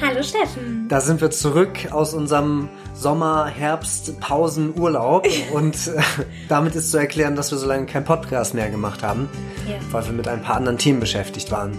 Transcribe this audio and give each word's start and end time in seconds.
Hallo 0.00 0.22
Steffen. 0.22 0.86
Da 0.88 1.00
sind 1.00 1.22
wir 1.22 1.30
zurück 1.30 1.90
aus 1.90 2.12
unserem 2.12 2.68
Sommer, 2.94 3.46
Herbst, 3.46 4.20
Pausen, 4.20 4.78
Urlaub 4.78 5.26
und 5.54 5.74
äh, 5.86 6.02
damit 6.48 6.74
ist 6.74 6.90
zu 6.90 6.98
erklären, 6.98 7.34
dass 7.34 7.50
wir 7.50 7.56
so 7.56 7.66
lange 7.66 7.86
kein 7.86 8.04
Podcast 8.04 8.52
mehr 8.52 8.68
gemacht 8.68 9.02
haben, 9.02 9.28
ja. 9.66 9.76
weil 9.90 10.04
wir 10.04 10.12
mit 10.12 10.28
ein 10.28 10.42
paar 10.42 10.56
anderen 10.56 10.76
Themen 10.76 11.00
beschäftigt 11.00 11.50
waren. 11.50 11.72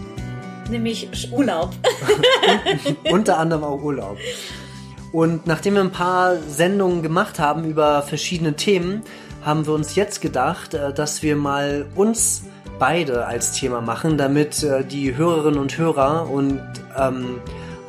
Nämlich 0.69 1.31
Urlaub. 1.31 1.71
Unter 3.11 3.37
anderem 3.37 3.63
auch 3.63 3.81
Urlaub. 3.83 4.17
Und 5.11 5.45
nachdem 5.45 5.75
wir 5.75 5.81
ein 5.81 5.91
paar 5.91 6.37
Sendungen 6.37 7.03
gemacht 7.03 7.37
haben 7.39 7.65
über 7.65 8.01
verschiedene 8.01 8.55
Themen, 8.55 9.03
haben 9.45 9.67
wir 9.67 9.73
uns 9.73 9.95
jetzt 9.95 10.21
gedacht, 10.21 10.73
äh, 10.73 10.91
dass 10.91 11.21
wir 11.21 11.35
mal 11.35 11.85
uns 11.95 12.45
beide 12.79 13.27
als 13.27 13.53
Thema 13.53 13.81
machen, 13.81 14.17
damit 14.17 14.63
äh, 14.63 14.83
die 14.83 15.15
Hörerinnen 15.15 15.59
und 15.59 15.77
Hörer 15.77 16.29
und 16.29 16.61
ähm, 16.97 17.39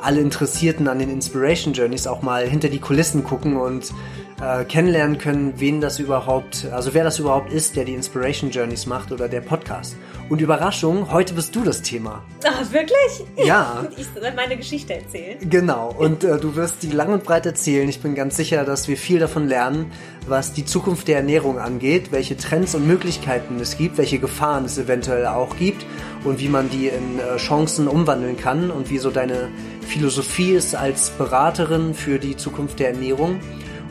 alle 0.01 0.21
Interessierten 0.21 0.87
an 0.87 0.99
den 0.99 1.09
Inspiration 1.09 1.73
Journeys 1.73 2.07
auch 2.07 2.21
mal 2.21 2.47
hinter 2.47 2.69
die 2.69 2.79
Kulissen 2.79 3.23
gucken 3.23 3.57
und 3.57 3.93
äh, 4.41 4.63
kennenlernen 4.63 5.17
können, 5.17 5.53
wen 5.57 5.81
das 5.81 5.99
überhaupt, 5.99 6.67
also 6.71 6.93
wer 6.93 7.03
das 7.03 7.19
überhaupt 7.19 7.51
ist, 7.51 7.75
der 7.75 7.85
die 7.85 7.93
Inspiration 7.93 8.51
Journeys 8.51 8.85
macht 8.85 9.11
oder 9.11 9.27
der 9.27 9.41
Podcast. 9.41 9.95
Und 10.29 10.41
Überraschung, 10.41 11.11
heute 11.11 11.33
bist 11.33 11.55
du 11.55 11.63
das 11.63 11.81
Thema. 11.81 12.23
Ach, 12.45 12.71
wirklich? 12.71 13.25
Ja. 13.35 13.87
ich 13.97 14.05
soll 14.05 14.31
meine 14.35 14.57
Geschichte 14.57 14.93
erzählen. 14.93 15.37
Genau. 15.49 15.93
Und 15.97 16.23
äh, 16.23 16.37
du 16.37 16.55
wirst 16.55 16.83
die 16.83 16.91
lang 16.91 17.11
und 17.11 17.23
breit 17.23 17.45
erzählen. 17.45 17.89
Ich 17.89 17.99
bin 17.99 18.15
ganz 18.15 18.37
sicher, 18.37 18.63
dass 18.63 18.87
wir 18.87 18.95
viel 18.95 19.19
davon 19.19 19.47
lernen, 19.47 19.91
was 20.27 20.53
die 20.53 20.65
Zukunft 20.65 21.07
der 21.07 21.17
Ernährung 21.17 21.57
angeht, 21.57 22.11
welche 22.11 22.37
Trends 22.37 22.75
und 22.75 22.87
Möglichkeiten 22.87 23.59
es 23.59 23.77
gibt, 23.77 23.97
welche 23.97 24.19
Gefahren 24.19 24.65
es 24.65 24.77
eventuell 24.77 25.25
auch 25.25 25.57
gibt 25.57 25.85
und 26.23 26.39
wie 26.39 26.49
man 26.49 26.69
die 26.69 26.87
in 26.87 27.19
äh, 27.19 27.37
Chancen 27.37 27.87
umwandeln 27.87 28.37
kann 28.37 28.69
und 28.71 28.89
wie 28.89 28.99
so 28.99 29.09
deine 29.09 29.49
Philosophie 29.89 30.51
ist 30.51 30.75
als 30.75 31.09
Beraterin 31.09 31.95
für 31.95 32.19
die 32.19 32.37
Zukunft 32.37 32.79
der 32.79 32.89
Ernährung 32.89 33.39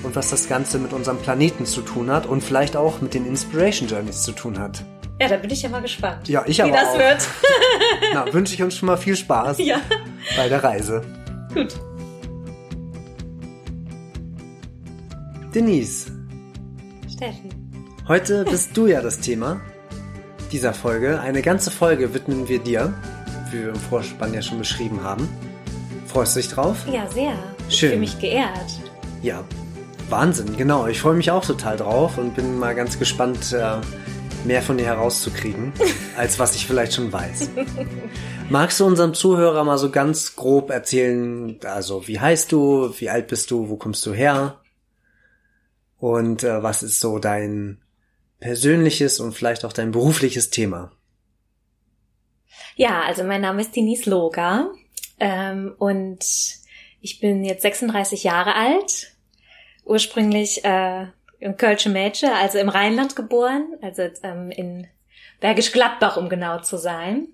und 0.05 0.15
was 0.15 0.31
das 0.31 0.49
Ganze 0.49 0.79
mit 0.79 0.93
unserem 0.93 1.19
Planeten 1.19 1.67
zu 1.67 1.83
tun 1.83 2.09
hat 2.09 2.25
und 2.25 2.41
vielleicht 2.41 2.77
auch 2.77 3.01
mit 3.01 3.15
den 3.15 3.27
Inspiration 3.27 3.89
Journeys 3.89 4.23
zu 4.23 4.31
tun 4.31 4.61
hat. 4.61 4.85
Ja, 5.21 5.27
da 5.27 5.37
bin 5.37 5.51
ich 5.51 5.63
ja 5.63 5.69
mal 5.69 5.83
gespannt. 5.83 6.29
Ja, 6.29 6.45
ich 6.47 6.63
aber 6.63 6.71
Wie 6.71 6.77
das 6.77 6.89
auch. 6.91 6.99
wird. 6.99 7.29
Na, 8.15 8.33
wünsche 8.33 8.55
ich 8.55 8.63
uns 8.63 8.77
schon 8.77 8.87
mal 8.87 8.97
viel 8.97 9.17
Spaß 9.17 9.59
ja. 9.59 9.81
bei 10.37 10.49
der 10.49 10.63
Reise. 10.63 11.03
Gut. 11.53 11.75
Denise. 15.53 16.13
Steffen. 17.13 17.51
Heute 18.07 18.45
bist 18.49 18.77
du 18.77 18.87
ja 18.87 19.03
das 19.03 19.19
Thema 19.19 19.61
dieser 20.53 20.75
Folge. 20.75 21.21
Eine 21.21 21.43
ganze 21.43 21.73
Folge 21.73 22.15
widmen 22.15 22.49
wir 22.49 22.61
dir, 22.61 22.95
wie 23.51 23.65
wir 23.65 23.71
im 23.71 23.75
Vorspann 23.75 24.33
ja 24.33 24.43
schon 24.43 24.59
beschrieben 24.59 25.03
haben. 25.03 25.29
Freust 26.09 26.35
du 26.35 26.41
dich 26.41 26.49
drauf? 26.49 26.87
Ja, 26.91 27.07
sehr. 27.07 27.33
Schön. 27.33 27.69
Ich 27.69 27.81
fühle 27.81 27.97
mich 27.99 28.19
geehrt. 28.19 28.71
Ja, 29.23 29.45
Wahnsinn, 30.09 30.57
genau. 30.57 30.87
Ich 30.87 31.01
freue 31.01 31.15
mich 31.15 31.31
auch 31.31 31.45
total 31.45 31.77
drauf 31.77 32.17
und 32.17 32.35
bin 32.35 32.59
mal 32.59 32.75
ganz 32.75 32.99
gespannt, 32.99 33.53
äh, 33.53 33.77
mehr 34.47 34.63
von 34.63 34.79
dir 34.79 34.87
herauszukriegen, 34.87 35.75
als 36.17 36.39
was 36.39 36.55
ich 36.55 36.67
vielleicht 36.67 36.95
schon 36.95 37.13
weiß. 37.13 37.51
Magst 38.49 38.81
du 38.81 38.87
unserem 38.87 39.13
Zuhörer 39.13 39.65
mal 39.65 39.77
so 39.77 39.91
ganz 39.91 40.35
grob 40.35 40.71
erzählen, 40.71 41.59
also 41.65 42.09
wie 42.09 42.19
heißt 42.19 42.53
du, 42.53 42.95
wie 42.99 43.11
alt 43.11 43.29
bist 43.29 43.51
du, 43.51 43.69
wo 43.69 43.77
kommst 43.77 44.07
du 44.07 44.15
her? 44.15 44.61
Und 45.99 46.43
äh, 46.43 46.63
was 46.63 46.83
ist 46.83 47.01
so 47.01 47.19
dein 47.19 47.83
persönliches 48.41 49.21
und 49.21 49.33
vielleicht 49.33 49.67
auch 49.67 49.75
dein 49.75 49.91
berufliches 49.91 50.49
Thema? 50.49 50.91
Ja, 52.77 53.03
also 53.03 53.25
mein 53.25 53.43
Name 53.43 53.61
ist 53.61 53.77
Denise 53.77 54.09
Loga 54.09 54.71
ähm, 55.21 55.75
und 55.79 56.25
ich 57.01 57.21
bin 57.21 57.45
jetzt 57.45 57.63
36 57.63 58.25
Jahre 58.25 58.55
alt, 58.55 59.13
ursprünglich 59.85 60.65
äh, 60.65 61.07
im 61.41 61.57
Kölsche 61.57 61.89
Mädchen, 61.89 62.31
also 62.31 62.59
im 62.59 62.69
Rheinland 62.69 63.17
geboren, 63.17 63.67
also 63.81 64.03
ähm, 64.23 64.51
in 64.51 64.87
Bergisch 65.41 65.73
Gladbach, 65.73 66.17
um 66.17 66.29
genau 66.29 66.61
zu 66.61 66.77
sein. 66.79 67.29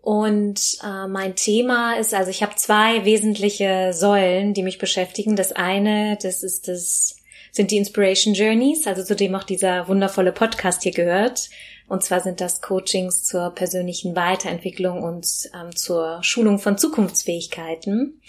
Und 0.00 0.78
äh, 0.84 1.08
mein 1.08 1.34
Thema 1.34 1.94
ist, 1.94 2.12
also 2.12 2.30
ich 2.30 2.42
habe 2.42 2.54
zwei 2.56 3.04
wesentliche 3.04 3.92
Säulen, 3.94 4.52
die 4.52 4.62
mich 4.62 4.78
beschäftigen. 4.78 5.34
Das 5.34 5.52
eine, 5.52 6.18
das 6.22 6.42
ist 6.42 6.68
das, 6.68 7.16
sind 7.50 7.70
die 7.70 7.78
Inspiration 7.78 8.34
Journeys, 8.34 8.86
also 8.86 9.02
zu 9.02 9.16
dem 9.16 9.34
auch 9.34 9.44
dieser 9.44 9.88
wundervolle 9.88 10.32
Podcast 10.32 10.82
hier 10.82 10.92
gehört. 10.92 11.48
Und 11.88 12.02
zwar 12.02 12.20
sind 12.20 12.40
das 12.40 12.62
Coachings 12.62 13.24
zur 13.24 13.50
persönlichen 13.50 14.16
Weiterentwicklung 14.16 15.02
und 15.02 15.26
ähm, 15.54 15.74
zur 15.76 16.22
Schulung 16.22 16.58
von 16.58 16.78
Zukunftsfähigkeiten. 16.78 18.20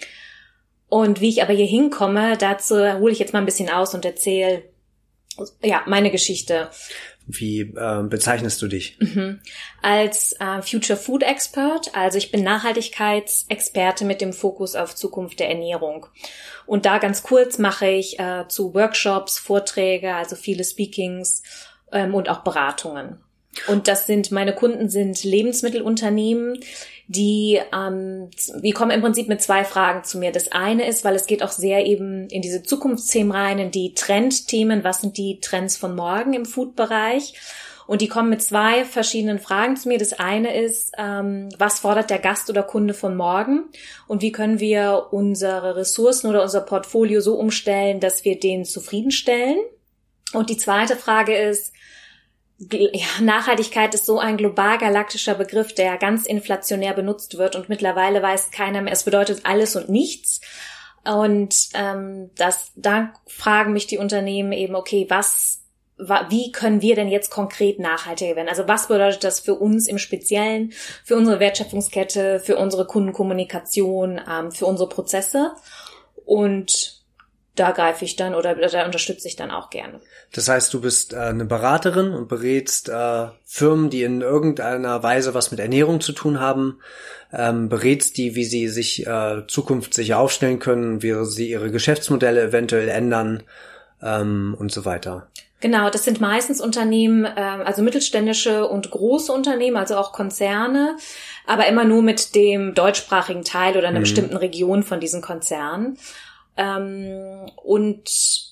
Und 0.88 1.20
wie 1.20 1.30
ich 1.30 1.42
aber 1.42 1.52
hier 1.52 1.66
hinkomme, 1.66 2.36
dazu 2.36 2.76
hole 2.76 3.12
ich 3.12 3.18
jetzt 3.18 3.32
mal 3.32 3.40
ein 3.40 3.46
bisschen 3.46 3.70
aus 3.70 3.94
und 3.94 4.04
erzähle 4.04 4.62
ja 5.62 5.82
meine 5.86 6.10
Geschichte. 6.10 6.70
Wie 7.26 7.60
äh, 7.60 8.02
bezeichnest 8.04 8.62
du 8.62 8.68
dich? 8.68 8.96
Mhm. 9.00 9.40
Als 9.82 10.36
äh, 10.38 10.62
Future 10.62 10.96
Food 10.96 11.24
Expert, 11.24 11.90
also 11.94 12.18
ich 12.18 12.30
bin 12.30 12.44
Nachhaltigkeitsexperte 12.44 14.04
mit 14.04 14.20
dem 14.20 14.32
Fokus 14.32 14.76
auf 14.76 14.94
Zukunft 14.94 15.40
der 15.40 15.48
Ernährung. 15.48 16.06
Und 16.66 16.86
da 16.86 16.98
ganz 16.98 17.24
kurz 17.24 17.58
mache 17.58 17.88
ich 17.88 18.20
äh, 18.20 18.44
zu 18.48 18.74
Workshops, 18.74 19.40
Vorträge, 19.40 20.14
also 20.14 20.36
viele 20.36 20.62
Speakings 20.62 21.42
ähm, 21.90 22.14
und 22.14 22.28
auch 22.28 22.44
Beratungen. 22.44 23.18
Und 23.68 23.88
das 23.88 24.06
sind, 24.06 24.30
meine 24.30 24.54
Kunden 24.54 24.88
sind 24.88 25.24
Lebensmittelunternehmen, 25.24 26.60
die, 27.08 27.60
ähm, 27.72 28.30
die 28.62 28.72
kommen 28.72 28.90
im 28.90 29.00
Prinzip 29.00 29.28
mit 29.28 29.40
zwei 29.40 29.64
Fragen 29.64 30.04
zu 30.04 30.18
mir. 30.18 30.32
Das 30.32 30.52
eine 30.52 30.86
ist, 30.88 31.04
weil 31.04 31.14
es 31.14 31.26
geht 31.26 31.42
auch 31.42 31.52
sehr 31.52 31.86
eben 31.86 32.28
in 32.28 32.42
diese 32.42 32.62
Zukunftsthemen 32.62 33.32
rein, 33.32 33.58
in 33.58 33.70
die 33.70 33.94
Trendthemen, 33.94 34.84
was 34.84 35.02
sind 35.02 35.16
die 35.16 35.40
Trends 35.40 35.76
von 35.76 35.94
morgen 35.94 36.32
im 36.32 36.44
Food-Bereich. 36.44 37.34
Und 37.86 38.00
die 38.00 38.08
kommen 38.08 38.30
mit 38.30 38.42
zwei 38.42 38.84
verschiedenen 38.84 39.38
Fragen 39.38 39.76
zu 39.76 39.88
mir. 39.88 39.98
Das 39.98 40.12
eine 40.12 40.60
ist, 40.60 40.92
ähm, 40.98 41.50
was 41.56 41.78
fordert 41.78 42.10
der 42.10 42.18
Gast 42.18 42.50
oder 42.50 42.64
Kunde 42.64 42.94
von 42.94 43.16
morgen? 43.16 43.66
Und 44.08 44.22
wie 44.22 44.32
können 44.32 44.58
wir 44.58 45.08
unsere 45.12 45.76
Ressourcen 45.76 46.28
oder 46.28 46.42
unser 46.42 46.62
Portfolio 46.62 47.20
so 47.20 47.36
umstellen, 47.36 48.00
dass 48.00 48.24
wir 48.24 48.40
den 48.40 48.64
zufriedenstellen? 48.64 49.58
Und 50.32 50.50
die 50.50 50.56
zweite 50.56 50.96
Frage 50.96 51.36
ist, 51.36 51.72
ja, 52.58 53.06
Nachhaltigkeit 53.20 53.94
ist 53.94 54.06
so 54.06 54.18
ein 54.18 54.36
global 54.36 54.78
galaktischer 54.78 55.34
Begriff, 55.34 55.74
der 55.74 55.98
ganz 55.98 56.26
inflationär 56.26 56.94
benutzt 56.94 57.36
wird 57.36 57.54
und 57.54 57.68
mittlerweile 57.68 58.22
weiß 58.22 58.50
keiner 58.50 58.80
mehr, 58.82 58.92
es 58.92 59.04
bedeutet 59.04 59.40
alles 59.44 59.76
und 59.76 59.88
nichts. 59.88 60.40
Und 61.04 61.54
ähm, 61.74 62.30
das, 62.36 62.72
da 62.74 63.12
fragen 63.26 63.72
mich 63.72 63.86
die 63.86 63.98
Unternehmen 63.98 64.52
eben, 64.52 64.74
okay, 64.74 65.06
was, 65.08 65.62
wie 65.98 66.50
können 66.50 66.82
wir 66.82 66.96
denn 66.96 67.08
jetzt 67.08 67.30
konkret 67.30 67.78
nachhaltiger 67.78 68.36
werden? 68.36 68.48
Also 68.48 68.66
was 68.66 68.88
bedeutet 68.88 69.22
das 69.22 69.38
für 69.38 69.54
uns 69.54 69.86
im 69.86 69.98
Speziellen, 69.98 70.72
für 71.04 71.16
unsere 71.16 71.38
Wertschöpfungskette, 71.38 72.40
für 72.40 72.56
unsere 72.56 72.86
Kundenkommunikation, 72.86 74.20
ähm, 74.28 74.50
für 74.50 74.66
unsere 74.66 74.88
Prozesse? 74.88 75.52
Und 76.24 76.95
da 77.56 77.72
greife 77.72 78.04
ich 78.04 78.16
dann 78.16 78.34
oder 78.34 78.54
da 78.54 78.84
unterstütze 78.84 79.26
ich 79.26 79.36
dann 79.36 79.50
auch 79.50 79.70
gerne. 79.70 80.00
Das 80.32 80.48
heißt, 80.48 80.72
du 80.72 80.80
bist 80.80 81.12
äh, 81.12 81.16
eine 81.16 81.44
Beraterin 81.44 82.12
und 82.12 82.28
berätst 82.28 82.88
äh, 82.88 83.26
Firmen, 83.44 83.90
die 83.90 84.02
in 84.02 84.20
irgendeiner 84.20 85.02
Weise 85.02 85.34
was 85.34 85.50
mit 85.50 85.60
Ernährung 85.60 86.00
zu 86.00 86.12
tun 86.12 86.40
haben, 86.40 86.80
ähm, 87.32 87.68
berätst 87.68 88.16
die, 88.16 88.34
wie 88.34 88.44
sie 88.44 88.68
sich 88.68 89.06
äh, 89.06 89.46
zukunftssicher 89.48 90.18
aufstellen 90.18 90.58
können, 90.58 91.02
wie 91.02 91.24
sie 91.24 91.50
ihre 91.50 91.70
Geschäftsmodelle 91.70 92.42
eventuell 92.42 92.88
ändern 92.88 93.42
ähm, 94.02 94.54
und 94.58 94.70
so 94.70 94.84
weiter. 94.84 95.28
Genau, 95.60 95.88
das 95.88 96.04
sind 96.04 96.20
meistens 96.20 96.60
Unternehmen, 96.60 97.24
äh, 97.24 97.30
also 97.40 97.82
mittelständische 97.82 98.68
und 98.68 98.90
große 98.90 99.32
Unternehmen, 99.32 99.76
also 99.76 99.96
auch 99.96 100.12
Konzerne, 100.12 100.96
aber 101.46 101.66
immer 101.66 101.84
nur 101.84 102.02
mit 102.02 102.34
dem 102.34 102.74
deutschsprachigen 102.74 103.42
Teil 103.42 103.76
oder 103.76 103.88
einer 103.88 103.98
mhm. 103.98 104.02
bestimmten 104.02 104.36
Region 104.36 104.82
von 104.82 105.00
diesen 105.00 105.22
Konzernen. 105.22 105.98
Ähm, 106.56 107.50
und 107.62 108.08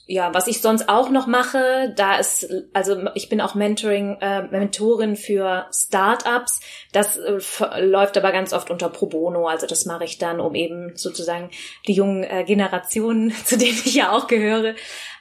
ja, 0.06 0.34
was 0.34 0.46
ich 0.46 0.60
sonst 0.60 0.88
auch 0.88 1.08
noch 1.08 1.26
mache, 1.26 1.94
da 1.96 2.16
ist, 2.16 2.46
also 2.74 3.08
ich 3.14 3.30
bin 3.30 3.40
auch 3.40 3.54
Mentoring, 3.54 4.18
äh, 4.20 4.42
Mentorin 4.42 5.16
für 5.16 5.66
Startups. 5.72 6.60
Das 6.92 7.16
äh, 7.16 7.40
läuft 7.80 8.18
aber 8.18 8.30
ganz 8.32 8.52
oft 8.52 8.70
unter 8.70 8.90
Pro 8.90 9.06
Bono. 9.06 9.46
Also 9.48 9.66
das 9.66 9.86
mache 9.86 10.04
ich 10.04 10.18
dann, 10.18 10.40
um 10.40 10.54
eben 10.54 10.96
sozusagen 10.96 11.50
die 11.86 11.94
jungen 11.94 12.24
äh, 12.24 12.44
Generationen, 12.44 13.32
zu 13.44 13.56
denen 13.56 13.80
ich 13.84 13.94
ja 13.94 14.12
auch 14.12 14.26
gehöre, 14.26 14.74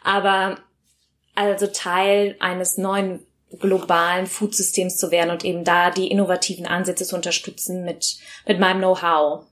aber 0.04 0.58
also 1.36 1.68
Teil 1.68 2.36
eines 2.40 2.78
neuen 2.78 3.26
globalen 3.60 4.26
Foodsystems 4.26 4.98
zu 4.98 5.12
werden 5.12 5.30
und 5.30 5.46
eben 5.46 5.64
da 5.64 5.92
die 5.92 6.08
innovativen 6.08 6.66
Ansätze 6.66 7.06
zu 7.06 7.16
unterstützen 7.16 7.84
mit, 7.84 8.18
mit 8.48 8.60
meinem 8.60 8.80
Know-how. 8.80 9.46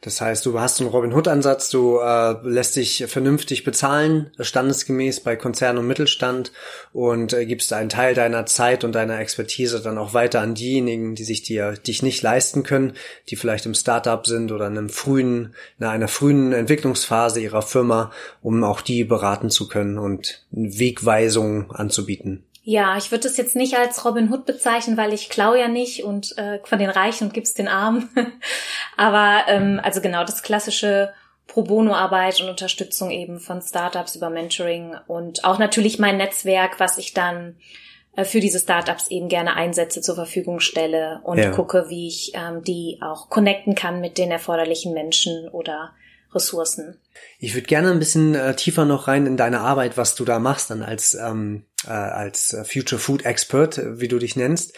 Das 0.00 0.20
heißt, 0.20 0.46
du 0.46 0.58
hast 0.58 0.80
einen 0.80 0.88
Robin 0.88 1.12
Hood-Ansatz, 1.12 1.68
du 1.70 1.98
äh, 1.98 2.36
lässt 2.42 2.76
dich 2.76 3.04
vernünftig 3.06 3.64
bezahlen, 3.64 4.30
standesgemäß 4.38 5.20
bei 5.20 5.36
Konzernen 5.36 5.78
und 5.78 5.86
Mittelstand 5.86 6.52
und 6.92 7.32
äh, 7.32 7.44
gibst 7.44 7.72
einen 7.72 7.90
Teil 7.90 8.14
deiner 8.14 8.46
Zeit 8.46 8.84
und 8.84 8.92
deiner 8.92 9.18
Expertise 9.18 9.82
dann 9.82 9.98
auch 9.98 10.14
weiter 10.14 10.40
an 10.40 10.54
diejenigen, 10.54 11.14
die 11.14 11.24
sich 11.24 11.42
dir 11.42 11.72
dich 11.72 12.02
nicht 12.02 12.22
leisten 12.22 12.62
können, 12.62 12.94
die 13.28 13.36
vielleicht 13.36 13.66
im 13.66 13.74
Startup 13.74 14.26
sind 14.26 14.52
oder 14.52 14.68
in 14.68 14.78
einem 14.78 14.88
frühen, 14.88 15.54
in 15.78 15.86
einer 15.86 16.08
frühen 16.08 16.52
Entwicklungsphase 16.52 17.40
ihrer 17.40 17.62
Firma, 17.62 18.10
um 18.40 18.64
auch 18.64 18.80
die 18.80 19.04
beraten 19.04 19.50
zu 19.50 19.68
können 19.68 19.98
und 19.98 20.46
Wegweisungen 20.50 21.70
anzubieten. 21.70 22.44
Ja, 22.62 22.96
ich 22.98 23.10
würde 23.10 23.28
es 23.28 23.36
jetzt 23.36 23.56
nicht 23.56 23.78
als 23.78 24.04
Robin 24.04 24.30
Hood 24.30 24.44
bezeichnen, 24.44 24.96
weil 24.96 25.12
ich 25.12 25.30
klau 25.30 25.54
ja 25.54 25.68
nicht 25.68 26.04
und 26.04 26.36
äh, 26.36 26.60
von 26.64 26.78
den 26.78 26.90
Reichen 26.90 27.28
und 27.28 27.34
gib's 27.34 27.54
den 27.54 27.68
Armen. 27.68 28.10
Aber 28.96 29.44
ähm, 29.48 29.80
also 29.82 30.00
genau 30.00 30.24
das 30.24 30.42
klassische 30.42 31.12
Pro 31.46 31.62
Bono 31.62 31.94
Arbeit 31.94 32.40
und 32.42 32.50
Unterstützung 32.50 33.10
eben 33.10 33.40
von 33.40 33.62
Startups 33.62 34.14
über 34.16 34.28
Mentoring 34.28 34.94
und 35.06 35.44
auch 35.44 35.58
natürlich 35.58 35.98
mein 35.98 36.18
Netzwerk, 36.18 36.78
was 36.78 36.98
ich 36.98 37.14
dann 37.14 37.56
äh, 38.16 38.24
für 38.24 38.40
diese 38.40 38.58
Startups 38.58 39.08
eben 39.08 39.28
gerne 39.28 39.56
einsetze, 39.56 40.02
zur 40.02 40.14
Verfügung 40.14 40.60
stelle 40.60 41.20
und 41.24 41.38
ja. 41.38 41.50
gucke, 41.50 41.86
wie 41.88 42.08
ich 42.08 42.32
ähm, 42.34 42.62
die 42.64 42.98
auch 43.00 43.30
connecten 43.30 43.74
kann 43.74 44.00
mit 44.00 44.18
den 44.18 44.30
erforderlichen 44.30 44.92
Menschen 44.92 45.48
oder 45.48 45.92
Ressourcen. 46.34 47.00
Ich 47.38 47.54
würde 47.54 47.66
gerne 47.66 47.90
ein 47.90 47.98
bisschen 47.98 48.34
äh, 48.34 48.54
tiefer 48.54 48.84
noch 48.84 49.08
rein 49.08 49.26
in 49.26 49.36
deine 49.36 49.60
Arbeit, 49.60 49.96
was 49.96 50.14
du 50.14 50.24
da 50.24 50.38
machst, 50.38 50.70
dann 50.70 50.82
als, 50.82 51.14
ähm, 51.14 51.64
äh, 51.86 51.90
als 51.90 52.56
Future 52.64 53.00
Food 53.00 53.24
Expert, 53.24 53.78
äh, 53.78 54.00
wie 54.00 54.08
du 54.08 54.18
dich 54.18 54.36
nennst. 54.36 54.74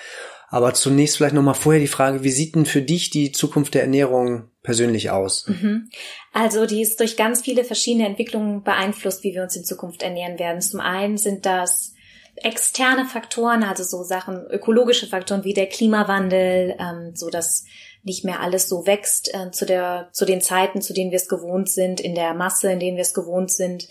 Aber 0.48 0.74
zunächst 0.74 1.16
vielleicht 1.16 1.34
nochmal 1.34 1.54
vorher 1.54 1.80
die 1.80 1.86
Frage, 1.86 2.24
wie 2.24 2.30
sieht 2.30 2.56
denn 2.56 2.66
für 2.66 2.82
dich 2.82 3.10
die 3.10 3.30
Zukunft 3.30 3.74
der 3.74 3.82
Ernährung 3.82 4.50
persönlich 4.62 5.10
aus? 5.10 5.46
Mhm. 5.46 5.88
Also 6.32 6.66
die 6.66 6.82
ist 6.82 6.98
durch 6.98 7.16
ganz 7.16 7.42
viele 7.42 7.62
verschiedene 7.62 8.06
Entwicklungen 8.06 8.64
beeinflusst, 8.64 9.22
wie 9.22 9.32
wir 9.32 9.42
uns 9.42 9.54
in 9.54 9.64
Zukunft 9.64 10.02
ernähren 10.02 10.40
werden. 10.40 10.60
Zum 10.60 10.80
einen 10.80 11.18
sind 11.18 11.46
das 11.46 11.94
externe 12.34 13.04
Faktoren, 13.04 13.62
also 13.62 13.84
so 13.84 14.02
Sachen, 14.02 14.44
ökologische 14.50 15.06
Faktoren 15.06 15.44
wie 15.44 15.54
der 15.54 15.68
Klimawandel, 15.68 16.74
ähm, 16.80 17.12
so 17.14 17.30
dass 17.30 17.64
nicht 18.02 18.24
mehr 18.24 18.40
alles 18.40 18.68
so 18.68 18.86
wächst 18.86 19.32
äh, 19.34 19.50
zu 19.50 19.66
der 19.66 20.08
zu 20.12 20.24
den 20.24 20.40
Zeiten, 20.40 20.82
zu 20.82 20.92
denen 20.92 21.10
wir 21.10 21.16
es 21.16 21.28
gewohnt 21.28 21.70
sind, 21.70 22.00
in 22.00 22.14
der 22.14 22.34
Masse, 22.34 22.72
in 22.72 22.80
denen 22.80 22.96
wir 22.96 23.02
es 23.02 23.14
gewohnt 23.14 23.50
sind, 23.50 23.88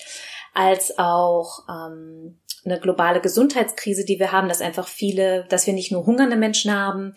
als 0.54 0.98
auch 0.98 1.64
ähm, 1.70 2.40
eine 2.66 2.80
globale 2.80 3.22
Gesundheitskrise, 3.22 4.06
die 4.06 4.20
wir 4.20 4.32
haben, 4.32 4.50
dass 4.50 4.62
einfach 4.62 4.88
viele, 4.88 5.46
dass 5.50 5.68
wir 5.68 5.74
nicht 5.74 5.92
nur 5.92 6.06
hungernde 6.06 6.36
Menschen 6.36 6.74
haben, 6.74 7.14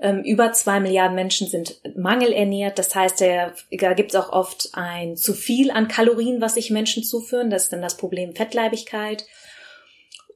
ähm, 0.00 0.22
über 0.22 0.52
zwei 0.52 0.80
Milliarden 0.80 1.14
Menschen 1.14 1.48
sind 1.48 1.80
mangelernährt. 1.96 2.78
Das 2.78 2.94
heißt, 2.94 3.20
da 3.20 3.94
gibt 3.94 4.14
es 4.14 4.20
auch 4.20 4.30
oft 4.30 4.70
ein 4.72 5.16
zu 5.16 5.32
viel 5.32 5.70
an 5.70 5.88
Kalorien, 5.88 6.40
was 6.40 6.54
sich 6.54 6.70
Menschen 6.70 7.04
zuführen. 7.04 7.50
Das 7.50 7.64
ist 7.64 7.72
dann 7.72 7.82
das 7.82 7.96
Problem 7.96 8.34
Fettleibigkeit. 8.34 9.24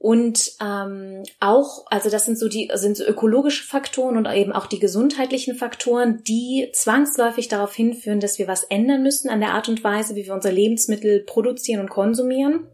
Und 0.00 0.52
ähm, 0.62 1.24
auch, 1.40 1.84
also 1.90 2.08
das 2.08 2.24
sind 2.24 2.38
so 2.38 2.48
die 2.48 2.70
sind 2.74 2.96
so 2.96 3.04
ökologische 3.04 3.64
Faktoren 3.64 4.16
und 4.16 4.26
eben 4.32 4.52
auch 4.52 4.66
die 4.66 4.78
gesundheitlichen 4.78 5.56
Faktoren, 5.56 6.22
die 6.22 6.70
zwangsläufig 6.72 7.48
darauf 7.48 7.74
hinführen, 7.74 8.20
dass 8.20 8.38
wir 8.38 8.46
was 8.46 8.62
ändern 8.62 9.02
müssen 9.02 9.28
an 9.28 9.40
der 9.40 9.54
Art 9.54 9.68
und 9.68 9.82
Weise, 9.82 10.14
wie 10.14 10.24
wir 10.24 10.34
unsere 10.34 10.54
Lebensmittel 10.54 11.24
produzieren 11.24 11.80
und 11.80 11.90
konsumieren. 11.90 12.68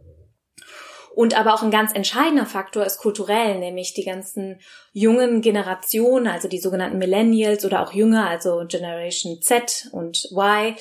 Und 1.15 1.39
aber 1.39 1.55
auch 1.55 1.63
ein 1.63 1.71
ganz 1.71 1.95
entscheidender 1.95 2.45
Faktor 2.45 2.85
ist 2.85 2.99
kulturell, 2.99 3.59
nämlich 3.59 3.95
die 3.95 4.05
ganzen 4.05 4.61
jungen 4.93 5.43
Generationen, 5.43 6.27
also 6.27 6.49
die 6.49 6.59
sogenannten 6.59 6.99
Millennials 6.99 7.65
oder 7.65 7.83
auch 7.83 7.93
jünger, 7.93 8.29
also 8.29 8.65
Generation 8.67 9.41
Z 9.41 9.89
und 9.93 10.29
Y, 10.33 10.75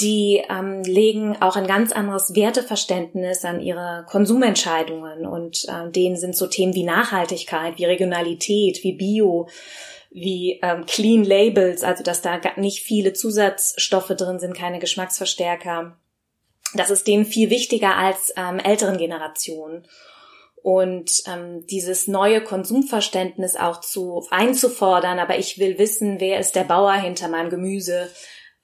die 0.00 0.42
ähm, 0.50 0.82
legen 0.82 1.40
auch 1.40 1.56
ein 1.56 1.66
ganz 1.66 1.92
anderes 1.92 2.34
Werteverständnis 2.34 3.44
an 3.46 3.60
ihre 3.60 4.04
Konsumentscheidungen 4.06 5.26
und 5.26 5.64
äh, 5.68 5.90
denen 5.90 6.16
sind 6.16 6.36
so 6.36 6.46
Themen 6.46 6.74
wie 6.74 6.84
Nachhaltigkeit, 6.84 7.78
wie 7.78 7.86
Regionalität, 7.86 8.84
wie 8.84 8.92
Bio, 8.92 9.48
wie 10.10 10.60
ähm, 10.62 10.84
Clean 10.84 11.24
Labels, 11.24 11.82
also 11.82 12.02
dass 12.02 12.20
da 12.20 12.38
nicht 12.56 12.82
viele 12.82 13.14
Zusatzstoffe 13.14 14.08
drin 14.08 14.38
sind, 14.38 14.54
keine 14.54 14.80
Geschmacksverstärker. 14.80 15.96
Das 16.74 16.90
ist 16.90 17.06
denen 17.06 17.24
viel 17.24 17.48
wichtiger 17.48 17.96
als 17.96 18.34
ähm, 18.36 18.58
älteren 18.58 18.98
Generationen. 18.98 19.86
Und 20.62 21.10
ähm, 21.26 21.64
dieses 21.68 22.06
neue 22.06 22.42
Konsumverständnis 22.42 23.56
auch 23.56 23.80
zu 23.80 24.26
einzufordern, 24.30 25.20
aber 25.20 25.38
ich 25.38 25.58
will 25.58 25.78
wissen, 25.78 26.18
wer 26.18 26.38
ist 26.40 26.56
der 26.56 26.64
Bauer 26.64 26.94
hinter 26.94 27.28
meinem 27.28 27.50
Gemüse, 27.50 28.10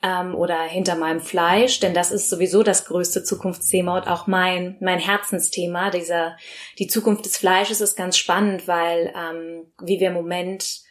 ähm, 0.03 0.35
oder 0.35 0.61
hinter 0.63 0.97
meinem 0.97 1.21
Fleisch, 1.21 1.81
denn 1.81 1.95
das 1.95 2.11
ist 2.11 2.29
sowieso 2.29 2.63
das 2.63 2.85
größte 2.87 3.23
Zukunftsthema 3.23 3.99
und 3.99 4.09
auch 4.09 4.27
mein 4.27 4.77
mein 4.81 4.99
Herzensthema. 4.99 5.91
Dieser 5.91 6.37
die 6.79 6.89
Zukunft 6.89 7.25
des 7.25 7.37
Fleisches 7.37 7.81
ist 7.81 7.97
ganz 7.97 8.17
spannend, 8.17 8.67
weil 8.67 9.13
ähm, 9.17 9.73
wie 9.81 10.01
wir 10.01 10.09
im 10.09 10.15
Moment 10.15 10.83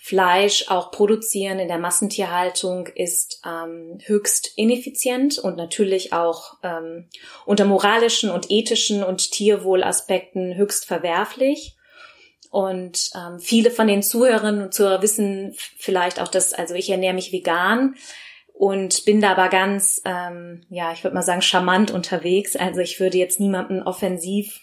Fleisch 0.00 0.66
auch 0.68 0.92
produzieren 0.92 1.58
in 1.58 1.66
der 1.66 1.78
Massentierhaltung 1.78 2.86
ist 2.86 3.42
ähm, 3.44 3.98
höchst 4.04 4.52
ineffizient 4.56 5.38
und 5.38 5.56
natürlich 5.56 6.12
auch 6.12 6.54
ähm, 6.62 7.08
unter 7.44 7.64
moralischen 7.64 8.30
und 8.30 8.48
ethischen 8.48 9.02
und 9.02 9.32
Tierwohlaspekten 9.32 10.54
höchst 10.54 10.84
verwerflich. 10.84 11.76
Und 12.50 13.10
ähm, 13.14 13.40
viele 13.40 13.72
von 13.72 13.88
den 13.88 14.02
Zuhörerinnen 14.02 14.62
und 14.62 14.72
Zuhörern 14.72 15.02
wissen 15.02 15.54
vielleicht 15.76 16.20
auch, 16.20 16.28
dass, 16.28 16.54
also 16.54 16.74
ich 16.74 16.88
ernähre 16.88 17.14
mich 17.14 17.32
vegan 17.32 17.96
und 18.58 19.04
bin 19.04 19.20
da 19.20 19.30
aber 19.30 19.50
ganz, 19.50 20.02
ähm, 20.04 20.62
ja, 20.68 20.92
ich 20.92 21.04
würde 21.04 21.14
mal 21.14 21.22
sagen, 21.22 21.42
charmant 21.42 21.92
unterwegs. 21.92 22.56
Also 22.56 22.80
ich 22.80 22.98
würde 22.98 23.16
jetzt 23.16 23.38
niemanden 23.38 23.84
offensiv 23.84 24.58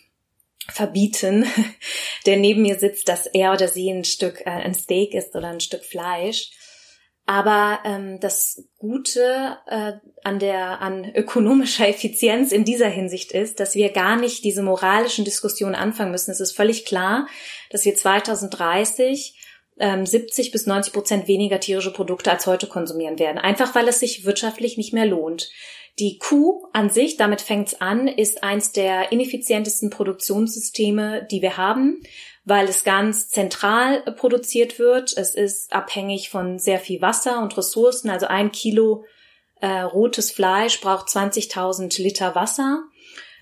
verbieten, 0.67 1.45
der 2.25 2.35
neben 2.35 2.63
mir 2.63 2.77
sitzt, 2.77 3.07
dass 3.07 3.25
er 3.25 3.53
oder 3.53 3.69
sie 3.69 3.89
ein 3.89 4.03
Stück 4.03 4.41
äh, 4.41 4.49
ein 4.49 4.73
Steak 4.73 5.13
ist 5.13 5.33
oder 5.33 5.47
ein 5.47 5.61
Stück 5.61 5.85
Fleisch. 5.85 6.51
Aber 7.25 7.79
ähm, 7.85 8.19
das 8.19 8.67
Gute 8.77 9.57
äh, 9.65 9.93
an 10.25 10.39
der 10.39 10.81
an 10.81 11.15
ökonomischer 11.15 11.87
Effizienz 11.87 12.51
in 12.51 12.65
dieser 12.65 12.89
Hinsicht 12.89 13.31
ist, 13.31 13.61
dass 13.61 13.75
wir 13.75 13.93
gar 13.93 14.17
nicht 14.17 14.43
diese 14.43 14.61
moralischen 14.61 15.23
Diskussionen 15.23 15.73
anfangen 15.73 16.11
müssen. 16.11 16.31
Es 16.31 16.41
ist 16.41 16.51
völlig 16.51 16.83
klar, 16.83 17.27
dass 17.69 17.85
wir 17.85 17.95
2030 17.95 19.39
70 19.77 20.47
ähm, 20.47 20.51
bis 20.51 20.65
90 20.67 20.93
Prozent 20.93 21.27
weniger 21.27 21.59
tierische 21.59 21.91
Produkte 21.91 22.31
als 22.31 22.47
heute 22.47 22.67
konsumieren 22.67 23.19
werden. 23.19 23.37
Einfach 23.37 23.75
weil 23.75 23.87
es 23.87 23.99
sich 23.99 24.25
wirtschaftlich 24.25 24.77
nicht 24.77 24.93
mehr 24.93 25.05
lohnt. 25.05 25.49
Die 25.99 26.17
Kuh 26.17 26.67
an 26.73 26.89
sich, 26.89 27.15
damit 27.15 27.41
fängt's 27.41 27.79
an, 27.79 28.07
ist 28.07 28.43
eins 28.43 28.73
der 28.73 29.11
ineffizientesten 29.11 29.89
Produktionssysteme, 29.89 31.25
die 31.31 31.41
wir 31.41 31.55
haben, 31.55 32.01
weil 32.43 32.67
es 32.67 32.83
ganz 32.83 33.29
zentral 33.29 34.01
produziert 34.17 34.77
wird. 34.77 35.15
Es 35.15 35.35
ist 35.35 35.71
abhängig 35.71 36.29
von 36.29 36.59
sehr 36.59 36.79
viel 36.79 37.01
Wasser 37.01 37.41
und 37.41 37.57
Ressourcen. 37.57 38.09
Also 38.09 38.27
ein 38.27 38.51
Kilo 38.51 39.05
äh, 39.61 39.81
rotes 39.81 40.31
Fleisch 40.31 40.81
braucht 40.81 41.07
20.000 41.07 42.01
Liter 42.01 42.35
Wasser. 42.35 42.83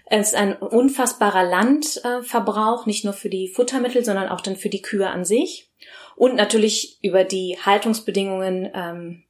Es 0.05 0.29
ist 0.29 0.35
ein 0.35 0.57
unfassbarer 0.57 1.43
Landverbrauch, 1.43 2.85
nicht 2.85 3.03
nur 3.03 3.13
für 3.13 3.29
die 3.29 3.47
Futtermittel, 3.47 4.03
sondern 4.03 4.29
auch 4.29 4.41
dann 4.41 4.55
für 4.55 4.69
die 4.69 4.81
Kühe 4.81 5.09
an 5.09 5.25
sich. 5.25 5.69
Und 6.15 6.35
natürlich 6.35 6.99
über 7.01 7.23
die 7.23 7.57
Haltungsbedingungen, 7.63 8.69
ähm, 8.73 9.23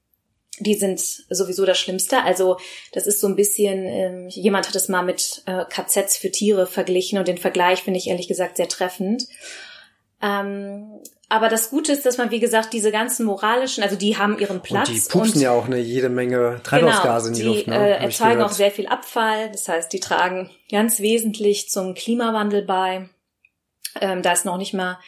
die 0.60 0.76
sind 0.76 1.00
sowieso 1.00 1.66
das 1.66 1.80
Schlimmste. 1.80 2.24
Also 2.24 2.58
das 2.92 3.08
ist 3.08 3.20
so 3.20 3.28
ein 3.28 3.36
bisschen, 3.36 3.86
ähm, 3.86 4.30
jemand 4.30 4.68
hat 4.68 4.76
es 4.76 4.90
mal 4.90 5.04
mit 5.04 5.44
äh, 5.46 5.66
KZs 5.66 6.18
für 6.18 6.32
Tiere 6.32 6.68
verglichen 6.68 7.18
und 7.18 7.28
den 7.28 7.38
Vergleich 7.38 7.82
finde 7.82 8.00
ich 8.00 8.08
ehrlich 8.08 8.28
gesagt 8.28 8.58
sehr 8.58 8.68
treffend. 8.68 9.28
Ähm, 10.22 11.00
aber 11.34 11.50
das 11.50 11.72
Gute 11.72 11.92
ist, 11.92 12.06
dass 12.06 12.20
man, 12.20 12.30
wie 12.30 12.40
gesagt, 12.40 12.74
diese 12.74 12.92
ganzen 12.92 13.26
moralischen, 13.26 13.82
also 13.82 13.96
die 13.96 14.20
haben 14.20 14.38
ihren 14.38 14.62
Platz. 14.62 14.88
Und 14.88 14.96
die 14.96 15.02
pupsen 15.10 15.34
und, 15.38 15.42
ja 15.42 15.52
auch 15.52 15.66
eine 15.66 15.80
jede 15.80 16.10
Menge 16.10 16.62
Treibhausgase 16.64 17.32
genau, 17.32 17.40
in 17.40 17.44
die, 17.44 17.58
Luft. 17.58 17.68
Ne? 17.68 17.76
Äh, 17.76 18.04
erzeugen 18.04 18.44
auch 18.44 18.52
sehr 18.52 18.70
viel 18.70 18.86
Abfall. 18.86 19.50
Das 19.52 19.68
heißt, 19.68 19.92
die 19.92 20.00
tragen 20.00 20.52
ganz 20.70 21.00
wesentlich 21.00 21.72
zum 21.72 21.96
Klimawandel 21.96 22.62
bei. 22.62 23.10
Ähm, 24.00 24.22
da 24.22 24.32
ist 24.32 24.46
noch 24.46 24.58
nicht 24.58 24.76
mal 24.76 25.00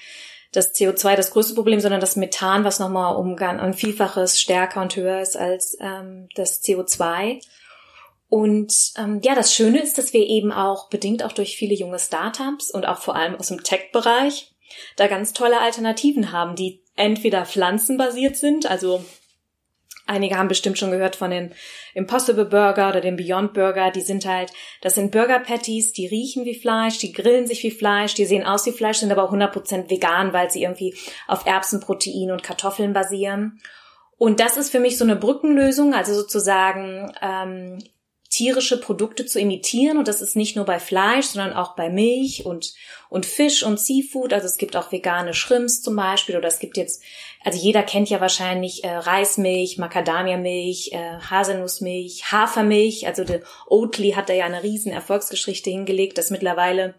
das 0.51 0.73
CO2 0.73 1.15
das 1.15 1.29
größte 1.29 1.53
Problem, 1.53 1.79
sondern 1.79 2.01
das 2.01 2.15
Methan, 2.15 2.63
was 2.63 2.79
nochmal 2.79 3.17
um 3.17 3.35
ein 3.37 3.75
Vielfaches 3.75 4.41
stärker 4.41 4.81
und 4.81 4.95
höher 4.95 5.21
ist 5.21 5.37
als 5.37 5.77
ähm, 5.79 6.27
das 6.33 6.63
CO2. 6.63 7.39
Und 8.29 8.73
ähm, 8.97 9.21
ja, 9.23 9.35
das 9.35 9.53
Schöne 9.53 9.79
ist, 9.79 9.99
dass 9.99 10.11
wir 10.11 10.25
eben 10.25 10.51
auch 10.51 10.89
bedingt 10.89 11.21
auch 11.21 11.33
durch 11.33 11.55
viele 11.55 11.75
junge 11.75 11.99
Startups 11.99 12.71
und 12.71 12.87
auch 12.87 12.97
vor 12.97 13.15
allem 13.15 13.35
aus 13.35 13.49
dem 13.49 13.63
Tech-Bereich 13.63 14.54
da 14.95 15.07
ganz 15.07 15.33
tolle 15.33 15.59
Alternativen 15.59 16.31
haben, 16.31 16.55
die 16.55 16.81
entweder 16.95 17.45
pflanzenbasiert 17.45 18.37
sind, 18.37 18.65
also 18.69 19.03
Einige 20.07 20.37
haben 20.37 20.47
bestimmt 20.47 20.77
schon 20.77 20.91
gehört 20.91 21.15
von 21.15 21.31
den 21.31 21.51
Impossible 21.95 22.45
Burger 22.45 22.89
oder 22.89 23.01
dem 23.01 23.15
Beyond 23.15 23.53
Burger. 23.53 23.89
Die 23.89 24.01
sind 24.01 24.25
halt, 24.25 24.53
das 24.81 24.93
sind 24.93 25.11
Burger 25.11 25.39
Patties, 25.39 25.93
die 25.93 26.05
riechen 26.05 26.45
wie 26.45 26.59
Fleisch, 26.59 26.99
die 26.99 27.11
grillen 27.11 27.47
sich 27.47 27.63
wie 27.63 27.71
Fleisch, 27.71 28.13
die 28.13 28.25
sehen 28.25 28.45
aus 28.45 28.67
wie 28.67 28.71
Fleisch, 28.71 28.97
sind 28.97 29.11
aber 29.11 29.31
100% 29.31 29.89
vegan, 29.89 30.31
weil 30.31 30.51
sie 30.51 30.61
irgendwie 30.61 30.95
auf 31.27 31.47
Erbsenprotein 31.47 32.31
und 32.31 32.43
Kartoffeln 32.43 32.93
basieren. 32.93 33.59
Und 34.17 34.39
das 34.39 34.57
ist 34.57 34.69
für 34.69 34.79
mich 34.79 34.97
so 34.97 35.03
eine 35.03 35.15
Brückenlösung, 35.15 35.95
also 35.95 36.13
sozusagen 36.13 37.11
ähm, 37.21 37.79
tierische 38.35 38.77
Produkte 38.77 39.25
zu 39.25 39.39
imitieren. 39.39 39.97
Und 39.97 40.09
das 40.09 40.21
ist 40.21 40.35
nicht 40.35 40.57
nur 40.57 40.65
bei 40.65 40.77
Fleisch, 40.77 41.27
sondern 41.27 41.53
auch 41.53 41.75
bei 41.75 41.89
Milch 41.89 42.45
und, 42.45 42.73
und 43.09 43.25
Fisch 43.25 43.63
und 43.63 43.79
Seafood. 43.79 44.33
Also 44.33 44.45
es 44.45 44.57
gibt 44.57 44.75
auch 44.75 44.91
vegane 44.91 45.33
Shrimps 45.33 45.81
zum 45.81 45.95
Beispiel. 45.95 46.35
Oder 46.35 46.49
es 46.49 46.59
gibt 46.59 46.75
jetzt, 46.75 47.01
also 47.45 47.57
jeder 47.57 47.81
kennt 47.81 48.09
ja 48.09 48.19
wahrscheinlich 48.19 48.83
äh, 48.83 48.93
Reismilch, 48.93 49.77
Macadamia-Milch, 49.77 50.91
äh, 50.91 51.19
Haselnussmilch, 51.29 52.29
Hafermilch. 52.29 53.07
Also 53.07 53.23
der 53.23 53.41
Oatly 53.67 54.11
hat 54.11 54.27
da 54.27 54.33
ja 54.33 54.45
eine 54.45 54.63
riesen 54.63 54.91
Erfolgsgeschichte 54.91 55.69
hingelegt, 55.69 56.17
dass 56.17 56.29
mittlerweile 56.29 56.95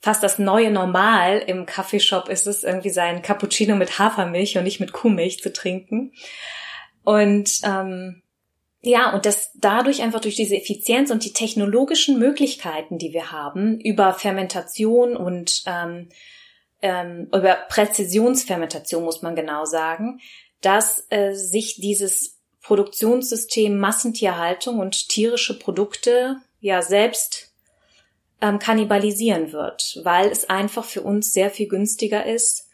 fast 0.00 0.22
das 0.22 0.38
neue 0.38 0.70
Normal 0.70 1.42
im 1.46 1.64
Kaffeeshop 1.64 2.28
ist 2.28 2.46
es, 2.46 2.64
irgendwie 2.64 2.90
sein 2.90 3.22
Cappuccino 3.22 3.76
mit 3.76 3.98
Hafermilch 3.98 4.58
und 4.58 4.64
nicht 4.64 4.80
mit 4.80 4.92
Kuhmilch 4.92 5.40
zu 5.40 5.54
trinken. 5.54 6.12
Und 7.02 7.60
ähm, 7.64 8.22
ja, 8.86 9.12
und 9.12 9.26
das 9.26 9.50
dadurch 9.54 10.00
einfach 10.00 10.20
durch 10.20 10.36
diese 10.36 10.56
Effizienz 10.56 11.10
und 11.10 11.24
die 11.24 11.32
technologischen 11.32 12.20
Möglichkeiten, 12.20 12.98
die 12.98 13.12
wir 13.12 13.32
haben, 13.32 13.80
über 13.80 14.14
Fermentation 14.14 15.16
und 15.16 15.64
ähm, 15.66 16.08
ähm, 16.82 17.28
über 17.34 17.54
Präzisionsfermentation 17.68 19.02
muss 19.02 19.22
man 19.22 19.34
genau 19.34 19.64
sagen, 19.64 20.20
dass 20.60 21.04
äh, 21.10 21.32
sich 21.34 21.80
dieses 21.80 22.38
Produktionssystem 22.62 23.76
Massentierhaltung 23.76 24.78
und 24.78 25.08
tierische 25.08 25.58
Produkte 25.58 26.36
ja 26.60 26.80
selbst 26.80 27.52
ähm, 28.40 28.60
kannibalisieren 28.60 29.50
wird, 29.52 29.98
weil 30.04 30.30
es 30.30 30.48
einfach 30.48 30.84
für 30.84 31.02
uns 31.02 31.32
sehr 31.32 31.50
viel 31.50 31.66
günstiger 31.66 32.24
ist, 32.24 32.65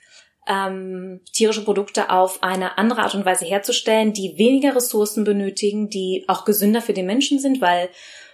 ähm, 0.47 1.21
tierische 1.33 1.65
Produkte 1.65 2.11
auf 2.11 2.43
eine 2.43 2.79
andere 2.79 3.03
Art 3.03 3.15
und 3.15 3.25
Weise 3.25 3.45
herzustellen, 3.45 4.13
die 4.13 4.39
weniger 4.39 4.75
Ressourcen 4.75 5.25
benötigen, 5.25 5.89
die 5.89 6.25
auch 6.27 6.45
gesünder 6.45 6.83
für 6.83 6.93
den 6.93 7.07
Menschen 7.07 7.39
sind, 7.39 7.61
weil 7.61 7.91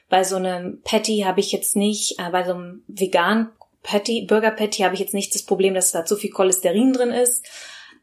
bei 0.09 0.25
so 0.25 0.37
einem 0.37 0.81
Patty 0.85 1.25
habe 1.27 1.41
ich 1.41 1.53
jetzt 1.53 1.77
nicht, 1.77 2.19
äh, 2.19 2.31
bei 2.31 2.45
so 2.45 2.55
einem 2.55 2.83
veganen 2.88 3.50
Patty, 3.83 4.23
Burger 4.23 4.50
Patty 4.50 4.83
habe 4.83 4.95
ich 4.95 5.00
jetzt 5.00 5.15
nicht 5.15 5.35
das 5.35 5.43
Problem, 5.43 5.75
dass 5.75 5.93
da 5.93 6.05
zu 6.05 6.17
viel 6.17 6.31
Cholesterin 6.31 6.93
drin 6.93 7.11
ist. 7.11 7.47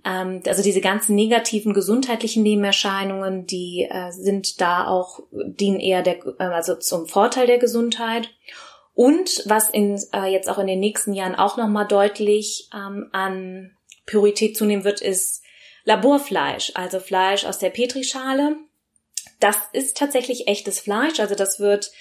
Ähm, 0.06 0.42
also 0.46 0.62
diese 0.62 0.82
ganzen 0.82 1.16
negativen 1.16 1.74
gesundheitlichen 1.74 2.44
Nebenerscheinungen, 2.44 3.46
die 3.46 3.88
äh, 3.90 4.12
sind 4.12 4.62
da 4.62 4.88
auch, 4.88 5.22
dienen 5.32 5.80
eher 5.80 6.04
der, 6.04 6.26
äh, 6.40 6.44
also 6.44 6.76
zum 6.76 7.08
Vorteil 7.08 7.48
der 7.48 7.58
Gesundheit. 7.58 8.30
Und 8.94 9.44
was 9.46 9.70
in, 9.70 10.00
äh, 10.14 10.32
jetzt 10.32 10.50
auch 10.50 10.60
in 10.60 10.68
den 10.68 10.80
nächsten 10.80 11.14
Jahren 11.14 11.36
auch 11.36 11.58
nochmal 11.58 11.88
deutlich 11.88 12.70
ähm, 12.74 13.10
an 13.12 13.72
Priorität 14.06 14.58
zunehmen 14.58 14.84
wird, 14.84 15.02
ist 15.02 15.44
Laborfleisch, 15.84 16.72
also 16.76 17.00
Fleisch 17.00 17.46
aus 17.46 17.60
der 17.60 17.70
Petrischale. 17.70 18.58
Das 19.40 19.58
ist 19.74 19.98
tatsächlich 19.98 20.48
echtes 20.48 20.80
Fleisch, 20.80 21.20
also 21.20 21.36
das 21.36 21.60
wird 21.60 21.92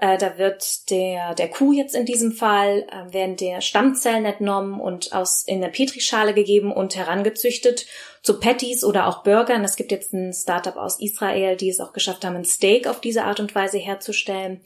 äh, 0.00 0.18
da 0.18 0.38
wird 0.38 0.90
der, 0.90 1.34
der 1.34 1.48
Kuh 1.48 1.72
jetzt 1.72 1.94
in 1.94 2.04
diesem 2.04 2.32
Fall, 2.32 2.86
äh, 2.90 3.12
werden 3.12 3.36
der 3.36 3.60
Stammzellen 3.60 4.24
entnommen 4.24 4.80
und 4.80 5.12
aus, 5.12 5.44
in 5.46 5.60
der 5.60 5.68
Petrischale 5.68 6.34
gegeben 6.34 6.72
und 6.72 6.96
herangezüchtet 6.96 7.86
zu 8.22 8.40
Patties 8.40 8.82
oder 8.82 9.06
auch 9.06 9.22
Burgern. 9.22 9.64
Es 9.64 9.76
gibt 9.76 9.92
jetzt 9.92 10.12
ein 10.12 10.32
Startup 10.32 10.76
aus 10.76 11.00
Israel, 11.00 11.56
die 11.56 11.68
es 11.68 11.80
auch 11.80 11.92
geschafft 11.92 12.24
haben, 12.24 12.36
ein 12.36 12.44
Steak 12.44 12.88
auf 12.88 13.00
diese 13.00 13.24
Art 13.24 13.38
und 13.38 13.54
Weise 13.54 13.78
herzustellen. 13.78 14.62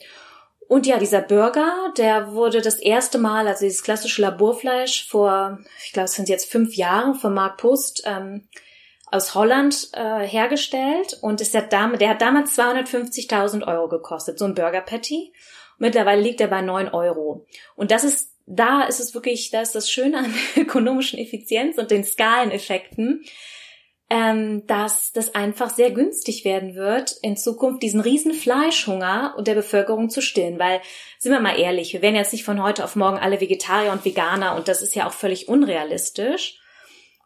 Und 0.69 0.85
ja, 0.85 0.99
dieser 0.99 1.21
Burger, 1.21 1.91
der 1.97 2.33
wurde 2.33 2.61
das 2.61 2.75
erste 2.75 3.17
Mal, 3.17 3.47
also 3.47 3.65
dieses 3.65 3.81
klassische 3.81 4.21
Laborfleisch 4.21 5.07
vor, 5.09 5.57
ich 5.83 5.93
glaube, 5.93 6.05
es 6.05 6.13
sind 6.13 6.29
jetzt 6.29 6.51
fünf 6.51 6.75
Jahre 6.75 7.15
von 7.15 7.33
Mark 7.33 7.57
Post 7.57 8.03
ähm, 8.05 8.47
aus 9.07 9.33
Holland 9.33 9.89
äh, 9.93 10.19
hergestellt 10.19 11.17
und 11.21 11.41
ist 11.41 11.55
der, 11.55 11.63
Dame, 11.63 11.97
der 11.97 12.09
hat 12.09 12.21
damals 12.21 12.55
250.000 12.55 13.65
Euro 13.67 13.89
gekostet, 13.89 14.37
so 14.37 14.45
ein 14.45 14.53
Burger 14.53 14.81
Patty. 14.81 15.33
Mittlerweile 15.79 16.21
liegt 16.21 16.39
er 16.39 16.49
bei 16.49 16.61
neun 16.61 16.87
Euro. 16.87 17.47
Und 17.75 17.89
das 17.89 18.03
ist, 18.03 18.35
da 18.45 18.83
ist 18.83 18.99
es 18.99 19.15
wirklich, 19.15 19.49
da 19.49 19.61
ist 19.61 19.73
das 19.73 19.89
Schöne 19.89 20.19
an 20.19 20.35
der 20.55 20.63
ökonomischen 20.65 21.17
Effizienz 21.17 21.79
und 21.79 21.89
den 21.89 22.03
Skaleneffekten, 22.03 23.25
ähm, 24.09 24.65
dass 24.65 25.11
das 25.11 25.35
einfach 25.35 25.69
sehr 25.69 25.91
günstig 25.91 26.43
werden 26.43 26.73
wird, 26.75 27.15
in 27.21 27.37
Zukunft 27.37 27.83
diesen 27.83 28.01
riesen 28.01 28.33
Fleischhunger 28.33 29.35
der 29.39 29.53
Bevölkerung 29.53 30.09
zu 30.09 30.21
stillen. 30.21 30.57
Weil, 30.57 30.81
sind 31.19 31.31
wir 31.31 31.39
mal 31.39 31.59
ehrlich, 31.59 31.93
wir 31.93 32.01
werden 32.01 32.15
jetzt 32.15 32.33
nicht 32.33 32.43
von 32.43 32.63
heute 32.63 32.83
auf 32.83 32.95
morgen 32.95 33.19
alle 33.19 33.39
Vegetarier 33.39 33.91
und 33.91 34.05
Veganer 34.05 34.55
und 34.55 34.67
das 34.67 34.81
ist 34.81 34.95
ja 34.95 35.07
auch 35.07 35.13
völlig 35.13 35.47
unrealistisch. 35.47 36.59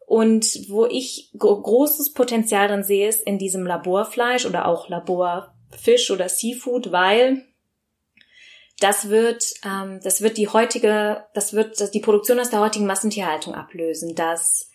Und 0.06 0.70
wo 0.70 0.86
ich 0.86 1.32
großes 1.38 2.12
Potenzial 2.12 2.68
drin 2.68 2.84
sehe, 2.84 3.08
ist 3.08 3.26
in 3.26 3.38
diesem 3.38 3.66
Laborfleisch 3.66 4.46
oder 4.46 4.68
auch 4.68 4.90
Laborfisch 4.90 6.12
oder 6.12 6.28
Seafood, 6.28 6.92
weil 6.92 7.46
das 8.80 9.08
wird, 9.08 9.54
ähm, 9.66 10.02
das 10.04 10.22
wird 10.22 10.36
die 10.36 10.50
heutige, 10.50 11.24
das 11.34 11.54
wird 11.54 11.94
die 11.94 12.02
Produktion 12.02 12.40
aus 12.40 12.50
der 12.50 12.60
heutigen 12.60 12.86
Massentierhaltung 12.86 13.56
ablösen. 13.56 14.14
Das 14.16 14.73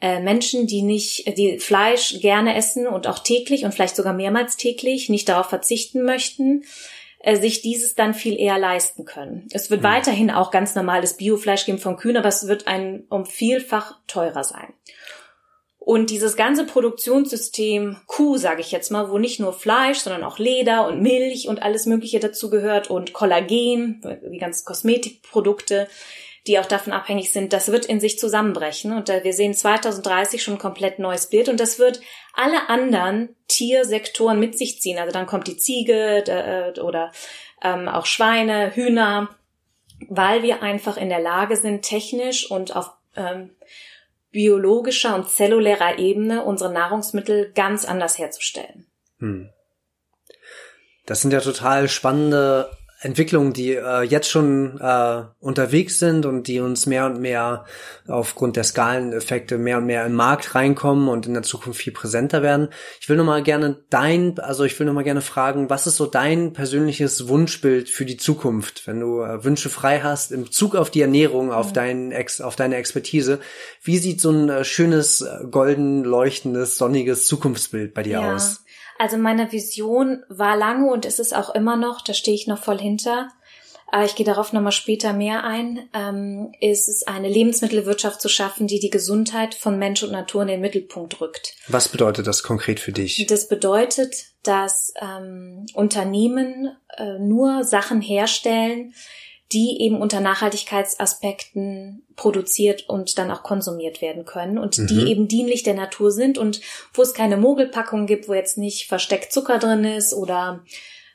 äh, 0.00 0.20
Menschen, 0.20 0.66
die 0.66 0.82
nicht, 0.82 1.36
die 1.38 1.58
Fleisch 1.58 2.20
gerne 2.20 2.56
essen 2.56 2.86
und 2.86 3.06
auch 3.06 3.18
täglich 3.18 3.64
und 3.64 3.72
vielleicht 3.72 3.96
sogar 3.96 4.12
mehrmals 4.12 4.56
täglich 4.56 5.08
nicht 5.08 5.28
darauf 5.28 5.46
verzichten 5.46 6.02
möchten, 6.02 6.64
äh, 7.20 7.36
sich 7.36 7.62
dieses 7.62 7.94
dann 7.94 8.12
viel 8.12 8.38
eher 8.38 8.58
leisten 8.58 9.04
können. 9.04 9.48
Es 9.52 9.70
wird 9.70 9.80
mhm. 9.80 9.86
weiterhin 9.86 10.30
auch 10.30 10.50
ganz 10.50 10.74
normales 10.74 11.16
Biofleisch 11.16 11.64
geben 11.64 11.78
von 11.78 11.96
Kühen, 11.96 12.16
aber 12.16 12.28
es 12.28 12.46
wird 12.48 12.66
ein 12.66 13.04
um 13.08 13.24
vielfach 13.24 13.98
teurer 14.06 14.44
sein. 14.44 14.74
Und 15.84 16.08
dieses 16.08 16.36
ganze 16.36 16.64
Produktionssystem 16.64 17.98
Kuh, 18.06 18.38
sage 18.38 18.62
ich 18.62 18.72
jetzt 18.72 18.90
mal, 18.90 19.10
wo 19.10 19.18
nicht 19.18 19.38
nur 19.38 19.52
Fleisch, 19.52 19.98
sondern 19.98 20.24
auch 20.24 20.38
Leder 20.38 20.86
und 20.86 21.02
Milch 21.02 21.46
und 21.46 21.62
alles 21.62 21.84
Mögliche 21.84 22.20
dazu 22.20 22.48
gehört 22.48 22.88
und 22.88 23.12
Kollagen, 23.12 24.00
die 24.32 24.38
ganzen 24.38 24.64
Kosmetikprodukte, 24.64 25.88
die 26.46 26.58
auch 26.58 26.66
davon 26.66 26.92
abhängig 26.92 27.32
sind, 27.32 27.52
das 27.52 27.72
wird 27.72 27.86
in 27.86 28.00
sich 28.00 28.18
zusammenbrechen. 28.18 28.92
Und 28.92 29.08
wir 29.08 29.32
sehen 29.32 29.54
2030 29.54 30.42
schon 30.42 30.54
ein 30.54 30.60
komplett 30.60 30.98
neues 30.98 31.28
Bild 31.28 31.48
und 31.48 31.58
das 31.58 31.78
wird 31.78 32.00
alle 32.34 32.68
anderen 32.68 33.34
Tiersektoren 33.48 34.38
mit 34.38 34.58
sich 34.58 34.80
ziehen. 34.80 34.98
Also 34.98 35.12
dann 35.12 35.26
kommt 35.26 35.48
die 35.48 35.56
Ziege 35.56 36.24
äh, 36.26 36.80
oder 36.80 37.12
ähm, 37.62 37.88
auch 37.88 38.04
Schweine, 38.04 38.74
Hühner, 38.74 39.30
weil 40.08 40.42
wir 40.42 40.62
einfach 40.62 40.98
in 40.98 41.08
der 41.08 41.20
Lage 41.20 41.56
sind, 41.56 41.82
technisch 41.82 42.50
und 42.50 42.76
auf 42.76 42.90
ähm, 43.16 43.50
biologischer 44.30 45.14
und 45.14 45.30
zellulärer 45.30 45.98
Ebene 45.98 46.44
unsere 46.44 46.72
Nahrungsmittel 46.72 47.52
ganz 47.54 47.84
anders 47.86 48.18
herzustellen. 48.18 48.86
Hm. 49.18 49.48
Das 51.06 51.22
sind 51.22 51.32
ja 51.32 51.40
total 51.40 51.88
spannende 51.88 52.70
Entwicklungen, 53.04 53.52
die 53.52 53.74
äh, 53.74 54.02
jetzt 54.02 54.30
schon 54.30 54.80
äh, 54.80 55.22
unterwegs 55.38 55.98
sind 55.98 56.24
und 56.24 56.48
die 56.48 56.60
uns 56.60 56.86
mehr 56.86 57.04
und 57.04 57.20
mehr 57.20 57.66
aufgrund 58.08 58.56
der 58.56 58.64
Skaleneffekte 58.64 59.58
mehr 59.58 59.78
und 59.78 59.86
mehr 59.86 60.06
im 60.06 60.14
Markt 60.14 60.54
reinkommen 60.54 61.08
und 61.08 61.26
in 61.26 61.34
der 61.34 61.42
Zukunft 61.42 61.82
viel 61.82 61.92
präsenter 61.92 62.42
werden. 62.42 62.68
Ich 63.00 63.08
will 63.08 63.16
nochmal 63.16 63.42
gerne 63.42 63.76
dein, 63.90 64.38
also 64.38 64.64
ich 64.64 64.78
will 64.78 64.86
nochmal 64.86 65.04
gerne 65.04 65.20
fragen, 65.20 65.68
was 65.68 65.86
ist 65.86 65.96
so 65.96 66.06
dein 66.06 66.54
persönliches 66.54 67.28
Wunschbild 67.28 67.90
für 67.90 68.06
die 68.06 68.16
Zukunft, 68.16 68.86
wenn 68.86 69.00
du 69.00 69.20
äh, 69.20 69.44
Wünsche 69.44 69.68
frei 69.68 70.00
hast 70.00 70.32
im 70.32 70.50
Zug 70.50 70.74
auf 70.74 70.90
die 70.90 71.02
Ernährung, 71.02 71.52
auf 71.52 71.68
mhm. 71.68 71.74
dein 71.74 72.12
Ex, 72.12 72.40
auf 72.40 72.56
deine 72.56 72.76
Expertise. 72.76 73.38
Wie 73.82 73.98
sieht 73.98 74.22
so 74.22 74.30
ein 74.30 74.48
äh, 74.48 74.64
schönes, 74.64 75.20
äh, 75.20 75.44
golden 75.50 76.04
leuchtendes, 76.04 76.78
sonniges 76.78 77.26
Zukunftsbild 77.26 77.92
bei 77.92 78.02
dir 78.02 78.20
ja. 78.20 78.34
aus? 78.34 78.63
Also 78.98 79.16
meine 79.16 79.52
Vision 79.52 80.22
war 80.28 80.56
lange 80.56 80.90
und 80.90 81.04
ist 81.04 81.20
es 81.20 81.32
auch 81.32 81.54
immer 81.54 81.76
noch, 81.76 82.00
da 82.00 82.14
stehe 82.14 82.34
ich 82.34 82.46
noch 82.46 82.62
voll 82.62 82.78
hinter. 82.78 83.28
Aber 83.90 84.04
ich 84.04 84.16
gehe 84.16 84.26
darauf 84.26 84.52
nochmal 84.52 84.72
später 84.72 85.12
mehr 85.12 85.44
ein, 85.44 85.88
ähm, 85.92 86.52
ist 86.60 86.88
es 86.88 87.06
eine 87.06 87.28
Lebensmittelwirtschaft 87.28 88.20
zu 88.20 88.28
schaffen, 88.28 88.66
die 88.66 88.80
die 88.80 88.90
Gesundheit 88.90 89.54
von 89.54 89.78
Mensch 89.78 90.02
und 90.02 90.10
Natur 90.10 90.42
in 90.42 90.48
den 90.48 90.60
Mittelpunkt 90.60 91.20
rückt. 91.20 91.54
Was 91.68 91.88
bedeutet 91.88 92.26
das 92.26 92.42
konkret 92.42 92.80
für 92.80 92.90
dich? 92.90 93.24
Das 93.28 93.46
bedeutet, 93.46 94.26
dass 94.42 94.92
ähm, 95.00 95.66
Unternehmen 95.74 96.76
äh, 96.96 97.18
nur 97.20 97.62
Sachen 97.62 98.00
herstellen, 98.00 98.94
die 99.54 99.80
eben 99.80 100.02
unter 100.02 100.20
Nachhaltigkeitsaspekten 100.20 102.02
produziert 102.16 102.88
und 102.88 103.16
dann 103.18 103.30
auch 103.30 103.44
konsumiert 103.44 104.02
werden 104.02 104.24
können 104.24 104.58
und 104.58 104.78
mhm. 104.78 104.86
die 104.88 105.10
eben 105.10 105.28
dienlich 105.28 105.62
der 105.62 105.74
Natur 105.74 106.10
sind 106.10 106.36
und 106.38 106.60
wo 106.92 107.02
es 107.02 107.14
keine 107.14 107.36
Mogelpackung 107.36 108.06
gibt, 108.06 108.28
wo 108.28 108.34
jetzt 108.34 108.58
nicht 108.58 108.88
versteckt 108.88 109.32
Zucker 109.32 109.58
drin 109.58 109.84
ist 109.84 110.12
oder 110.12 110.64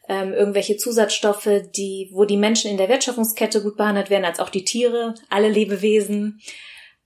ähm, 0.07 0.33
irgendwelche 0.33 0.77
Zusatzstoffe, 0.77 1.49
die, 1.75 2.09
wo 2.13 2.23
die 2.23 2.37
Menschen 2.37 2.71
in 2.71 2.77
der 2.77 2.87
Wertschöpfungskette 2.87 3.61
gut 3.61 3.75
behandelt 3.75 4.09
werden, 4.09 4.25
als 4.25 4.39
auch 4.39 4.49
die 4.49 4.63
Tiere, 4.63 5.15
alle 5.29 5.49
Lebewesen. 5.49 6.39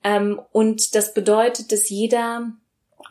Ähm, 0.03 0.39
und 0.51 0.93
das 0.93 1.15
bedeutet, 1.15 1.71
dass 1.71 1.89
jeder, 1.89 2.51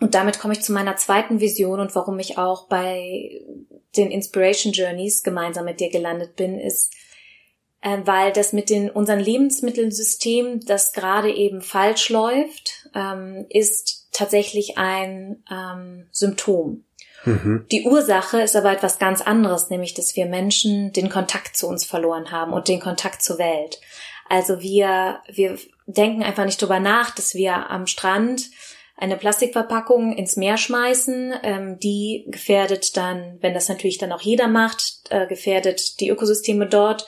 und 0.01 0.15
damit 0.15 0.39
komme 0.39 0.55
ich 0.55 0.63
zu 0.63 0.73
meiner 0.73 0.95
zweiten 0.95 1.41
Vision 1.41 1.81
und 1.81 1.95
warum 1.97 2.21
ich 2.21 2.39
auch 2.39 2.69
bei 2.69 3.43
den 3.97 4.13
Inspiration 4.13 4.73
Journeys 4.73 5.25
gemeinsam 5.25 5.65
mit 5.65 5.81
dir 5.81 5.91
gelandet 5.91 6.37
bin, 6.37 6.59
ist, 6.59 6.95
weil 8.05 8.33
das 8.33 8.53
mit 8.53 8.71
den 8.71 8.91
unseren 8.91 9.21
Lebensmittelsystem, 9.21 10.61
das 10.65 10.93
gerade 10.93 11.33
eben 11.33 11.61
falsch 11.61 12.09
läuft, 12.11 12.89
ähm, 12.95 13.47
ist 13.49 14.09
tatsächlich 14.13 14.79
ein 14.79 15.43
ähm, 15.51 16.07
Symptom. 16.13 16.85
Mhm. 17.25 17.67
Die 17.71 17.85
Ursache 17.85 18.41
ist 18.41 18.57
aber 18.57 18.73
etwas 18.73 18.99
ganz 18.99 19.21
anderes, 19.21 19.71
nämlich 19.71 19.95
dass 19.95 20.17
wir 20.17 20.27
Menschen 20.27 20.93
den 20.93 21.09
Kontakt 21.09 21.57
zu 21.57 21.69
uns 21.69 21.85
verloren 21.85 22.31
haben 22.31 22.53
und 22.53 22.69
den 22.69 22.81
Kontakt 22.81 23.23
zur 23.23 23.39
Welt. 23.39 23.81
Also 24.29 24.61
wir, 24.61 25.21
wir 25.29 25.59
denken 25.87 26.23
einfach 26.23 26.45
nicht 26.45 26.61
drüber 26.61 26.81
nach, 26.81 27.11
dass 27.11 27.35
wir 27.35 27.71
am 27.71 27.87
Strand 27.87 28.51
eine 28.97 29.17
Plastikverpackung 29.17 30.17
ins 30.17 30.37
Meer 30.37 30.57
schmeißen, 30.57 31.35
ähm, 31.43 31.79
die 31.81 32.25
gefährdet 32.29 32.97
dann, 32.97 33.39
wenn 33.41 33.55
das 33.55 33.69
natürlich 33.69 33.99
dann 33.99 34.13
auch 34.13 34.21
jeder 34.21 34.49
macht, 34.49 35.03
äh, 35.11 35.27
gefährdet 35.27 36.01
die 36.01 36.09
Ökosysteme 36.09 36.67
dort 36.67 37.07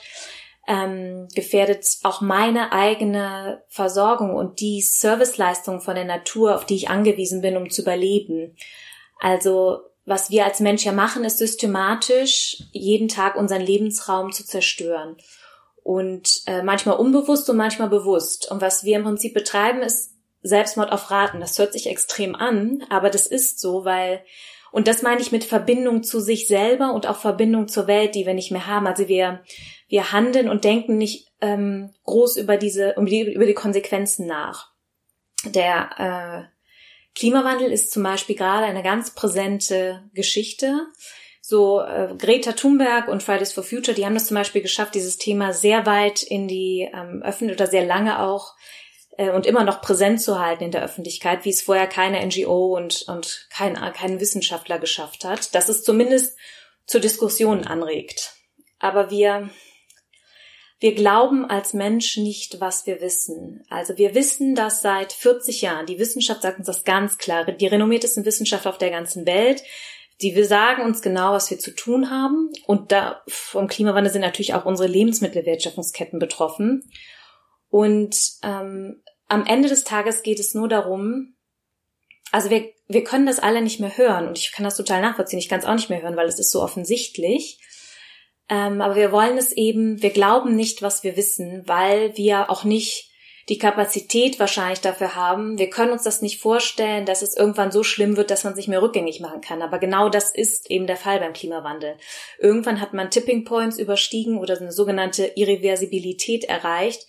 ähm, 0.67 1.27
gefährdet 1.35 1.85
auch 2.03 2.21
meine 2.21 2.71
eigene 2.71 3.63
Versorgung 3.67 4.35
und 4.35 4.59
die 4.59 4.81
Serviceleistung 4.81 5.81
von 5.81 5.95
der 5.95 6.05
Natur, 6.05 6.55
auf 6.55 6.65
die 6.65 6.75
ich 6.75 6.89
angewiesen 6.89 7.41
bin, 7.41 7.57
um 7.57 7.69
zu 7.69 7.81
überleben. 7.81 8.55
Also 9.19 9.81
was 10.05 10.29
wir 10.29 10.45
als 10.45 10.59
Mensch 10.59 10.85
ja 10.85 10.91
machen, 10.91 11.23
ist 11.23 11.39
systematisch 11.39 12.63
jeden 12.71 13.07
Tag 13.07 13.35
unseren 13.35 13.61
Lebensraum 13.61 14.31
zu 14.31 14.45
zerstören. 14.45 15.17
Und 15.83 16.41
äh, 16.47 16.63
manchmal 16.63 16.97
unbewusst 16.97 17.49
und 17.49 17.57
manchmal 17.57 17.89
bewusst. 17.89 18.49
Und 18.51 18.61
was 18.61 18.83
wir 18.83 18.97
im 18.97 19.03
Prinzip 19.03 19.33
betreiben, 19.33 19.81
ist 19.81 20.13
Selbstmord 20.41 20.91
auf 20.91 21.09
Raten. 21.11 21.39
Das 21.39 21.57
hört 21.57 21.73
sich 21.73 21.87
extrem 21.87 22.35
an, 22.35 22.83
aber 22.89 23.09
das 23.09 23.27
ist 23.27 23.59
so, 23.59 23.83
weil, 23.85 24.23
und 24.75 24.89
das 24.89 25.01
meine 25.01 25.21
ich 25.21 25.31
mit 25.31 25.45
Verbindung 25.45 26.03
zu 26.03 26.19
sich 26.19 26.47
selber 26.49 26.93
und 26.93 27.07
auch 27.07 27.15
Verbindung 27.15 27.69
zur 27.69 27.87
Welt, 27.87 28.13
die 28.13 28.25
wir 28.25 28.33
nicht 28.33 28.51
mehr 28.51 28.67
haben. 28.67 28.87
Also 28.87 29.07
wir, 29.07 29.41
wir 29.87 30.11
handeln 30.11 30.49
und 30.49 30.65
denken 30.65 30.97
nicht 30.97 31.29
ähm, 31.39 31.93
groß 32.03 32.35
über 32.35 32.57
diese, 32.57 32.91
über 32.97 33.05
die, 33.05 33.21
über 33.21 33.45
die 33.45 33.53
Konsequenzen 33.53 34.27
nach. 34.27 34.73
Der 35.45 36.49
äh, 36.51 37.17
Klimawandel 37.17 37.71
ist 37.71 37.93
zum 37.93 38.03
Beispiel 38.03 38.35
gerade 38.35 38.65
eine 38.65 38.83
ganz 38.83 39.15
präsente 39.15 40.03
Geschichte. 40.13 40.81
So 41.39 41.79
äh, 41.79 42.13
Greta 42.17 42.51
Thunberg 42.51 43.07
und 43.07 43.23
Fridays 43.23 43.53
for 43.53 43.63
Future, 43.63 43.95
die 43.95 44.05
haben 44.05 44.15
das 44.15 44.27
zum 44.27 44.35
Beispiel 44.35 44.61
geschafft, 44.61 44.93
dieses 44.93 45.17
Thema 45.17 45.53
sehr 45.53 45.85
weit 45.85 46.21
in 46.21 46.49
die 46.49 46.89
ähm, 46.93 47.23
Öffentlichkeit 47.23 47.61
oder 47.61 47.71
sehr 47.71 47.85
lange 47.85 48.19
auch 48.19 48.55
äh, 49.17 49.29
und 49.29 49.45
immer 49.45 49.63
noch 49.63 49.81
präsent 49.81 50.21
zu 50.21 50.39
halten 50.39 50.63
in 50.65 50.71
der 50.71 50.83
Öffentlichkeit, 50.83 51.45
wie 51.45 51.49
es 51.49 51.61
vorher 51.61 51.87
keine 51.87 52.25
NGO 52.25 52.75
und, 52.75 53.03
und 53.07 53.47
kein, 53.49 53.75
kein 53.93 54.19
Wissenschaftler 54.19 54.79
geschafft 54.79 55.25
hat, 55.25 55.53
dass 55.55 55.69
es 55.69 55.83
zumindest 55.83 56.37
zur 56.85 57.01
Diskussion 57.01 57.65
anregt. 57.65 58.33
Aber 58.79 59.09
wir 59.09 59.49
wir 60.79 60.93
glauben 60.93 61.45
als 61.45 61.73
Mensch 61.73 62.17
nicht, 62.17 62.59
was 62.59 62.85
wir 62.85 62.99
wissen. 62.99 63.65
Also 63.69 63.97
wir 63.97 64.13
wissen 64.13 64.55
das 64.55 64.81
seit 64.81 65.13
40 65.13 65.61
Jahren. 65.61 65.85
Die 65.85 65.99
Wissenschaft 65.99 66.41
sagt 66.41 66.59
uns 66.59 66.67
das 66.67 66.83
ganz 66.83 67.17
klar. 67.17 67.45
Die 67.45 67.67
renommiertesten 67.67 68.25
Wissenschaftler 68.25 68.71
auf 68.71 68.77
der 68.77 68.91
ganzen 68.91 69.25
Welt. 69.25 69.63
Die 70.21 70.35
wir 70.35 70.45
sagen 70.45 70.83
uns 70.83 71.01
genau, 71.01 71.31
was 71.31 71.49
wir 71.49 71.59
zu 71.59 71.73
tun 71.73 72.09
haben. 72.09 72.51
Und 72.67 72.91
da 72.91 73.23
vom 73.27 73.67
Klimawandel 73.67 74.11
sind 74.11 74.21
natürlich 74.21 74.53
auch 74.53 74.65
unsere 74.65 74.89
Lebensmittelwertschöpfungsketten 74.89 76.19
betroffen. 76.19 76.83
Und 77.75 78.15
ähm, 78.41 79.01
am 79.27 79.45
Ende 79.45 79.67
des 79.67 79.83
Tages 79.83 80.23
geht 80.23 80.39
es 80.39 80.53
nur 80.53 80.69
darum, 80.69 81.35
also 82.31 82.49
wir, 82.49 82.71
wir 82.87 83.03
können 83.03 83.25
das 83.25 83.39
alle 83.39 83.61
nicht 83.61 83.81
mehr 83.81 83.97
hören. 83.97 84.29
Und 84.29 84.37
ich 84.37 84.53
kann 84.53 84.63
das 84.63 84.77
total 84.77 85.01
nachvollziehen. 85.01 85.39
Ich 85.39 85.49
kann 85.49 85.59
es 85.59 85.65
auch 85.65 85.73
nicht 85.73 85.89
mehr 85.89 86.01
hören, 86.01 86.15
weil 86.15 86.29
es 86.29 86.39
ist 86.39 86.53
so 86.53 86.63
offensichtlich. 86.63 87.59
Ähm, 88.47 88.81
aber 88.81 88.95
wir 88.95 89.11
wollen 89.11 89.37
es 89.37 89.51
eben, 89.51 90.01
wir 90.01 90.11
glauben 90.11 90.55
nicht, 90.55 90.83
was 90.83 91.03
wir 91.03 91.17
wissen, 91.17 91.63
weil 91.65 92.15
wir 92.15 92.49
auch 92.49 92.63
nicht 92.63 93.11
die 93.49 93.57
Kapazität 93.57 94.39
wahrscheinlich 94.39 94.79
dafür 94.79 95.15
haben. 95.15 95.59
Wir 95.59 95.69
können 95.69 95.91
uns 95.91 96.03
das 96.03 96.21
nicht 96.21 96.39
vorstellen, 96.39 97.05
dass 97.05 97.21
es 97.21 97.35
irgendwann 97.35 97.73
so 97.73 97.83
schlimm 97.83 98.15
wird, 98.15 98.31
dass 98.31 98.45
man 98.45 98.55
sich 98.55 98.69
mehr 98.69 98.81
rückgängig 98.81 99.19
machen 99.19 99.41
kann. 99.41 99.61
Aber 99.61 99.79
genau 99.79 100.07
das 100.07 100.33
ist 100.33 100.71
eben 100.71 100.87
der 100.87 100.95
Fall 100.95 101.19
beim 101.19 101.33
Klimawandel. 101.33 101.97
Irgendwann 102.39 102.79
hat 102.79 102.93
man 102.93 103.11
Tipping 103.11 103.43
Points 103.43 103.77
überstiegen 103.77 104.37
oder 104.37 104.57
eine 104.57 104.71
sogenannte 104.71 105.33
Irreversibilität 105.35 106.45
erreicht, 106.45 107.05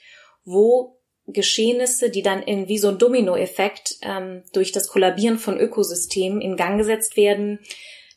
wo 0.46 0.96
Geschehnisse, 1.26 2.08
die 2.08 2.22
dann 2.22 2.42
in 2.42 2.68
wie 2.68 2.78
so 2.78 2.88
ein 2.88 2.98
Dominoeffekt 2.98 3.96
ähm, 4.02 4.44
durch 4.52 4.72
das 4.72 4.88
Kollabieren 4.88 5.38
von 5.38 5.58
Ökosystemen 5.58 6.40
in 6.40 6.56
Gang 6.56 6.78
gesetzt 6.78 7.16
werden, 7.16 7.58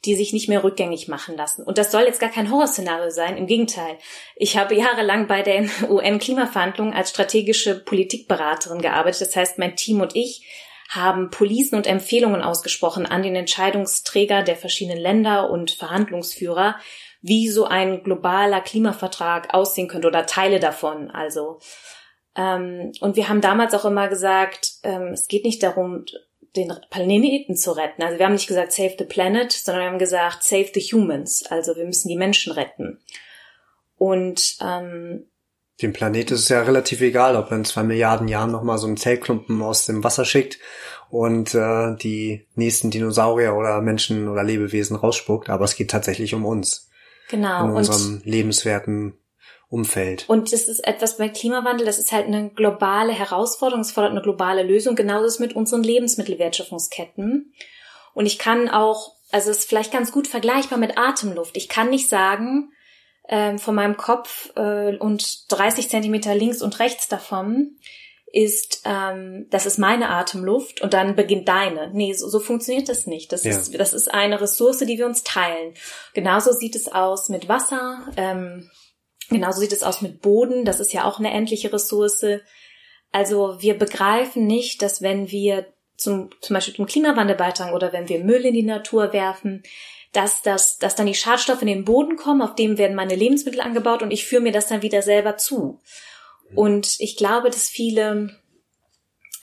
die 0.05 0.15
sich 0.15 0.31
nicht 0.31 0.47
mehr 0.47 0.63
rückgängig 0.63 1.07
machen 1.07 1.35
lassen. 1.35 1.63
Und 1.63 1.77
das 1.77 1.91
soll 1.91 2.03
jetzt 2.03 2.21
gar 2.21 2.29
kein 2.29 2.51
Horrorszenario 2.51 3.09
sein. 3.09 3.35
Im 3.35 3.47
Gegenteil. 3.47 3.97
Ich 4.35 4.57
habe 4.57 4.75
jahrelang 4.75 5.27
bei 5.27 5.41
den 5.41 5.69
UN-Klimaverhandlungen 5.89 6.93
als 6.93 7.09
strategische 7.09 7.83
Politikberaterin 7.83 8.81
gearbeitet. 8.81 9.21
Das 9.21 9.35
heißt, 9.35 9.57
mein 9.57 9.75
Team 9.75 9.99
und 10.01 10.15
ich 10.15 10.45
haben 10.89 11.29
Policen 11.29 11.75
und 11.75 11.85
Empfehlungen 11.85 12.41
ausgesprochen 12.41 13.05
an 13.05 13.21
den 13.21 13.35
Entscheidungsträger 13.35 14.43
der 14.43 14.55
verschiedenen 14.55 14.97
Länder 14.97 15.49
und 15.49 15.71
Verhandlungsführer, 15.71 16.79
wie 17.21 17.49
so 17.49 17.65
ein 17.65 18.03
globaler 18.03 18.61
Klimavertrag 18.61 19.53
aussehen 19.53 19.87
könnte 19.87 20.07
oder 20.07 20.25
Teile 20.25 20.59
davon. 20.59 21.11
Also 21.11 21.59
ähm, 22.35 22.91
und 23.01 23.15
wir 23.15 23.29
haben 23.29 23.41
damals 23.41 23.73
auch 23.73 23.85
immer 23.85 24.07
gesagt, 24.07 24.73
ähm, 24.83 25.13
es 25.13 25.27
geht 25.27 25.45
nicht 25.45 25.63
darum, 25.63 26.05
den 26.55 26.73
Planeten 26.89 27.55
zu 27.55 27.71
retten. 27.71 28.01
Also 28.01 28.17
wir 28.17 28.25
haben 28.25 28.33
nicht 28.33 28.47
gesagt 28.47 28.71
Save 28.71 28.95
the 28.97 29.05
Planet, 29.05 29.51
sondern 29.51 29.83
wir 29.83 29.89
haben 29.91 29.99
gesagt 29.99 30.43
Save 30.43 30.69
the 30.73 30.81
Humans. 30.81 31.45
Also 31.49 31.75
wir 31.75 31.85
müssen 31.85 32.07
die 32.07 32.17
Menschen 32.17 32.53
retten. 32.53 32.99
Und 33.97 34.57
ähm, 34.61 35.25
dem 35.81 35.93
Planet 35.93 36.31
ist 36.31 36.41
es 36.41 36.49
ja 36.49 36.61
relativ 36.61 37.01
egal, 37.01 37.35
ob 37.35 37.51
man 37.51 37.59
in 37.59 37.65
zwei 37.65 37.83
Milliarden 37.83 38.27
Jahren 38.27 38.51
nochmal 38.51 38.77
so 38.77 38.87
einen 38.87 38.97
Zellklumpen 38.97 39.61
aus 39.61 39.85
dem 39.85 40.03
Wasser 40.03 40.25
schickt 40.25 40.59
und 41.09 41.55
äh, 41.55 41.95
die 41.95 42.47
nächsten 42.55 42.91
Dinosaurier 42.91 43.55
oder 43.55 43.81
Menschen 43.81 44.27
oder 44.27 44.43
Lebewesen 44.43 44.97
rausspuckt, 44.97 45.49
aber 45.49 45.65
es 45.65 45.75
geht 45.75 45.91
tatsächlich 45.91 46.33
um 46.33 46.45
uns. 46.45 46.89
Genau. 47.29 47.65
In 47.65 47.71
unserem 47.71 48.21
lebenswerten 48.25 49.18
Umfeld. 49.69 50.27
Und 50.27 50.51
das 50.51 50.67
ist 50.67 50.79
etwas 50.79 51.17
bei 51.17 51.29
Klimawandel, 51.29 51.85
das 51.85 51.99
ist 51.99 52.11
halt 52.11 52.25
eine 52.25 52.49
globale 52.49 53.13
Herausforderung, 53.13 53.81
es 53.81 53.91
fordert 53.91 54.11
eine 54.11 54.21
globale 54.21 54.63
Lösung. 54.63 54.95
Genauso 54.95 55.25
ist 55.25 55.33
es 55.35 55.39
mit 55.39 55.55
unseren 55.55 55.83
Lebensmittelwertschöpfungsketten. 55.83 57.53
Und 58.15 58.25
ich 58.25 58.39
kann 58.39 58.67
auch, 58.67 59.13
also 59.31 59.51
es 59.51 59.59
ist 59.59 59.69
vielleicht 59.69 59.93
ganz 59.93 60.11
gut 60.11 60.27
vergleichbar 60.27 60.79
mit 60.79 60.97
Atemluft. 60.97 61.55
Ich 61.55 61.69
kann 61.69 61.91
nicht 61.91 62.09
sagen, 62.09 62.71
ähm, 63.27 63.59
von 63.59 63.75
meinem 63.75 63.95
Kopf 63.95 64.51
äh, 64.55 64.97
und 64.97 65.51
30 65.51 65.87
Zentimeter 65.87 66.33
links 66.33 66.63
und 66.63 66.79
rechts 66.79 67.07
davon 67.07 67.77
ist, 68.31 68.81
ähm, 68.85 69.47
das 69.51 69.67
ist 69.67 69.77
meine 69.77 70.09
Atemluft 70.09 70.81
und 70.81 70.95
dann 70.95 71.15
beginnt 71.15 71.47
deine. 71.47 71.91
Nee, 71.93 72.13
so, 72.13 72.27
so 72.27 72.39
funktioniert 72.39 72.89
das 72.89 73.05
nicht. 73.05 73.31
Das, 73.31 73.43
ja. 73.43 73.51
ist, 73.51 73.79
das 73.79 73.93
ist 73.93 74.11
eine 74.11 74.41
Ressource, 74.41 74.79
die 74.79 74.97
wir 74.97 75.05
uns 75.05 75.23
teilen. 75.23 75.75
Genauso 76.13 76.51
sieht 76.53 76.75
es 76.75 76.91
aus 76.91 77.29
mit 77.29 77.47
Wasser. 77.47 78.07
Ähm, 78.17 78.69
Genauso 79.29 79.59
sieht 79.61 79.73
es 79.73 79.83
aus 79.83 80.01
mit 80.01 80.21
Boden. 80.21 80.65
Das 80.65 80.79
ist 80.79 80.93
ja 80.93 81.05
auch 81.05 81.19
eine 81.19 81.31
endliche 81.31 81.71
Ressource. 81.71 82.25
Also 83.11 83.57
wir 83.59 83.77
begreifen 83.77 84.47
nicht, 84.47 84.81
dass 84.81 85.01
wenn 85.01 85.31
wir 85.31 85.67
zum, 85.97 86.29
zum 86.41 86.53
Beispiel 86.53 86.75
zum 86.75 86.85
Klimawandel 86.85 87.35
beitragen 87.35 87.73
oder 87.73 87.93
wenn 87.93 88.09
wir 88.09 88.23
Müll 88.23 88.45
in 88.45 88.53
die 88.53 88.63
Natur 88.63 89.13
werfen, 89.13 89.63
dass, 90.13 90.41
das, 90.41 90.77
dass 90.77 90.95
dann 90.95 91.05
die 91.05 91.13
Schadstoffe 91.13 91.61
in 91.61 91.67
den 91.67 91.85
Boden 91.85 92.15
kommen, 92.15 92.41
auf 92.41 92.55
dem 92.55 92.77
werden 92.77 92.95
meine 92.95 93.15
Lebensmittel 93.15 93.61
angebaut 93.61 94.01
und 94.01 94.11
ich 94.11 94.25
führe 94.25 94.41
mir 94.41 94.51
das 94.51 94.67
dann 94.67 94.81
wieder 94.81 95.01
selber 95.01 95.37
zu. 95.37 95.79
Und 96.55 96.95
ich 96.99 97.15
glaube, 97.15 97.49
dass 97.49 97.69
viele 97.69 98.35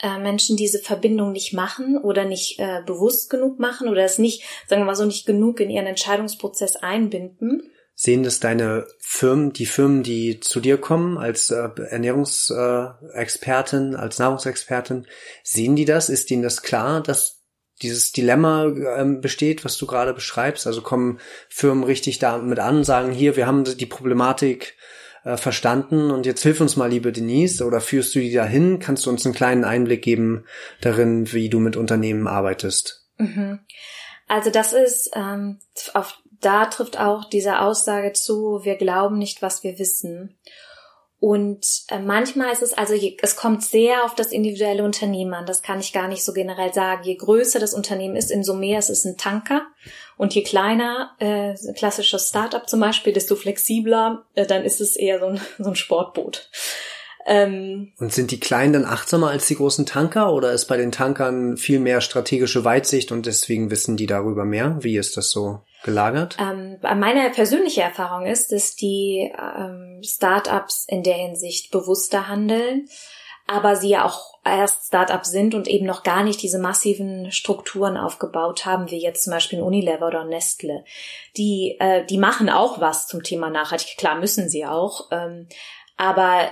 äh, 0.02 0.18
Menschen 0.18 0.56
diese 0.56 0.80
Verbindung 0.80 1.32
nicht 1.32 1.52
machen 1.52 1.98
oder 1.98 2.24
nicht 2.24 2.58
äh, 2.58 2.82
bewusst 2.84 3.30
genug 3.30 3.60
machen 3.60 3.88
oder 3.88 4.04
es 4.04 4.18
nicht, 4.18 4.42
sagen 4.66 4.82
wir 4.82 4.86
mal 4.86 4.96
so, 4.96 5.04
nicht 5.04 5.26
genug 5.26 5.60
in 5.60 5.70
ihren 5.70 5.86
Entscheidungsprozess 5.86 6.76
einbinden. 6.76 7.70
Sehen 7.98 8.24
das 8.24 8.40
deine 8.40 8.86
Firmen, 8.98 9.54
die 9.54 9.64
Firmen, 9.64 10.02
die 10.02 10.38
zu 10.40 10.60
dir 10.60 10.76
kommen 10.76 11.16
als 11.16 11.50
äh, 11.50 11.70
Ernährungsexpertin, 11.88 13.94
äh, 13.94 13.96
als 13.96 14.18
Nahrungsexpertin, 14.18 15.06
sehen 15.42 15.76
die 15.76 15.86
das? 15.86 16.10
Ist 16.10 16.30
ihnen 16.30 16.42
das 16.42 16.60
klar, 16.60 17.02
dass 17.02 17.40
dieses 17.80 18.12
Dilemma 18.12 18.66
ähm, 18.66 19.22
besteht, 19.22 19.64
was 19.64 19.78
du 19.78 19.86
gerade 19.86 20.12
beschreibst? 20.12 20.66
Also 20.66 20.82
kommen 20.82 21.20
Firmen 21.48 21.84
richtig 21.84 22.18
damit 22.18 22.58
an, 22.58 22.84
sagen 22.84 23.12
hier, 23.12 23.34
wir 23.34 23.46
haben 23.46 23.64
die 23.64 23.86
Problematik 23.86 24.76
äh, 25.24 25.38
verstanden 25.38 26.10
und 26.10 26.26
jetzt 26.26 26.42
hilf 26.42 26.60
uns 26.60 26.76
mal, 26.76 26.90
liebe 26.90 27.12
Denise, 27.12 27.64
oder 27.64 27.80
führst 27.80 28.14
du 28.14 28.18
die 28.18 28.32
dahin? 28.32 28.78
Kannst 28.78 29.06
du 29.06 29.10
uns 29.10 29.24
einen 29.24 29.34
kleinen 29.34 29.64
Einblick 29.64 30.02
geben 30.02 30.44
darin, 30.82 31.32
wie 31.32 31.48
du 31.48 31.60
mit 31.60 31.76
Unternehmen 31.76 32.28
arbeitest? 32.28 33.06
Mhm. 33.16 33.60
Also 34.28 34.50
das 34.50 34.72
ist 34.72 35.10
ähm, 35.14 35.60
auf 35.94 36.18
da 36.40 36.66
trifft 36.66 36.98
auch 36.98 37.24
diese 37.24 37.60
Aussage 37.60 38.12
zu, 38.12 38.60
wir 38.62 38.76
glauben 38.76 39.18
nicht, 39.18 39.42
was 39.42 39.62
wir 39.62 39.78
wissen. 39.78 40.38
Und 41.18 41.64
äh, 41.88 41.98
manchmal 41.98 42.52
ist 42.52 42.62
es 42.62 42.74
also, 42.74 42.94
es 42.94 43.36
kommt 43.36 43.64
sehr 43.64 44.04
auf 44.04 44.14
das 44.14 44.32
individuelle 44.32 44.84
Unternehmen 44.84 45.32
an. 45.32 45.46
Das 45.46 45.62
kann 45.62 45.80
ich 45.80 45.92
gar 45.92 46.08
nicht 46.08 46.22
so 46.22 46.32
generell 46.32 46.74
sagen. 46.74 47.04
Je 47.04 47.16
größer 47.16 47.58
das 47.58 47.72
Unternehmen 47.72 48.16
ist, 48.16 48.30
umso 48.30 48.54
mehr 48.54 48.78
ist 48.78 48.90
es 48.90 49.04
ein 49.04 49.16
Tanker. 49.16 49.62
Und 50.18 50.34
je 50.34 50.42
kleiner, 50.42 51.16
äh, 51.18 51.54
klassisches 51.72 52.28
Startup 52.28 52.68
zum 52.68 52.80
Beispiel, 52.80 53.14
desto 53.14 53.34
flexibler, 53.34 54.26
äh, 54.34 54.46
dann 54.46 54.64
ist 54.64 54.80
es 54.80 54.94
eher 54.94 55.20
so 55.20 55.26
ein, 55.26 55.40
so 55.58 55.70
ein 55.70 55.76
Sportboot. 55.76 56.50
Ähm, 57.28 57.92
und 57.98 58.12
sind 58.12 58.30
die 58.30 58.38
Kleinen 58.38 58.72
dann 58.72 58.84
achtsamer 58.84 59.30
als 59.30 59.48
die 59.48 59.56
großen 59.56 59.84
Tanker 59.84 60.32
oder 60.32 60.52
ist 60.52 60.66
bei 60.66 60.76
den 60.76 60.92
Tankern 60.92 61.56
viel 61.56 61.80
mehr 61.80 62.00
strategische 62.00 62.64
Weitsicht 62.64 63.10
und 63.10 63.26
deswegen 63.26 63.70
wissen 63.70 63.96
die 63.96 64.06
darüber 64.06 64.44
mehr? 64.44 64.76
Wie 64.80 64.96
ist 64.96 65.16
das 65.16 65.30
so 65.30 65.62
gelagert? 65.86 66.36
Ähm, 66.38 66.76
meine 66.82 67.30
persönliche 67.30 67.80
Erfahrung 67.80 68.26
ist, 68.26 68.52
dass 68.52 68.76
die 68.76 69.32
ähm, 69.38 70.02
Startups 70.02 70.84
in 70.86 71.02
der 71.02 71.14
Hinsicht 71.14 71.70
bewusster 71.70 72.28
handeln, 72.28 72.86
aber 73.46 73.76
sie 73.76 73.90
ja 73.90 74.04
auch 74.04 74.34
erst 74.44 74.88
Startups 74.88 75.30
sind 75.30 75.54
und 75.54 75.68
eben 75.68 75.86
noch 75.86 76.02
gar 76.02 76.22
nicht 76.22 76.42
diese 76.42 76.58
massiven 76.58 77.32
Strukturen 77.32 77.96
aufgebaut 77.96 78.66
haben, 78.66 78.90
wie 78.90 79.00
jetzt 79.00 79.24
zum 79.24 79.32
Beispiel 79.32 79.62
Unilever 79.62 80.08
oder 80.08 80.24
Nestle. 80.24 80.84
Die, 81.38 81.76
äh, 81.80 82.04
die 82.04 82.18
machen 82.18 82.50
auch 82.50 82.80
was 82.80 83.06
zum 83.06 83.22
Thema 83.22 83.48
Nachhaltigkeit. 83.48 83.98
Klar 83.98 84.20
müssen 84.20 84.50
sie 84.50 84.66
auch. 84.66 85.08
Ähm, 85.10 85.48
aber 85.96 86.50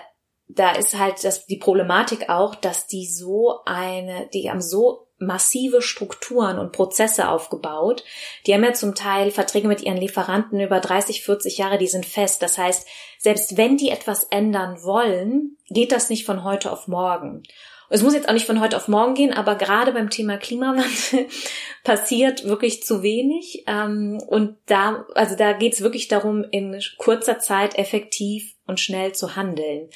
da 0.49 0.73
ist 0.73 0.99
halt 0.99 1.25
das, 1.25 1.47
die 1.47 1.57
Problematik 1.57 2.29
auch, 2.29 2.55
dass 2.55 2.87
die 2.87 3.07
so 3.07 3.61
eine, 3.65 4.29
die 4.33 4.51
haben 4.51 4.61
so 4.61 5.04
massive 5.19 5.83
Strukturen 5.83 6.59
und 6.59 6.73
Prozesse 6.73 7.29
aufgebaut. 7.29 8.05
Die 8.47 8.55
haben 8.55 8.65
ja 8.65 8.73
zum 8.73 8.95
Teil 8.95 9.31
Verträge 9.31 9.69
mit 9.69 9.83
ihren 9.83 9.97
Lieferanten 9.97 10.61
über 10.61 10.81
30, 10.81 11.23
40 11.23 11.59
Jahre, 11.59 11.79
die 11.79 11.87
sind 11.87 12.07
fest. 12.07 12.43
Das 12.43 12.59
heißt, 12.59 12.87
selbst 13.19 13.57
wenn 13.57 13.77
die 13.77 13.91
etwas 13.91 14.25
ändern 14.25 14.83
wollen, 14.83 15.57
geht 15.69 15.93
das 15.93 16.11
nicht 16.11 16.27
von 16.27 16.45
heute 16.45 16.71
auf 16.73 16.89
morgen. 16.89 17.43
Es 17.91 18.03
muss 18.03 18.15
jetzt 18.15 18.29
auch 18.29 18.33
nicht 18.33 18.47
von 18.47 18.61
heute 18.61 18.77
auf 18.77 18.89
morgen 18.89 19.15
gehen, 19.15 19.33
aber 19.33 19.55
gerade 19.55 19.93
beim 19.93 20.11
Thema 20.11 20.37
Klimawandel 20.37 21.29
passiert 21.85 22.45
wirklich 22.45 22.83
zu 22.83 23.03
wenig. 23.03 23.65
Ähm, 23.67 24.21
und 24.27 24.57
da, 24.67 25.07
also 25.15 25.37
da 25.37 25.53
geht 25.53 25.75
es 25.75 25.81
wirklich 25.81 26.09
darum, 26.09 26.45
in 26.51 26.81
kurzer 26.99 27.39
Zeit 27.39 27.79
effektiv 27.79 28.55
und 28.67 28.81
schnell 28.81 29.13
zu 29.13 29.37
handeln. 29.37 29.91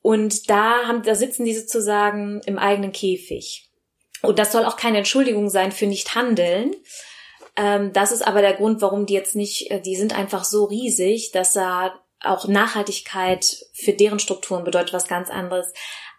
Und 0.00 0.48
da 0.48 0.86
haben, 0.86 1.02
da 1.02 1.14
sitzen 1.14 1.44
die 1.44 1.54
sozusagen 1.54 2.40
im 2.46 2.56
eigenen 2.56 2.92
Käfig. 2.92 3.67
Und 4.22 4.38
das 4.38 4.52
soll 4.52 4.64
auch 4.64 4.76
keine 4.76 4.98
Entschuldigung 4.98 5.48
sein 5.48 5.72
für 5.72 5.86
nicht 5.86 6.14
handeln. 6.14 6.74
Ähm, 7.56 7.92
das 7.92 8.12
ist 8.12 8.26
aber 8.26 8.40
der 8.40 8.54
Grund, 8.54 8.80
warum 8.82 9.06
die 9.06 9.14
jetzt 9.14 9.36
nicht, 9.36 9.70
äh, 9.70 9.80
die 9.80 9.96
sind 9.96 10.16
einfach 10.16 10.44
so 10.44 10.64
riesig, 10.64 11.32
dass 11.32 11.52
da 11.52 11.92
auch 12.22 12.48
Nachhaltigkeit 12.48 13.66
für 13.72 13.92
deren 13.92 14.18
Strukturen 14.18 14.64
bedeutet 14.64 14.92
was 14.92 15.06
ganz 15.06 15.30
anderes 15.30 15.72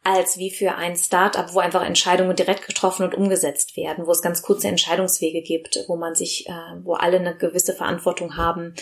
als 0.04 0.38
wie 0.38 0.50
für 0.50 0.76
ein 0.76 0.96
Start-up, 0.96 1.54
wo 1.54 1.60
einfach 1.60 1.84
Entscheidungen 1.84 2.36
direkt 2.36 2.66
getroffen 2.66 3.04
und 3.04 3.16
umgesetzt 3.16 3.76
werden, 3.76 4.08
wo 4.08 4.12
es 4.12 4.22
ganz 4.22 4.42
kurze 4.42 4.70
Entscheidungswege 4.70 5.42
gibt, 5.42 5.78
wo 5.88 5.98
man 5.98 6.16
sich, 6.16 6.48
äh, 6.48 6.54
wo 6.84 6.94
alle 6.94 7.20
eine 7.20 7.36
gewisse 7.36 7.74
Verantwortung 7.74 8.38
haben 8.38 8.74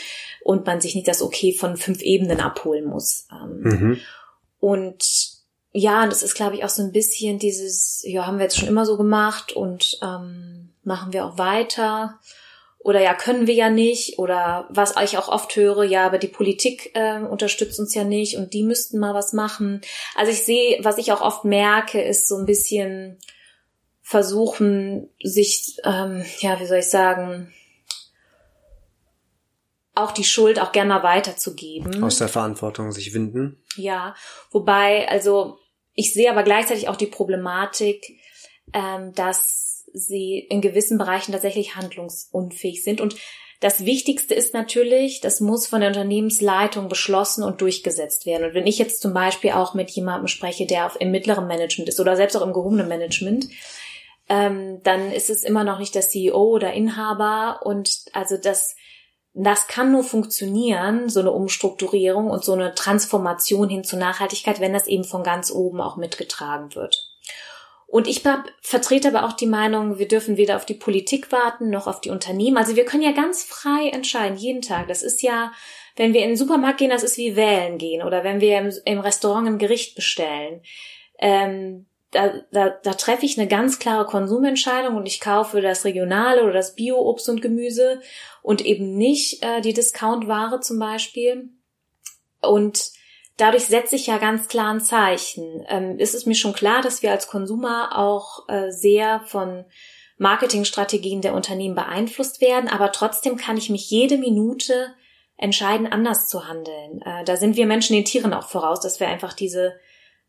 und 0.44 0.66
man 0.66 0.80
sich 0.80 0.94
nicht 0.94 1.08
das 1.08 1.24
Okay 1.24 1.54
von 1.54 1.76
fünf 1.76 2.02
Ebenen 2.02 2.40
abholen 2.40 2.86
muss. 2.86 3.28
Ähm, 3.32 3.62
mhm. 3.62 4.00
Und 4.60 5.37
ja, 5.78 6.08
das 6.08 6.24
ist, 6.24 6.34
glaube 6.34 6.56
ich, 6.56 6.64
auch 6.64 6.70
so 6.70 6.82
ein 6.82 6.92
bisschen 6.92 7.38
dieses, 7.38 8.02
ja, 8.04 8.26
haben 8.26 8.40
wir 8.40 8.46
jetzt 8.46 8.58
schon 8.58 8.68
immer 8.68 8.86
so 8.86 8.98
gemacht 8.98 9.52
und 9.52 10.00
ähm, 10.02 10.70
machen 10.84 11.14
wir 11.14 11.24
auch 11.24 11.38
weiter. 11.38 12.20
Oder 12.80 13.02
ja, 13.02 13.14
können 13.14 13.46
wir 13.46 13.54
ja 13.54 13.70
nicht. 13.70 14.18
Oder 14.18 14.68
was 14.70 14.96
ich 15.04 15.20
auch 15.20 15.28
oft 15.28 15.56
höre, 15.56 15.84
ja, 15.84 16.04
aber 16.08 16.18
die 16.18 16.30
Politik 16.30 16.96
äh, 16.96 17.20
unterstützt 17.20 17.80
uns 17.80 17.94
ja 17.94 18.04
nicht 18.04 18.38
und 18.38 18.54
die 18.54 18.64
müssten 18.64 18.98
mal 18.98 19.14
was 19.14 19.34
machen. 19.34 19.82
Also 20.16 20.32
ich 20.32 20.44
sehe, 20.44 20.80
was 20.82 20.98
ich 20.98 21.12
auch 21.12 21.22
oft 21.22 21.46
merke, 21.46 22.02
ist 22.02 22.28
so 22.28 22.38
ein 22.38 22.48
bisschen 22.48 23.20
versuchen, 24.02 25.10
sich, 25.22 25.78
ähm, 25.84 26.26
ja, 26.40 26.60
wie 26.60 26.66
soll 26.66 26.80
ich 26.80 26.90
sagen, 26.90 27.54
auch 29.94 30.12
die 30.12 30.24
Schuld 30.24 30.60
auch 30.60 30.72
gerne 30.72 30.90
mal 30.90 31.04
weiterzugeben. 31.04 32.04
Aus 32.04 32.18
der 32.18 32.30
Verantwortung 32.30 32.92
sich 32.92 33.14
winden. 33.14 33.62
Ja, 33.76 34.16
wobei, 34.50 35.08
also 35.10 35.60
ich 35.98 36.14
sehe 36.14 36.30
aber 36.30 36.44
gleichzeitig 36.44 36.88
auch 36.88 36.96
die 36.96 37.08
Problematik, 37.08 38.20
ähm, 38.72 39.14
dass 39.16 39.84
sie 39.94 40.38
in 40.38 40.62
gewissen 40.62 41.00
Bereichen 41.00 41.32
tatsächlich 41.32 41.76
handlungsunfähig 41.76 42.84
sind. 42.84 43.02
Und 43.02 43.16
das 43.62 43.84
Wichtigste 43.84 44.36
ist 44.36 44.54
natürlich, 44.54 45.22
das 45.22 45.42
muss 45.42 45.66
von 45.66 45.82
der 45.82 45.90
Unternehmensleitung 45.90 46.88
beschlossen 46.88 47.44
und 47.44 47.62
durchgesetzt 47.62 48.28
werden. 48.28 48.46
Und 48.46 48.54
wenn 48.54 48.68
ich 48.68 48.78
jetzt 48.78 49.02
zum 49.02 49.12
Beispiel 49.12 49.52
auch 49.52 49.74
mit 49.74 49.90
jemandem 49.90 50.28
spreche, 50.28 50.68
der 50.68 50.86
auf, 50.86 51.02
im 51.02 51.10
mittleren 51.10 51.48
Management 51.48 51.90
ist 51.90 52.00
oder 52.00 52.16
selbst 52.16 52.38
auch 52.38 52.46
im 52.46 52.54
gehobenen 52.54 52.88
Management, 52.88 53.50
ähm, 54.30 54.84
dann 54.84 55.12
ist 55.12 55.32
es 55.32 55.44
immer 55.44 55.64
noch 55.64 55.80
nicht 55.80 55.96
der 55.96 56.04
CEO 56.04 56.44
oder 56.44 56.74
Inhaber. 56.74 57.62
Und 57.64 58.06
also 58.14 58.38
das 58.38 58.76
das 59.44 59.68
kann 59.68 59.92
nur 59.92 60.04
funktionieren, 60.04 61.10
so 61.10 61.20
eine 61.20 61.32
Umstrukturierung 61.32 62.30
und 62.30 62.44
so 62.44 62.54
eine 62.54 62.74
Transformation 62.74 63.70
hin 63.70 63.84
zur 63.84 64.00
Nachhaltigkeit, 64.00 64.60
wenn 64.60 64.74
das 64.74 64.88
eben 64.88 65.04
von 65.04 65.22
ganz 65.22 65.52
oben 65.52 65.80
auch 65.80 65.96
mitgetragen 65.96 66.74
wird. 66.74 67.14
Und 67.86 68.08
ich 68.08 68.22
vertrete 68.62 69.08
aber 69.08 69.26
auch 69.26 69.34
die 69.34 69.46
Meinung, 69.46 69.98
wir 69.98 70.08
dürfen 70.08 70.38
weder 70.38 70.58
auf 70.58 70.66
die 70.66 70.74
Politik 70.74 71.32
warten 71.32 71.70
noch 71.70 71.88
auf 71.88 72.02
die 72.02 72.10
Unternehmen. 72.10 72.58
Also 72.58 72.76
wir 72.76 72.84
können 72.84 73.04
ja 73.04 73.14
ganz 73.14 73.44
frei 73.44 73.90
entscheiden, 73.90 74.38
jeden 74.38 74.62
Tag. 74.62 74.90
Das 74.90 75.04
ist 75.04 75.22
ja, 75.22 75.54
wenn 75.96 76.14
wir 76.14 76.24
in 76.24 76.30
den 76.30 76.38
Supermarkt 76.38 76.80
gehen, 76.80 76.90
das 76.90 77.04
ist 77.04 77.18
wie 77.18 77.38
wählen 77.38 77.78
gehen 77.78 78.04
oder 78.04 78.26
wenn 78.26 78.42
wir 78.42 78.58
im, 78.58 78.74
im 78.84 79.00
Restaurant 79.00 79.48
ein 79.48 79.58
Gericht 79.58 79.96
bestellen. 79.96 80.62
Ähm, 81.20 81.86
da, 82.12 82.42
da, 82.52 82.70
da 82.70 82.94
treffe 82.94 83.26
ich 83.26 83.38
eine 83.38 83.48
ganz 83.48 83.80
klare 83.80 84.06
Konsumentscheidung 84.06 84.96
und 84.96 85.06
ich 85.06 85.20
kaufe 85.20 85.62
das 85.62 85.84
regionale 85.84 86.44
oder 86.44 86.54
das 86.54 86.76
Bio-Obst 86.76 87.28
und 87.30 87.42
Gemüse 87.42 88.02
und 88.42 88.66
eben 88.66 88.96
nicht 88.96 89.44
äh, 89.44 89.62
die 89.62 89.74
Discount-Ware 89.74 90.62
zum 90.62 90.80
Beispiel. 90.80 91.50
Und 92.42 92.92
dadurch 93.36 93.66
setze 93.66 93.98
ich 93.98 94.08
ja 94.08 94.18
ganz 94.18 94.48
klar 94.48 94.74
ein 94.74 94.80
Zeichen. 94.80 95.66
Ähm, 95.68 96.00
ist 96.00 96.16
es 96.16 96.26
mir 96.26 96.36
schon 96.36 96.54
klar, 96.54 96.82
dass 96.82 97.02
wir 97.02 97.12
als 97.12 97.28
Konsumer 97.28 97.98
auch 97.98 98.48
äh, 98.48 98.72
sehr 98.72 99.22
von 99.26 99.66
Marketingstrategien 100.18 101.22
der 101.22 101.36
Unternehmen 101.36 101.76
beeinflusst 101.76 102.42
werden, 102.42 102.70
aber 102.70 102.92
trotzdem 102.92 103.38
kann 103.38 103.58
ich 103.58 103.70
mich 103.70 103.90
jede 103.90 104.18
Minute 104.18 104.94
entscheiden, 105.38 105.86
anders 105.86 106.28
zu 106.28 106.48
handeln. 106.48 107.02
Äh, 107.04 107.24
da 107.26 107.36
sind 107.36 107.56
wir 107.56 107.68
Menschen 107.68 107.96
den 107.96 108.06
Tieren 108.06 108.34
auch 108.34 108.48
voraus, 108.48 108.80
dass 108.80 109.00
wir 109.00 109.08
einfach 109.08 109.34
diese, 109.34 109.76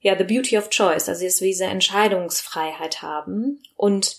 ja, 0.00 0.16
the 0.16 0.24
beauty 0.24 0.56
of 0.56 0.70
choice, 0.70 1.08
also 1.08 1.26
diese 1.44 1.64
Entscheidungsfreiheit 1.64 3.02
haben. 3.02 3.62
Und 3.76 4.16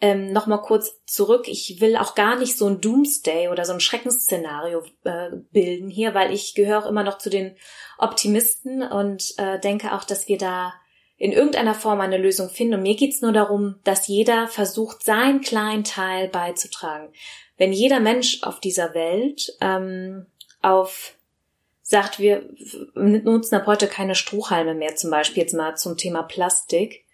ähm, 0.00 0.32
Nochmal 0.32 0.60
kurz 0.60 1.02
zurück. 1.06 1.46
Ich 1.48 1.80
will 1.80 1.96
auch 1.96 2.14
gar 2.14 2.36
nicht 2.36 2.58
so 2.58 2.66
ein 2.66 2.80
Doomsday 2.80 3.48
oder 3.48 3.64
so 3.64 3.72
ein 3.72 3.80
Schreckensszenario 3.80 4.82
äh, 5.04 5.30
bilden 5.50 5.88
hier, 5.88 6.12
weil 6.14 6.32
ich 6.32 6.54
gehöre 6.54 6.80
auch 6.80 6.86
immer 6.86 7.04
noch 7.04 7.16
zu 7.16 7.30
den 7.30 7.56
Optimisten 7.96 8.82
und 8.82 9.32
äh, 9.38 9.58
denke 9.60 9.92
auch, 9.92 10.04
dass 10.04 10.28
wir 10.28 10.36
da 10.36 10.74
in 11.16 11.32
irgendeiner 11.32 11.74
Form 11.74 12.00
eine 12.00 12.18
Lösung 12.18 12.50
finden. 12.50 12.74
Und 12.74 12.82
mir 12.82 12.96
geht's 12.96 13.22
nur 13.22 13.32
darum, 13.32 13.76
dass 13.84 14.08
jeder 14.08 14.48
versucht, 14.48 15.02
seinen 15.04 15.40
kleinen 15.40 15.84
Teil 15.84 16.28
beizutragen. 16.28 17.10
Wenn 17.56 17.72
jeder 17.72 18.00
Mensch 18.00 18.42
auf 18.42 18.60
dieser 18.60 18.94
Welt 18.94 19.56
ähm, 19.62 20.26
auf 20.60 21.14
sagt, 21.86 22.18
wir 22.18 22.48
nutzen 22.94 23.54
ab 23.54 23.66
heute 23.66 23.86
keine 23.86 24.14
Strohhalme 24.14 24.74
mehr, 24.74 24.96
zum 24.96 25.10
Beispiel 25.10 25.42
jetzt 25.42 25.52
mal 25.52 25.76
zum 25.76 25.98
Thema 25.98 26.22
Plastik, 26.22 27.04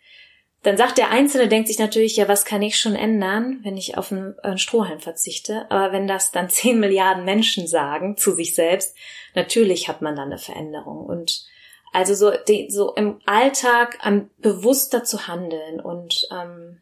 dann 0.63 0.77
sagt 0.77 0.99
der 0.99 1.11
Einzelne, 1.11 1.49
denkt 1.49 1.69
sich 1.69 1.79
natürlich, 1.79 2.17
ja, 2.17 2.29
was 2.29 2.45
kann 2.45 2.61
ich 2.61 2.79
schon 2.79 2.95
ändern, 2.95 3.61
wenn 3.63 3.77
ich 3.77 3.97
auf 3.97 4.13
einen, 4.13 4.59
Strohhalm 4.59 5.01
verzichte? 5.01 5.67
Aber 5.71 5.93
wenn 5.93 6.07
das 6.07 6.33
dann 6.33 6.51
zehn 6.51 6.79
Milliarden 6.79 7.25
Menschen 7.25 7.67
sagen 7.67 8.17
zu 8.17 8.35
sich 8.35 8.55
selbst, 8.55 8.97
natürlich 9.35 9.89
hat 9.89 10.03
man 10.03 10.15
dann 10.17 10.29
eine 10.29 10.39
Veränderung. 10.39 11.05
Und 11.05 11.47
also 11.93 12.15
so, 12.15 12.33
so 12.69 12.95
im 12.95 13.21
Alltag 13.27 13.99
bewusster 14.39 15.03
zu 15.03 15.27
handeln 15.27 15.81
und 15.81 16.29
ähm, 16.31 16.81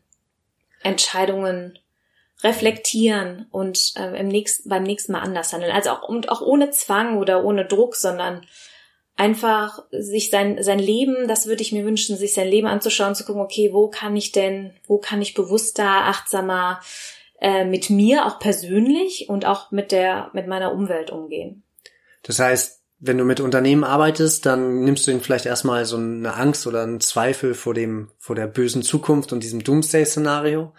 Entscheidungen 0.83 1.79
reflektieren 2.43 3.47
und 3.51 3.93
ähm, 3.97 4.15
im 4.15 4.29
nächsten, 4.29 4.69
beim 4.69 4.85
nächsten 4.85 5.13
Mal 5.13 5.21
anders 5.21 5.53
handeln. 5.53 5.73
Also 5.73 5.91
auch, 5.91 6.09
und 6.09 6.29
auch 6.29 6.41
ohne 6.41 6.71
Zwang 6.71 7.19
oder 7.19 7.45
ohne 7.45 7.65
Druck, 7.65 7.97
sondern 7.97 8.43
einfach 9.17 9.85
sich 9.91 10.31
sein, 10.31 10.63
sein 10.63 10.79
Leben, 10.79 11.27
das 11.27 11.47
würde 11.47 11.63
ich 11.63 11.73
mir 11.73 11.85
wünschen, 11.85 12.17
sich 12.17 12.35
sein 12.35 12.49
Leben 12.49 12.69
anzuschauen, 12.69 13.17
zu 13.17 13.25
gucken, 13.25 13.43
okay, 13.43 13.71
wo 13.73 13.89
kann 13.89 14.15
ich 14.15 14.31
denn, 14.31 14.73
wo 14.87 14.99
kann 14.99 15.21
ich 15.21 15.35
bewusster, 15.35 15.85
achtsamer 15.85 16.81
äh, 17.41 17.65
mit 17.65 17.91
mir 17.91 18.27
auch 18.27 18.39
persönlich 18.39 19.29
und 19.29 19.45
auch 19.45 19.73
mit 19.73 19.91
der, 19.91 20.31
mit 20.33 20.47
meiner 20.47 20.73
Umwelt 20.73 21.11
umgehen. 21.11 21.65
Das 22.23 22.39
heißt, 22.39 22.83
wenn 23.01 23.19
du 23.19 23.25
mit 23.25 23.41
Unternehmen 23.41 23.85
arbeitest, 23.85 24.47
dann 24.47 24.85
nimmst 24.85 25.07
du 25.07 25.11
ihnen 25.11 25.21
vielleicht 25.21 25.47
erstmal 25.47 25.85
so 25.85 25.97
eine 25.97 26.35
Angst 26.35 26.67
oder 26.67 26.83
einen 26.83 27.01
Zweifel 27.01 27.55
vor 27.55 27.75
dem, 27.75 28.11
vor 28.19 28.37
der 28.37 28.47
bösen 28.47 28.83
Zukunft 28.83 29.33
und 29.33 29.43
diesem 29.43 29.63
Doomsday-Szenario 29.63 30.73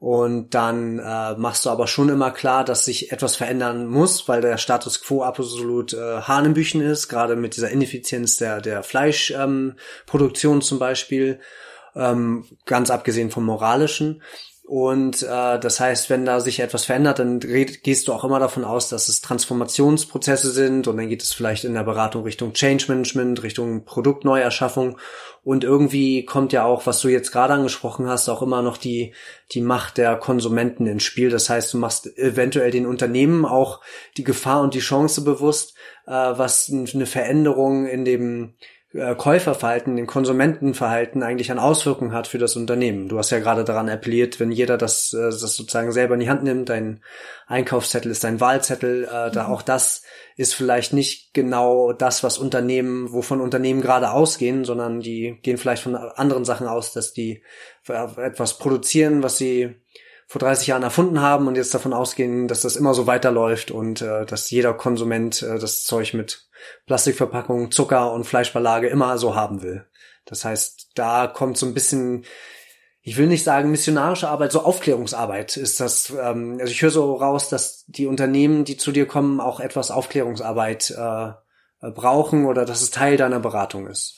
Und 0.00 0.54
dann 0.54 1.00
äh, 1.00 1.34
machst 1.34 1.66
du 1.66 1.70
aber 1.70 1.88
schon 1.88 2.08
immer 2.08 2.30
klar, 2.30 2.64
dass 2.64 2.84
sich 2.84 3.10
etwas 3.10 3.34
verändern 3.34 3.88
muss, 3.88 4.28
weil 4.28 4.40
der 4.40 4.56
Status 4.56 5.02
quo 5.02 5.24
absolut 5.24 5.92
äh, 5.92 6.20
Hanebüchen 6.20 6.80
ist, 6.80 7.08
gerade 7.08 7.34
mit 7.34 7.56
dieser 7.56 7.70
Ineffizienz 7.70 8.36
der, 8.36 8.60
der 8.60 8.84
Fleischproduktion 8.84 10.56
ähm, 10.56 10.62
zum 10.62 10.78
Beispiel, 10.78 11.40
ähm, 11.96 12.44
ganz 12.64 12.90
abgesehen 12.90 13.32
vom 13.32 13.44
moralischen. 13.44 14.22
Und 14.68 15.22
äh, 15.22 15.58
das 15.58 15.80
heißt, 15.80 16.10
wenn 16.10 16.26
da 16.26 16.40
sich 16.40 16.60
etwas 16.60 16.84
verändert, 16.84 17.20
dann 17.20 17.40
gehst 17.40 18.06
du 18.06 18.12
auch 18.12 18.22
immer 18.22 18.38
davon 18.38 18.66
aus, 18.66 18.90
dass 18.90 19.08
es 19.08 19.22
Transformationsprozesse 19.22 20.50
sind 20.50 20.86
und 20.86 20.98
dann 20.98 21.08
geht 21.08 21.22
es 21.22 21.32
vielleicht 21.32 21.64
in 21.64 21.72
der 21.72 21.84
Beratung 21.84 22.24
Richtung 22.24 22.52
Change 22.52 22.84
Management, 22.88 23.42
Richtung 23.42 23.86
Produktneuerschaffung 23.86 24.98
und 25.42 25.64
irgendwie 25.64 26.26
kommt 26.26 26.52
ja 26.52 26.66
auch, 26.66 26.84
was 26.84 27.00
du 27.00 27.08
jetzt 27.08 27.32
gerade 27.32 27.54
angesprochen 27.54 28.08
hast, 28.08 28.28
auch 28.28 28.42
immer 28.42 28.60
noch 28.60 28.76
die 28.76 29.14
die 29.52 29.62
Macht 29.62 29.96
der 29.96 30.16
Konsumenten 30.16 30.86
ins 30.86 31.02
Spiel. 31.02 31.30
Das 31.30 31.48
heißt, 31.48 31.72
du 31.72 31.78
machst 31.78 32.18
eventuell 32.18 32.70
den 32.70 32.84
Unternehmen 32.84 33.46
auch 33.46 33.80
die 34.18 34.24
Gefahr 34.24 34.60
und 34.60 34.74
die 34.74 34.80
Chance 34.80 35.22
bewusst, 35.22 35.76
äh, 36.06 36.10
was 36.10 36.70
eine 36.70 37.06
Veränderung 37.06 37.86
in 37.86 38.04
dem 38.04 38.52
Käuferverhalten, 38.94 39.96
dem 39.96 40.06
Konsumentenverhalten 40.06 41.22
eigentlich 41.22 41.50
an 41.50 41.58
Auswirkungen 41.58 42.14
hat 42.14 42.26
für 42.26 42.38
das 42.38 42.56
Unternehmen. 42.56 43.10
Du 43.10 43.18
hast 43.18 43.28
ja 43.28 43.38
gerade 43.38 43.62
daran 43.62 43.90
appelliert, 43.90 44.40
wenn 44.40 44.50
jeder 44.50 44.78
das, 44.78 45.12
äh, 45.12 45.24
das 45.24 45.56
sozusagen 45.56 45.92
selber 45.92 46.14
in 46.14 46.20
die 46.20 46.30
Hand 46.30 46.42
nimmt, 46.42 46.70
dein 46.70 47.02
Einkaufszettel 47.46 48.10
ist 48.10 48.24
dein 48.24 48.40
Wahlzettel, 48.40 49.04
äh, 49.04 49.30
da 49.30 49.44
mhm. 49.46 49.52
auch 49.52 49.60
das 49.60 50.02
ist 50.36 50.54
vielleicht 50.54 50.94
nicht 50.94 51.34
genau 51.34 51.92
das, 51.92 52.22
was 52.22 52.38
Unternehmen, 52.38 53.12
wovon 53.12 53.42
Unternehmen 53.42 53.82
gerade 53.82 54.10
ausgehen, 54.10 54.64
sondern 54.64 55.00
die 55.00 55.38
gehen 55.42 55.58
vielleicht 55.58 55.82
von 55.82 55.94
anderen 55.94 56.46
Sachen 56.46 56.66
aus, 56.66 56.92
dass 56.92 57.12
die 57.12 57.42
etwas 57.86 58.56
produzieren, 58.56 59.22
was 59.22 59.36
sie 59.36 59.76
vor 60.28 60.40
30 60.40 60.66
Jahren 60.66 60.82
erfunden 60.82 61.20
haben 61.20 61.46
und 61.46 61.56
jetzt 61.56 61.74
davon 61.74 61.94
ausgehen, 61.94 62.48
dass 62.48 62.60
das 62.60 62.76
immer 62.76 62.92
so 62.92 63.06
weiterläuft 63.06 63.70
und 63.70 64.02
äh, 64.02 64.26
dass 64.26 64.50
jeder 64.50 64.74
Konsument 64.74 65.42
äh, 65.42 65.58
das 65.58 65.82
Zeug 65.84 66.12
mit 66.12 66.47
Plastikverpackung, 66.86 67.70
Zucker 67.70 68.12
und 68.12 68.24
Fleischbeilage 68.24 68.88
immer 68.88 69.18
so 69.18 69.34
haben 69.34 69.62
will. 69.62 69.86
Das 70.24 70.44
heißt, 70.44 70.90
da 70.94 71.26
kommt 71.26 71.56
so 71.56 71.66
ein 71.66 71.74
bisschen, 71.74 72.24
ich 73.02 73.16
will 73.16 73.26
nicht 73.26 73.44
sagen 73.44 73.70
missionarische 73.70 74.28
Arbeit, 74.28 74.52
so 74.52 74.62
Aufklärungsarbeit 74.62 75.56
ist 75.56 75.80
das. 75.80 76.10
Ähm, 76.10 76.58
also 76.60 76.70
ich 76.70 76.82
höre 76.82 76.90
so 76.90 77.14
raus, 77.14 77.48
dass 77.48 77.84
die 77.86 78.06
Unternehmen, 78.06 78.64
die 78.64 78.76
zu 78.76 78.92
dir 78.92 79.06
kommen, 79.06 79.40
auch 79.40 79.60
etwas 79.60 79.90
Aufklärungsarbeit 79.90 80.90
äh, 80.90 81.32
brauchen 81.80 82.46
oder 82.46 82.64
dass 82.64 82.82
es 82.82 82.90
Teil 82.90 83.16
deiner 83.16 83.40
Beratung 83.40 83.86
ist. 83.86 84.16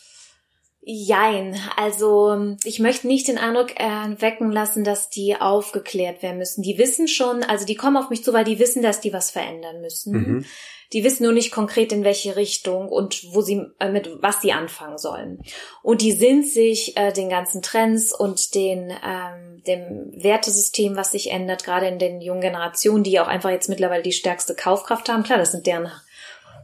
Jein, 0.82 1.60
also 1.76 2.56
ich 2.64 2.78
möchte 2.80 3.06
nicht 3.06 3.28
den 3.28 3.36
Eindruck 3.36 3.78
erwecken 3.78 4.50
lassen, 4.50 4.82
dass 4.82 5.10
die 5.10 5.36
aufgeklärt 5.38 6.22
werden 6.22 6.38
müssen. 6.38 6.62
Die 6.62 6.78
wissen 6.78 7.06
schon, 7.06 7.42
also 7.42 7.66
die 7.66 7.74
kommen 7.74 7.98
auf 7.98 8.08
mich 8.08 8.24
zu, 8.24 8.32
weil 8.32 8.44
die 8.44 8.58
wissen, 8.58 8.82
dass 8.82 9.00
die 9.00 9.12
was 9.12 9.30
verändern 9.30 9.82
müssen. 9.82 10.12
Mhm. 10.12 10.44
Die 10.92 11.04
wissen 11.04 11.22
nur 11.22 11.32
nicht 11.32 11.52
konkret 11.52 11.92
in 11.92 12.04
welche 12.04 12.36
Richtung 12.36 12.88
und 12.88 13.32
wo 13.32 13.42
sie 13.42 13.62
äh, 13.78 13.90
mit 13.90 14.22
was 14.22 14.40
sie 14.40 14.52
anfangen 14.52 14.98
sollen. 14.98 15.42
Und 15.82 16.02
die 16.02 16.12
sind 16.12 16.46
sich 16.46 16.96
äh, 16.96 17.12
den 17.12 17.28
ganzen 17.28 17.62
Trends 17.62 18.12
und 18.12 18.54
den 18.54 18.92
ähm, 19.04 19.62
dem 19.66 20.10
Wertesystem, 20.14 20.96
was 20.96 21.12
sich 21.12 21.30
ändert, 21.30 21.64
gerade 21.64 21.86
in 21.86 21.98
den 21.98 22.20
jungen 22.20 22.40
Generationen, 22.40 23.04
die 23.04 23.20
auch 23.20 23.28
einfach 23.28 23.50
jetzt 23.50 23.68
mittlerweile 23.68 24.02
die 24.02 24.12
stärkste 24.12 24.54
Kaufkraft 24.54 25.08
haben. 25.08 25.22
Klar, 25.22 25.38
das 25.38 25.52
sind 25.52 25.66
deren 25.66 25.90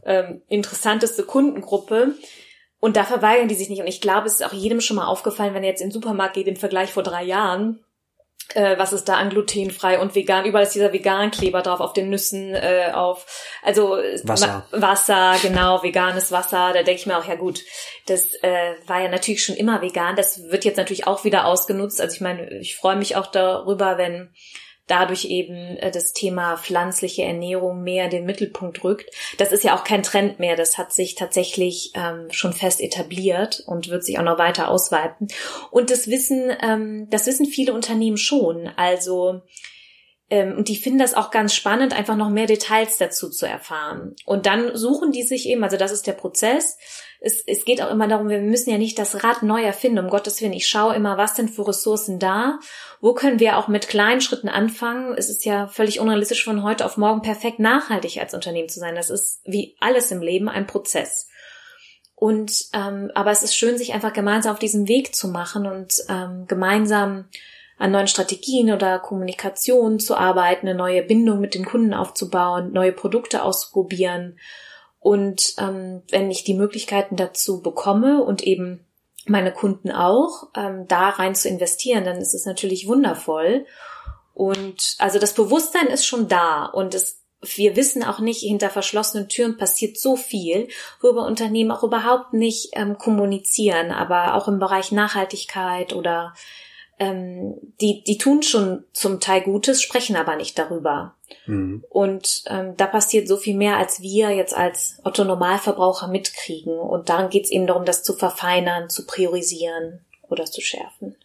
ähm, 0.05 0.41
interessanteste 0.47 1.23
Kundengruppe. 1.23 2.15
Und 2.79 2.95
da 2.95 3.03
verweigern 3.03 3.47
die 3.47 3.55
sich 3.55 3.69
nicht. 3.69 3.81
Und 3.81 3.87
ich 3.87 4.01
glaube, 4.01 4.27
es 4.27 4.35
ist 4.35 4.45
auch 4.45 4.53
jedem 4.53 4.81
schon 4.81 4.97
mal 4.97 5.07
aufgefallen, 5.07 5.53
wenn 5.53 5.63
er 5.63 5.69
jetzt 5.69 5.81
in 5.81 5.87
den 5.87 5.93
Supermarkt 5.93 6.35
geht 6.35 6.47
im 6.47 6.55
Vergleich 6.55 6.93
vor 6.93 7.03
drei 7.03 7.23
Jahren, 7.23 7.79
äh, 8.53 8.77
was 8.77 8.93
ist 8.93 9.05
da 9.05 9.15
an 9.15 9.29
glutenfrei 9.29 9.99
und 9.99 10.15
vegan, 10.15 10.45
überall 10.45 10.65
ist 10.65 10.75
dieser 10.75 10.93
Vegan-Kleber 10.93 11.61
drauf, 11.61 11.79
auf 11.79 11.93
den 11.93 12.09
Nüssen, 12.09 12.53
äh, 12.53 12.91
auf, 12.93 13.25
also 13.61 13.97
Wasser. 14.23 14.65
Wasser, 14.71 15.35
genau, 15.41 15.83
veganes 15.83 16.31
Wasser, 16.31 16.71
da 16.73 16.83
denke 16.83 16.93
ich 16.93 17.05
mir 17.05 17.17
auch, 17.17 17.27
ja 17.27 17.35
gut, 17.35 17.61
das 18.05 18.33
äh, 18.41 18.75
war 18.85 19.01
ja 19.01 19.09
natürlich 19.09 19.43
schon 19.43 19.55
immer 19.55 19.81
vegan, 19.81 20.15
das 20.15 20.43
wird 20.49 20.65
jetzt 20.65 20.77
natürlich 20.77 21.07
auch 21.07 21.23
wieder 21.23 21.45
ausgenutzt, 21.45 21.99
also 21.99 22.13
ich 22.13 22.21
meine, 22.21 22.49
ich 22.59 22.75
freue 22.75 22.95
mich 22.95 23.15
auch 23.15 23.27
darüber, 23.27 23.97
wenn 23.97 24.33
dadurch 24.87 25.25
eben 25.25 25.77
äh, 25.77 25.91
das 25.91 26.13
Thema 26.13 26.57
pflanzliche 26.57 27.23
Ernährung 27.23 27.83
mehr 27.83 28.05
in 28.05 28.11
den 28.11 28.25
Mittelpunkt 28.25 28.83
rückt. 28.83 29.11
Das 29.37 29.51
ist 29.51 29.63
ja 29.63 29.75
auch 29.75 29.83
kein 29.83 30.03
Trend 30.03 30.39
mehr. 30.39 30.55
Das 30.55 30.77
hat 30.77 30.93
sich 30.93 31.15
tatsächlich 31.15 31.91
ähm, 31.93 32.27
schon 32.31 32.53
fest 32.53 32.81
etabliert 32.81 33.63
und 33.67 33.89
wird 33.89 34.03
sich 34.03 34.17
auch 34.17 34.23
noch 34.23 34.37
weiter 34.37 34.69
ausweiten. 34.69 35.27
Und 35.71 35.91
das 35.91 36.07
wissen, 36.07 36.51
ähm, 36.61 37.07
das 37.09 37.27
wissen 37.27 37.45
viele 37.45 37.73
Unternehmen 37.73 38.17
schon. 38.17 38.69
Also 38.75 39.41
und 40.29 40.67
die 40.67 40.75
finden 40.75 40.99
das 40.99 41.13
auch 41.13 41.31
ganz 41.31 41.53
spannend, 41.53 41.97
einfach 41.97 42.17
noch 42.17 42.29
mehr 42.29 42.47
Details 42.47 42.97
dazu 42.97 43.29
zu 43.29 43.45
erfahren. 43.45 44.15
Und 44.25 44.45
dann 44.45 44.75
suchen 44.75 45.11
die 45.13 45.23
sich 45.23 45.47
eben, 45.47 45.63
also 45.63 45.77
das 45.77 45.91
ist 45.91 46.05
der 46.05 46.13
Prozess. 46.13 46.77
Es, 47.21 47.41
es 47.47 47.63
geht 47.63 47.81
auch 47.81 47.89
immer 47.89 48.07
darum, 48.07 48.27
wir 48.27 48.39
müssen 48.39 48.69
ja 48.69 48.77
nicht 48.77 48.99
das 48.99 49.23
Rad 49.23 49.41
neu 49.41 49.63
erfinden, 49.63 49.99
um 49.99 50.09
Gottes 50.09 50.41
Willen. 50.41 50.53
Ich 50.53 50.67
schaue 50.67 50.95
immer, 50.95 51.17
was 51.17 51.35
sind 51.35 51.49
für 51.49 51.67
Ressourcen 51.67 52.19
da? 52.19 52.59
Wo 52.99 53.13
können 53.13 53.39
wir 53.39 53.57
auch 53.57 53.69
mit 53.69 53.87
kleinen 53.87 54.21
Schritten 54.21 54.49
anfangen? 54.49 55.15
Es 55.17 55.29
ist 55.29 55.45
ja 55.45 55.67
völlig 55.67 55.99
unrealistisch, 55.99 56.43
von 56.43 56.61
heute 56.61 56.85
auf 56.85 56.97
morgen 56.97 57.21
perfekt 57.21 57.59
nachhaltig 57.59 58.19
als 58.19 58.33
Unternehmen 58.33 58.69
zu 58.69 58.79
sein. 58.79 58.95
Das 58.95 59.09
ist 59.09 59.41
wie 59.45 59.77
alles 59.79 60.11
im 60.11 60.21
Leben 60.21 60.49
ein 60.49 60.67
Prozess. 60.67 61.29
Und 62.15 62.65
ähm, 62.73 63.11
aber 63.13 63.31
es 63.31 63.43
ist 63.43 63.55
schön, 63.55 63.77
sich 63.77 63.93
einfach 63.93 64.11
gemeinsam 64.11 64.53
auf 64.53 64.59
diesem 64.59 64.87
Weg 64.87 65.15
zu 65.15 65.27
machen 65.27 65.67
und 65.67 65.93
ähm, 66.09 66.45
gemeinsam 66.47 67.29
an 67.77 67.91
neuen 67.91 68.07
Strategien 68.07 68.71
oder 68.71 68.99
Kommunikation 68.99 69.99
zu 69.99 70.15
arbeiten, 70.15 70.67
eine 70.67 70.77
neue 70.77 71.03
Bindung 71.03 71.39
mit 71.39 71.53
den 71.53 71.65
Kunden 71.65 71.93
aufzubauen, 71.93 72.73
neue 72.73 72.91
Produkte 72.91 73.43
auszuprobieren. 73.43 74.39
Und 74.99 75.53
ähm, 75.59 76.01
wenn 76.09 76.31
ich 76.31 76.43
die 76.43 76.55
Möglichkeiten 76.55 77.15
dazu 77.15 77.61
bekomme 77.61 78.23
und 78.23 78.43
eben 78.43 78.85
meine 79.25 79.51
Kunden 79.51 79.91
auch, 79.91 80.47
ähm, 80.55 80.87
da 80.87 81.09
rein 81.09 81.35
zu 81.35 81.49
investieren, 81.49 82.03
dann 82.03 82.17
ist 82.17 82.33
es 82.33 82.45
natürlich 82.45 82.87
wundervoll. 82.87 83.65
Und 84.33 84.95
also 84.99 85.19
das 85.19 85.33
Bewusstsein 85.33 85.87
ist 85.87 86.05
schon 86.05 86.27
da 86.27 86.65
und 86.65 86.93
es, 86.93 87.21
wir 87.41 87.75
wissen 87.75 88.03
auch 88.03 88.19
nicht, 88.19 88.41
hinter 88.41 88.69
verschlossenen 88.69 89.29
Türen 89.29 89.57
passiert 89.57 89.97
so 89.97 90.15
viel, 90.15 90.67
worüber 91.01 91.25
Unternehmen 91.25 91.71
auch 91.71 91.83
überhaupt 91.83 92.33
nicht 92.33 92.69
ähm, 92.73 92.97
kommunizieren, 92.97 93.91
aber 93.91 94.35
auch 94.35 94.47
im 94.47 94.59
Bereich 94.59 94.91
Nachhaltigkeit 94.91 95.93
oder 95.93 96.33
ähm, 96.99 97.55
die, 97.79 98.03
die 98.03 98.17
tun 98.17 98.43
schon 98.43 98.83
zum 98.93 99.19
Teil 99.19 99.41
Gutes, 99.41 99.81
sprechen 99.81 100.15
aber 100.15 100.35
nicht 100.35 100.57
darüber. 100.57 101.15
Mhm. 101.45 101.83
Und 101.89 102.43
ähm, 102.47 102.75
da 102.77 102.87
passiert 102.87 103.27
so 103.27 103.37
viel 103.37 103.55
mehr, 103.55 103.77
als 103.77 104.01
wir 104.01 104.31
jetzt 104.31 104.55
als 104.55 104.99
Otto 105.03 105.23
Normalverbraucher 105.23 106.07
mitkriegen. 106.07 106.77
Und 106.77 107.09
daran 107.09 107.29
geht 107.29 107.45
es 107.45 107.51
eben 107.51 107.67
darum, 107.67 107.85
das 107.85 108.03
zu 108.03 108.13
verfeinern, 108.13 108.89
zu 108.89 109.05
priorisieren 109.05 109.99
oder 110.23 110.45
zu 110.45 110.61
schärfen. 110.61 111.15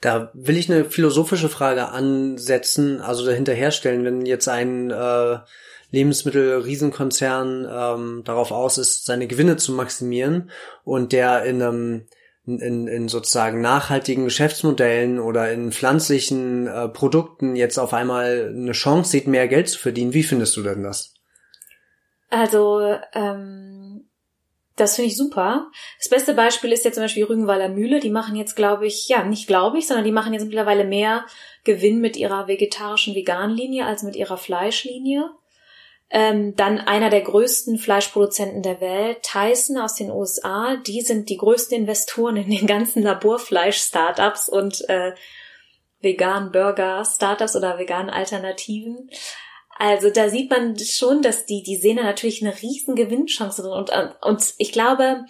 Da 0.00 0.30
will 0.34 0.56
ich 0.56 0.70
eine 0.70 0.84
philosophische 0.84 1.48
Frage 1.48 1.88
ansetzen, 1.88 3.00
also 3.00 3.24
dahinterherstellen, 3.24 4.04
wenn 4.04 4.26
jetzt 4.26 4.46
ein 4.46 4.90
äh, 4.90 5.38
Lebensmittel-Riesenkonzern 5.90 7.66
ähm, 7.70 8.22
darauf 8.24 8.52
aus 8.52 8.78
ist, 8.78 9.06
seine 9.06 9.26
Gewinne 9.26 9.56
zu 9.56 9.72
maximieren 9.72 10.50
und 10.84 11.12
der 11.12 11.44
in 11.44 11.62
einem 11.62 12.06
in, 12.46 12.86
in 12.86 13.08
sozusagen 13.08 13.60
nachhaltigen 13.60 14.24
Geschäftsmodellen 14.24 15.18
oder 15.18 15.52
in 15.52 15.72
pflanzlichen 15.72 16.66
äh, 16.66 16.88
Produkten 16.88 17.56
jetzt 17.56 17.78
auf 17.78 17.92
einmal 17.92 18.52
eine 18.54 18.72
Chance 18.72 19.10
sieht, 19.10 19.26
mehr 19.26 19.48
Geld 19.48 19.68
zu 19.68 19.78
verdienen. 19.78 20.14
Wie 20.14 20.22
findest 20.22 20.56
du 20.56 20.62
denn 20.62 20.82
das? 20.82 21.14
Also, 22.30 22.96
ähm, 23.14 24.08
das 24.76 24.96
finde 24.96 25.10
ich 25.10 25.16
super. 25.16 25.70
Das 25.98 26.08
beste 26.08 26.34
Beispiel 26.34 26.70
ist 26.70 26.84
jetzt 26.84 26.94
zum 26.94 27.04
Beispiel 27.04 27.24
Rügenwalder 27.24 27.68
Mühle. 27.68 27.98
Die 27.98 28.10
machen 28.10 28.36
jetzt, 28.36 28.56
glaube 28.56 28.86
ich, 28.86 29.08
ja, 29.08 29.24
nicht 29.24 29.46
glaube 29.46 29.78
ich, 29.78 29.86
sondern 29.86 30.04
die 30.04 30.12
machen 30.12 30.34
jetzt 30.34 30.44
mittlerweile 30.44 30.84
mehr 30.84 31.24
Gewinn 31.64 32.00
mit 32.00 32.16
ihrer 32.16 32.46
vegetarischen 32.46 33.14
Vegan-Linie 33.14 33.86
als 33.86 34.02
mit 34.02 34.16
ihrer 34.16 34.36
Fleischlinie. 34.36 35.30
Ähm, 36.08 36.54
dann 36.54 36.78
einer 36.78 37.10
der 37.10 37.22
größten 37.22 37.78
Fleischproduzenten 37.78 38.62
der 38.62 38.80
Welt, 38.80 39.22
Tyson 39.22 39.78
aus 39.78 39.94
den 39.94 40.10
USA. 40.10 40.76
Die 40.76 41.00
sind 41.00 41.28
die 41.28 41.36
größten 41.36 41.76
Investoren 41.76 42.36
in 42.36 42.50
den 42.50 42.66
ganzen 42.66 43.02
Laborfleisch-Startups 43.02 44.48
und 44.48 44.88
äh, 44.88 45.14
vegan 46.00 46.52
Burger-Startups 46.52 47.56
oder 47.56 47.78
veganen 47.78 48.10
Alternativen. 48.10 49.10
Also 49.78 50.10
da 50.10 50.28
sieht 50.28 50.50
man 50.50 50.78
schon, 50.78 51.22
dass 51.22 51.44
die, 51.44 51.62
die 51.62 51.76
sehen 51.76 51.96
da 51.96 52.02
natürlich 52.02 52.42
eine 52.42 52.60
riesen 52.62 52.94
Gewinnchance. 52.94 53.68
Und, 53.68 53.90
und 54.22 54.54
ich 54.58 54.72
glaube, 54.72 55.26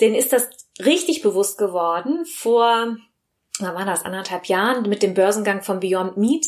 denen 0.00 0.14
ist 0.14 0.32
das 0.32 0.48
richtig 0.84 1.22
bewusst 1.22 1.56
geworden 1.56 2.26
vor, 2.26 2.96
wann 3.58 3.74
war 3.74 3.86
das, 3.86 4.04
anderthalb 4.04 4.46
Jahren 4.46 4.88
mit 4.88 5.02
dem 5.02 5.14
Börsengang 5.14 5.62
von 5.62 5.80
Beyond 5.80 6.16
Meat 6.16 6.46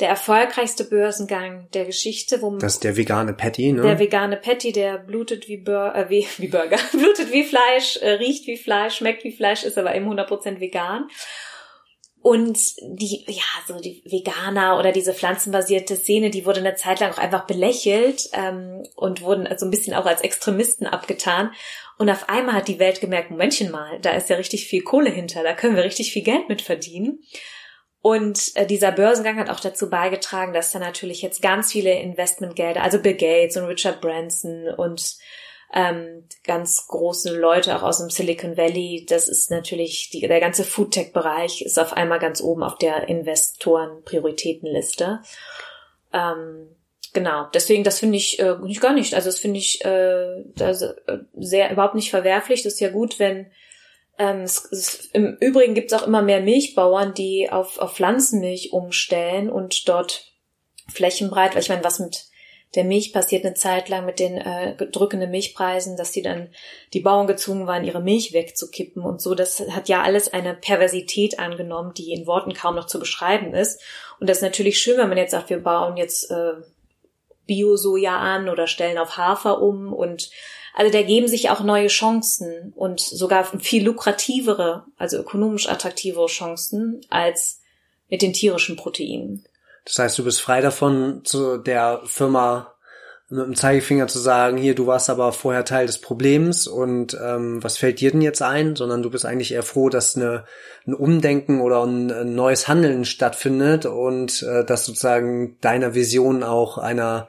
der 0.00 0.08
erfolgreichste 0.08 0.84
Börsengang 0.84 1.68
der 1.74 1.84
Geschichte. 1.84 2.42
Wo 2.42 2.56
das 2.56 2.74
ist 2.74 2.84
der 2.84 2.96
vegane 2.96 3.34
Patty, 3.34 3.72
ne? 3.72 3.82
Der 3.82 3.98
vegane 3.98 4.36
Patty, 4.36 4.72
der 4.72 4.98
blutet 4.98 5.48
wie, 5.48 5.58
Bur 5.58 5.94
äh, 5.94 6.08
wie, 6.08 6.26
wie 6.38 6.48
Burger, 6.48 6.78
blutet 6.92 7.32
wie 7.32 7.44
Fleisch, 7.44 7.98
äh, 7.98 8.12
riecht 8.12 8.46
wie 8.46 8.56
Fleisch, 8.56 8.96
schmeckt 8.96 9.24
wie 9.24 9.32
Fleisch, 9.32 9.64
ist 9.64 9.78
aber 9.78 9.94
eben 9.94 10.10
100% 10.10 10.60
vegan. 10.60 11.08
Und 12.22 12.56
die, 12.80 13.24
ja, 13.26 13.42
so 13.66 13.80
die 13.80 14.00
Veganer 14.04 14.78
oder 14.78 14.92
diese 14.92 15.12
pflanzenbasierte 15.12 15.96
Szene, 15.96 16.30
die 16.30 16.46
wurde 16.46 16.60
eine 16.60 16.76
Zeit 16.76 17.00
lang 17.00 17.10
auch 17.10 17.18
einfach 17.18 17.48
belächelt 17.48 18.30
ähm, 18.32 18.84
und 18.94 19.22
wurden 19.22 19.48
so 19.58 19.66
ein 19.66 19.72
bisschen 19.72 19.92
auch 19.92 20.06
als 20.06 20.20
Extremisten 20.20 20.86
abgetan. 20.86 21.50
Und 21.98 22.08
auf 22.08 22.28
einmal 22.28 22.54
hat 22.54 22.68
die 22.68 22.78
Welt 22.78 23.00
gemerkt, 23.00 23.32
Momentchen 23.32 23.72
mal, 23.72 23.98
da 24.00 24.12
ist 24.12 24.30
ja 24.30 24.36
richtig 24.36 24.66
viel 24.66 24.82
Kohle 24.82 25.10
hinter, 25.10 25.42
da 25.42 25.52
können 25.52 25.74
wir 25.74 25.82
richtig 25.82 26.12
viel 26.12 26.22
Geld 26.22 26.48
mit 26.48 26.62
verdienen. 26.62 27.24
Und 28.02 28.54
äh, 28.56 28.66
dieser 28.66 28.90
Börsengang 28.90 29.38
hat 29.38 29.48
auch 29.48 29.60
dazu 29.60 29.88
beigetragen, 29.88 30.52
dass 30.52 30.72
da 30.72 30.80
natürlich 30.80 31.22
jetzt 31.22 31.40
ganz 31.40 31.70
viele 31.70 31.92
Investmentgelder, 32.00 32.82
also 32.82 32.98
Bill 32.98 33.14
Gates 33.14 33.56
und 33.56 33.64
Richard 33.64 34.00
Branson 34.00 34.66
und 34.76 35.14
ähm, 35.72 36.24
ganz 36.44 36.88
große 36.88 37.38
Leute 37.38 37.76
auch 37.76 37.82
aus 37.82 37.98
dem 37.98 38.10
Silicon 38.10 38.56
Valley. 38.56 39.06
Das 39.08 39.28
ist 39.28 39.52
natürlich, 39.52 40.10
die, 40.10 40.18
der 40.20 40.40
ganze 40.40 40.64
Foodtech-Bereich 40.64 41.62
ist 41.62 41.78
auf 41.78 41.92
einmal 41.92 42.18
ganz 42.18 42.40
oben 42.42 42.64
auf 42.64 42.76
der 42.76 43.08
Investoren-Prioritätenliste. 43.08 45.20
Ähm, 46.12 46.74
genau, 47.14 47.46
deswegen, 47.54 47.84
das 47.84 48.00
finde 48.00 48.18
ich, 48.18 48.40
äh, 48.40 48.56
gar 48.80 48.94
nicht. 48.94 49.14
Also 49.14 49.28
das 49.28 49.38
finde 49.38 49.60
ich 49.60 49.84
äh, 49.84 50.42
das, 50.56 50.82
äh, 50.82 51.18
sehr 51.38 51.70
überhaupt 51.70 51.94
nicht 51.94 52.10
verwerflich. 52.10 52.64
Das 52.64 52.72
ist 52.74 52.80
ja 52.80 52.90
gut, 52.90 53.20
wenn 53.20 53.46
ähm, 54.18 54.42
es, 54.42 54.64
es, 54.70 55.06
Im 55.12 55.36
Übrigen 55.40 55.74
gibt 55.74 55.92
es 55.92 55.98
auch 55.98 56.06
immer 56.06 56.22
mehr 56.22 56.40
Milchbauern, 56.40 57.14
die 57.14 57.50
auf, 57.50 57.78
auf 57.78 57.94
Pflanzenmilch 57.94 58.72
umstellen 58.72 59.50
und 59.50 59.88
dort 59.88 60.32
flächenbreit, 60.88 61.54
weil 61.54 61.62
ich 61.62 61.68
meine, 61.68 61.84
was 61.84 61.98
mit 61.98 62.26
der 62.74 62.84
Milch 62.84 63.12
passiert 63.12 63.44
eine 63.44 63.54
Zeit 63.54 63.88
lang 63.88 64.06
mit 64.06 64.18
den 64.18 64.38
äh, 64.38 64.74
drückenden 64.76 65.30
Milchpreisen, 65.30 65.96
dass 65.96 66.10
die 66.10 66.22
dann 66.22 66.48
die 66.94 67.00
Bauern 67.00 67.26
gezwungen 67.26 67.66
waren, 67.66 67.84
ihre 67.84 68.00
Milch 68.00 68.32
wegzukippen 68.32 69.02
und 69.02 69.20
so. 69.20 69.34
Das 69.34 69.60
hat 69.60 69.88
ja 69.88 70.02
alles 70.02 70.32
eine 70.32 70.54
Perversität 70.54 71.38
angenommen, 71.38 71.92
die 71.94 72.12
in 72.12 72.26
Worten 72.26 72.54
kaum 72.54 72.74
noch 72.74 72.86
zu 72.86 72.98
beschreiben 72.98 73.52
ist. 73.52 73.82
Und 74.20 74.30
das 74.30 74.38
ist 74.38 74.42
natürlich 74.42 74.78
schön, 74.78 74.96
wenn 74.96 75.08
man 75.08 75.18
jetzt 75.18 75.32
sagt, 75.32 75.50
wir 75.50 75.62
bauen 75.62 75.98
jetzt 75.98 76.30
äh, 76.30 76.54
Bio-Soja 77.46 78.16
an 78.16 78.48
oder 78.48 78.66
stellen 78.66 78.98
auf 78.98 79.18
Hafer 79.18 79.60
um 79.60 79.92
und 79.92 80.30
also 80.74 80.92
da 80.92 81.02
geben 81.02 81.28
sich 81.28 81.50
auch 81.50 81.62
neue 81.62 81.88
Chancen 81.88 82.72
und 82.74 83.00
sogar 83.00 83.44
viel 83.60 83.84
lukrativere, 83.84 84.84
also 84.96 85.18
ökonomisch 85.18 85.68
attraktivere 85.68 86.26
Chancen 86.26 87.00
als 87.10 87.60
mit 88.08 88.22
den 88.22 88.32
tierischen 88.32 88.76
Proteinen. 88.76 89.46
Das 89.84 89.98
heißt, 89.98 90.18
du 90.18 90.24
bist 90.24 90.40
frei 90.40 90.60
davon, 90.60 91.22
zu 91.24 91.58
der 91.58 92.02
Firma 92.04 92.72
mit 93.32 93.46
dem 93.46 93.56
Zeigefinger 93.56 94.08
zu 94.08 94.18
sagen, 94.18 94.58
hier, 94.58 94.74
du 94.74 94.86
warst 94.86 95.08
aber 95.08 95.32
vorher 95.32 95.64
Teil 95.64 95.86
des 95.86 95.98
Problems 95.98 96.66
und 96.66 97.18
ähm, 97.18 97.64
was 97.64 97.78
fällt 97.78 98.00
dir 98.00 98.10
denn 98.10 98.20
jetzt 98.20 98.42
ein? 98.42 98.76
Sondern 98.76 99.02
du 99.02 99.08
bist 99.08 99.24
eigentlich 99.24 99.52
eher 99.52 99.62
froh, 99.62 99.88
dass 99.88 100.16
eine, 100.16 100.44
ein 100.86 100.92
Umdenken 100.92 101.62
oder 101.62 101.82
ein, 101.82 102.12
ein 102.12 102.34
neues 102.34 102.68
Handeln 102.68 103.06
stattfindet 103.06 103.86
und 103.86 104.42
äh, 104.42 104.66
dass 104.66 104.84
sozusagen 104.84 105.56
deiner 105.62 105.94
Vision 105.94 106.42
auch 106.42 106.76
einer 106.76 107.26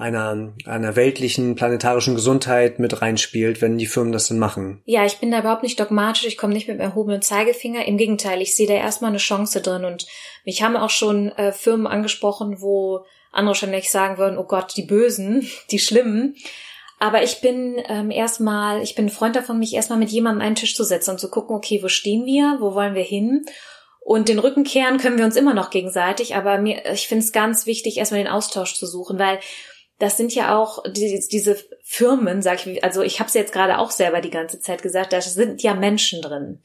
einer, 0.00 0.54
einer 0.64 0.96
weltlichen 0.96 1.54
planetarischen 1.54 2.14
Gesundheit 2.14 2.78
mit 2.78 3.02
reinspielt, 3.02 3.60
wenn 3.60 3.78
die 3.78 3.86
Firmen 3.86 4.12
das 4.12 4.28
dann 4.28 4.38
machen. 4.38 4.82
Ja, 4.86 5.04
ich 5.04 5.18
bin 5.18 5.30
da 5.30 5.40
überhaupt 5.40 5.62
nicht 5.62 5.78
dogmatisch, 5.78 6.24
ich 6.26 6.38
komme 6.38 6.54
nicht 6.54 6.68
mit 6.68 6.78
dem 6.78 6.82
erhobenen 6.82 7.22
Zeigefinger. 7.22 7.86
Im 7.86 7.98
Gegenteil, 7.98 8.40
ich 8.40 8.56
sehe 8.56 8.66
da 8.66 8.74
erstmal 8.74 9.10
eine 9.10 9.18
Chance 9.18 9.60
drin 9.60 9.84
und 9.84 10.06
mich 10.44 10.62
haben 10.62 10.76
auch 10.76 10.90
schon 10.90 11.28
äh, 11.32 11.52
Firmen 11.52 11.86
angesprochen, 11.86 12.60
wo 12.60 13.04
andere 13.30 13.50
wahrscheinlich 13.50 13.90
sagen 13.90 14.18
würden, 14.18 14.38
oh 14.38 14.44
Gott, 14.44 14.76
die 14.76 14.82
Bösen, 14.82 15.46
die 15.70 15.78
Schlimmen. 15.78 16.36
Aber 16.98 17.22
ich 17.22 17.40
bin 17.40 17.82
ähm, 17.88 18.10
erstmal, 18.10 18.82
ich 18.82 18.94
bin 18.94 19.06
ein 19.06 19.10
Freund 19.10 19.36
davon, 19.36 19.58
mich 19.58 19.74
erstmal 19.74 19.98
mit 19.98 20.10
jemandem 20.10 20.40
an 20.40 20.46
einen 20.48 20.56
Tisch 20.56 20.74
zu 20.74 20.84
setzen 20.84 21.12
und 21.12 21.20
zu 21.20 21.30
gucken, 21.30 21.56
okay, 21.56 21.82
wo 21.82 21.88
stehen 21.88 22.26
wir, 22.26 22.58
wo 22.60 22.74
wollen 22.74 22.94
wir 22.94 23.02
hin? 23.02 23.44
Und 24.00 24.28
den 24.28 24.38
Rücken 24.38 24.64
kehren 24.64 24.98
können 24.98 25.18
wir 25.18 25.24
uns 25.24 25.36
immer 25.36 25.54
noch 25.54 25.70
gegenseitig, 25.70 26.34
aber 26.34 26.58
mir, 26.58 26.84
ich 26.90 27.06
finde 27.06 27.24
es 27.24 27.32
ganz 27.32 27.66
wichtig, 27.66 27.98
erstmal 27.98 28.22
den 28.22 28.32
Austausch 28.32 28.74
zu 28.74 28.86
suchen, 28.86 29.18
weil 29.18 29.38
das 30.00 30.16
sind 30.16 30.34
ja 30.34 30.58
auch 30.58 30.82
die, 30.90 31.22
diese 31.30 31.56
Firmen, 31.84 32.42
sag 32.42 32.66
ich, 32.66 32.82
also 32.82 33.02
ich 33.02 33.20
habe 33.20 33.28
es 33.28 33.34
jetzt 33.34 33.52
gerade 33.52 33.78
auch 33.78 33.90
selber 33.90 34.20
die 34.20 34.30
ganze 34.30 34.58
Zeit 34.58 34.82
gesagt, 34.82 35.12
da 35.12 35.20
sind 35.20 35.62
ja 35.62 35.74
Menschen 35.74 36.22
drin. 36.22 36.62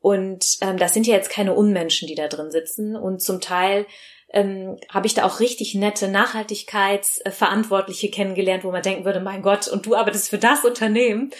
Und 0.00 0.58
ähm, 0.60 0.76
das 0.78 0.92
sind 0.92 1.06
ja 1.06 1.14
jetzt 1.14 1.30
keine 1.30 1.54
Unmenschen, 1.54 2.08
die 2.08 2.16
da 2.16 2.26
drin 2.26 2.50
sitzen. 2.50 2.96
Und 2.96 3.22
zum 3.22 3.40
Teil 3.40 3.86
ähm, 4.32 4.78
habe 4.88 5.06
ich 5.06 5.14
da 5.14 5.24
auch 5.24 5.38
richtig 5.38 5.76
nette 5.76 6.08
Nachhaltigkeitsverantwortliche 6.08 8.10
kennengelernt, 8.10 8.64
wo 8.64 8.72
man 8.72 8.82
denken 8.82 9.04
würde, 9.04 9.20
mein 9.20 9.42
Gott, 9.42 9.68
und 9.68 9.86
du 9.86 9.94
arbeitest 9.94 10.28
für 10.28 10.38
das 10.38 10.64
Unternehmen. 10.64 11.30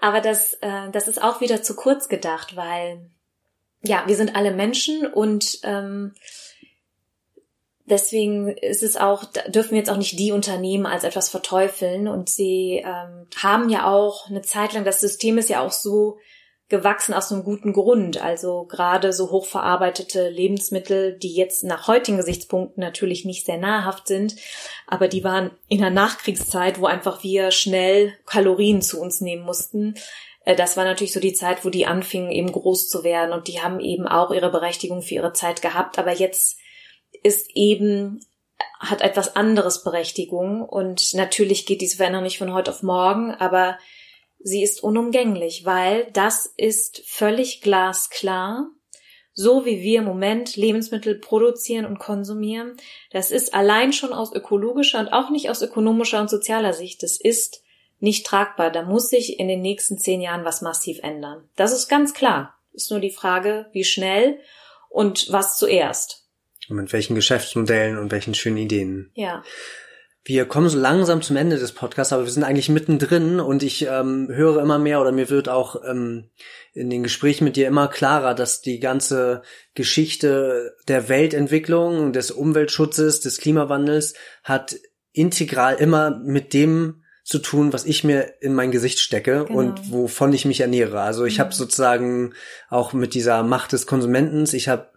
Aber 0.00 0.20
das, 0.20 0.52
äh, 0.60 0.90
das 0.92 1.08
ist 1.08 1.22
auch 1.22 1.40
wieder 1.40 1.62
zu 1.62 1.74
kurz 1.74 2.10
gedacht, 2.10 2.56
weil 2.56 3.08
ja, 3.82 4.04
wir 4.06 4.16
sind 4.16 4.36
alle 4.36 4.52
Menschen 4.52 5.06
und 5.06 5.60
ähm, 5.62 6.12
deswegen 7.90 8.48
ist 8.48 8.82
es 8.82 8.96
auch, 8.96 9.24
dürfen 9.48 9.72
wir 9.72 9.78
jetzt 9.78 9.90
auch 9.90 9.96
nicht 9.96 10.18
die 10.18 10.32
Unternehmen 10.32 10.86
als 10.86 11.04
etwas 11.04 11.28
verteufeln. 11.28 12.08
Und 12.08 12.28
sie 12.28 12.82
ähm, 12.84 13.26
haben 13.36 13.68
ja 13.68 13.86
auch 13.86 14.28
eine 14.28 14.42
Zeit 14.42 14.72
lang, 14.72 14.84
das 14.84 15.00
System 15.00 15.36
ist 15.36 15.50
ja 15.50 15.60
auch 15.60 15.72
so 15.72 16.18
gewachsen 16.70 17.12
aus 17.12 17.30
einem 17.30 17.42
guten 17.42 17.72
Grund. 17.72 18.22
Also 18.22 18.64
gerade 18.64 19.12
so 19.12 19.30
hochverarbeitete 19.30 20.30
Lebensmittel, 20.30 21.18
die 21.18 21.34
jetzt 21.34 21.64
nach 21.64 21.88
heutigen 21.88 22.16
Gesichtspunkten 22.16 22.80
natürlich 22.80 23.24
nicht 23.24 23.44
sehr 23.44 23.58
nahrhaft 23.58 24.06
sind, 24.06 24.36
aber 24.86 25.08
die 25.08 25.24
waren 25.24 25.50
in 25.68 25.80
der 25.80 25.90
Nachkriegszeit, 25.90 26.80
wo 26.80 26.86
einfach 26.86 27.22
wir 27.22 27.50
schnell 27.50 28.14
Kalorien 28.24 28.80
zu 28.80 29.00
uns 29.00 29.20
nehmen 29.20 29.44
mussten. 29.44 29.96
Äh, 30.44 30.54
das 30.54 30.76
war 30.76 30.84
natürlich 30.84 31.12
so 31.12 31.20
die 31.20 31.34
Zeit, 31.34 31.64
wo 31.64 31.70
die 31.70 31.86
anfingen 31.86 32.30
eben 32.30 32.52
groß 32.52 32.88
zu 32.88 33.04
werden 33.04 33.32
und 33.32 33.48
die 33.48 33.60
haben 33.60 33.80
eben 33.80 34.06
auch 34.06 34.30
ihre 34.30 34.50
Berechtigung 34.50 35.02
für 35.02 35.16
ihre 35.16 35.32
Zeit 35.32 35.60
gehabt. 35.62 35.98
Aber 35.98 36.12
jetzt 36.12 36.59
ist 37.22 37.50
eben 37.54 38.20
hat 38.78 39.02
etwas 39.02 39.36
anderes 39.36 39.84
Berechtigung 39.84 40.62
und 40.62 41.14
natürlich 41.14 41.66
geht 41.66 41.82
diese 41.82 41.98
Veränderung 41.98 42.24
nicht 42.24 42.38
von 42.38 42.52
heute 42.52 42.70
auf 42.70 42.82
morgen, 42.82 43.32
aber 43.32 43.78
sie 44.38 44.62
ist 44.62 44.82
unumgänglich, 44.82 45.66
weil 45.66 46.10
das 46.12 46.46
ist 46.56 47.02
völlig 47.06 47.60
glasklar. 47.60 48.66
So 49.32 49.64
wie 49.64 49.80
wir 49.80 50.00
im 50.00 50.06
Moment 50.06 50.56
Lebensmittel 50.56 51.14
produzieren 51.14 51.86
und 51.86 51.98
konsumieren, 51.98 52.76
das 53.10 53.30
ist 53.30 53.54
allein 53.54 53.92
schon 53.92 54.12
aus 54.12 54.32
ökologischer 54.32 54.98
und 54.98 55.08
auch 55.08 55.30
nicht 55.30 55.50
aus 55.50 55.62
ökonomischer 55.62 56.20
und 56.20 56.28
sozialer 56.28 56.72
Sicht, 56.72 57.02
das 57.02 57.18
ist 57.18 57.62
nicht 58.00 58.26
tragbar. 58.26 58.70
Da 58.70 58.82
muss 58.82 59.08
sich 59.08 59.38
in 59.38 59.46
den 59.46 59.60
nächsten 59.60 59.98
zehn 59.98 60.20
Jahren 60.20 60.44
was 60.44 60.62
massiv 60.62 60.98
ändern. 61.02 61.48
Das 61.54 61.72
ist 61.72 61.88
ganz 61.88 62.12
klar. 62.12 62.58
Ist 62.72 62.90
nur 62.90 63.00
die 63.00 63.10
Frage, 63.10 63.66
wie 63.72 63.84
schnell 63.84 64.40
und 64.88 65.30
was 65.30 65.58
zuerst. 65.58 66.19
Und 66.70 66.76
mit 66.76 66.92
welchen 66.92 67.16
Geschäftsmodellen 67.16 67.98
und 67.98 68.12
welchen 68.12 68.34
schönen 68.34 68.56
Ideen. 68.56 69.10
Ja. 69.14 69.42
Wir 70.22 70.44
kommen 70.44 70.68
so 70.68 70.78
langsam 70.78 71.22
zum 71.22 71.36
Ende 71.36 71.58
des 71.58 71.72
Podcasts, 71.72 72.12
aber 72.12 72.24
wir 72.24 72.30
sind 72.30 72.44
eigentlich 72.44 72.68
mittendrin 72.68 73.40
und 73.40 73.62
ich 73.62 73.86
ähm, 73.86 74.28
höre 74.30 74.62
immer 74.62 74.78
mehr 74.78 75.00
oder 75.00 75.12
mir 75.12 75.30
wird 75.30 75.48
auch 75.48 75.82
ähm, 75.84 76.30
in 76.72 76.90
den 76.90 77.02
Gesprächen 77.02 77.44
mit 77.44 77.56
dir 77.56 77.66
immer 77.66 77.88
klarer, 77.88 78.34
dass 78.34 78.60
die 78.60 78.78
ganze 78.80 79.42
Geschichte 79.74 80.76
der 80.88 81.08
Weltentwicklung, 81.08 82.12
des 82.12 82.30
Umweltschutzes, 82.30 83.20
des 83.20 83.38
Klimawandels 83.38 84.14
hat 84.44 84.76
integral 85.12 85.76
immer 85.76 86.20
mit 86.22 86.52
dem 86.52 87.02
zu 87.24 87.38
tun, 87.38 87.72
was 87.72 87.84
ich 87.84 88.04
mir 88.04 88.34
in 88.40 88.54
mein 88.54 88.70
Gesicht 88.70 89.00
stecke 89.00 89.46
genau. 89.46 89.58
und 89.58 89.90
wovon 89.90 90.32
ich 90.32 90.44
mich 90.44 90.60
ernähre. 90.60 91.00
Also 91.00 91.24
ich 91.24 91.38
mhm. 91.38 91.42
habe 91.42 91.54
sozusagen 91.54 92.34
auch 92.68 92.92
mit 92.92 93.14
dieser 93.14 93.42
Macht 93.42 93.72
des 93.72 93.86
Konsumentens, 93.86 94.52
ich 94.52 94.68
habe 94.68 94.90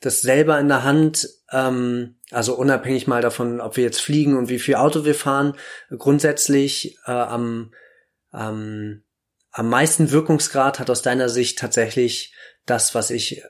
das 0.00 0.22
selber 0.22 0.58
in 0.58 0.68
der 0.68 0.84
Hand, 0.84 1.28
ähm, 1.52 2.16
also 2.30 2.54
unabhängig 2.54 3.06
mal 3.06 3.22
davon, 3.22 3.60
ob 3.60 3.76
wir 3.76 3.84
jetzt 3.84 4.00
fliegen 4.00 4.36
und 4.36 4.48
wie 4.48 4.58
viel 4.58 4.76
Auto 4.76 5.04
wir 5.04 5.14
fahren, 5.14 5.54
grundsätzlich 5.96 6.98
äh, 7.06 7.10
am, 7.10 7.72
ähm, 8.32 9.04
am 9.50 9.68
meisten 9.68 10.10
Wirkungsgrad 10.10 10.78
hat 10.78 10.90
aus 10.90 11.02
deiner 11.02 11.28
Sicht 11.28 11.58
tatsächlich 11.58 12.34
das, 12.66 12.94
was 12.94 13.10
ich 13.10 13.42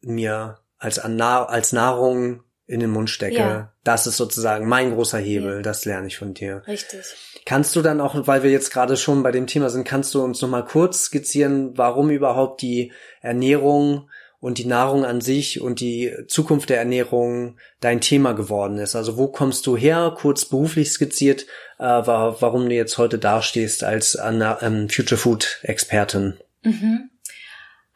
mir 0.00 0.60
als, 0.78 0.98
als 0.98 1.72
Nahrung 1.72 2.42
in 2.66 2.80
den 2.80 2.90
Mund 2.90 3.10
stecke. 3.10 3.36
Ja. 3.36 3.72
Das 3.84 4.06
ist 4.06 4.16
sozusagen 4.16 4.66
mein 4.68 4.94
großer 4.94 5.18
Hebel, 5.18 5.56
ja. 5.56 5.62
das 5.62 5.84
lerne 5.84 6.06
ich 6.06 6.16
von 6.16 6.32
dir. 6.32 6.62
Richtig. 6.66 7.00
Kannst 7.44 7.76
du 7.76 7.82
dann 7.82 8.00
auch, 8.00 8.14
weil 8.26 8.42
wir 8.42 8.50
jetzt 8.50 8.72
gerade 8.72 8.96
schon 8.96 9.22
bei 9.22 9.32
dem 9.32 9.46
Thema 9.46 9.68
sind, 9.68 9.84
kannst 9.84 10.14
du 10.14 10.22
uns 10.22 10.40
nochmal 10.40 10.64
kurz 10.64 11.02
skizzieren, 11.02 11.76
warum 11.76 12.10
überhaupt 12.10 12.62
die 12.62 12.92
Ernährung 13.20 14.08
und 14.42 14.58
die 14.58 14.66
Nahrung 14.66 15.04
an 15.04 15.20
sich 15.20 15.60
und 15.60 15.78
die 15.78 16.12
Zukunft 16.26 16.68
der 16.68 16.78
Ernährung 16.78 17.58
dein 17.78 18.00
Thema 18.00 18.32
geworden 18.32 18.76
ist. 18.78 18.96
Also 18.96 19.16
wo 19.16 19.28
kommst 19.28 19.68
du 19.68 19.76
her, 19.76 20.12
kurz 20.18 20.44
beruflich 20.44 20.90
skizziert, 20.90 21.46
äh, 21.78 21.84
war, 21.84 22.42
warum 22.42 22.68
du 22.68 22.74
jetzt 22.74 22.98
heute 22.98 23.20
dastehst 23.20 23.84
als 23.84 24.18
ähm, 24.20 24.88
Future 24.90 25.16
Food 25.16 25.60
Expertin? 25.62 26.38
Mhm. 26.64 27.10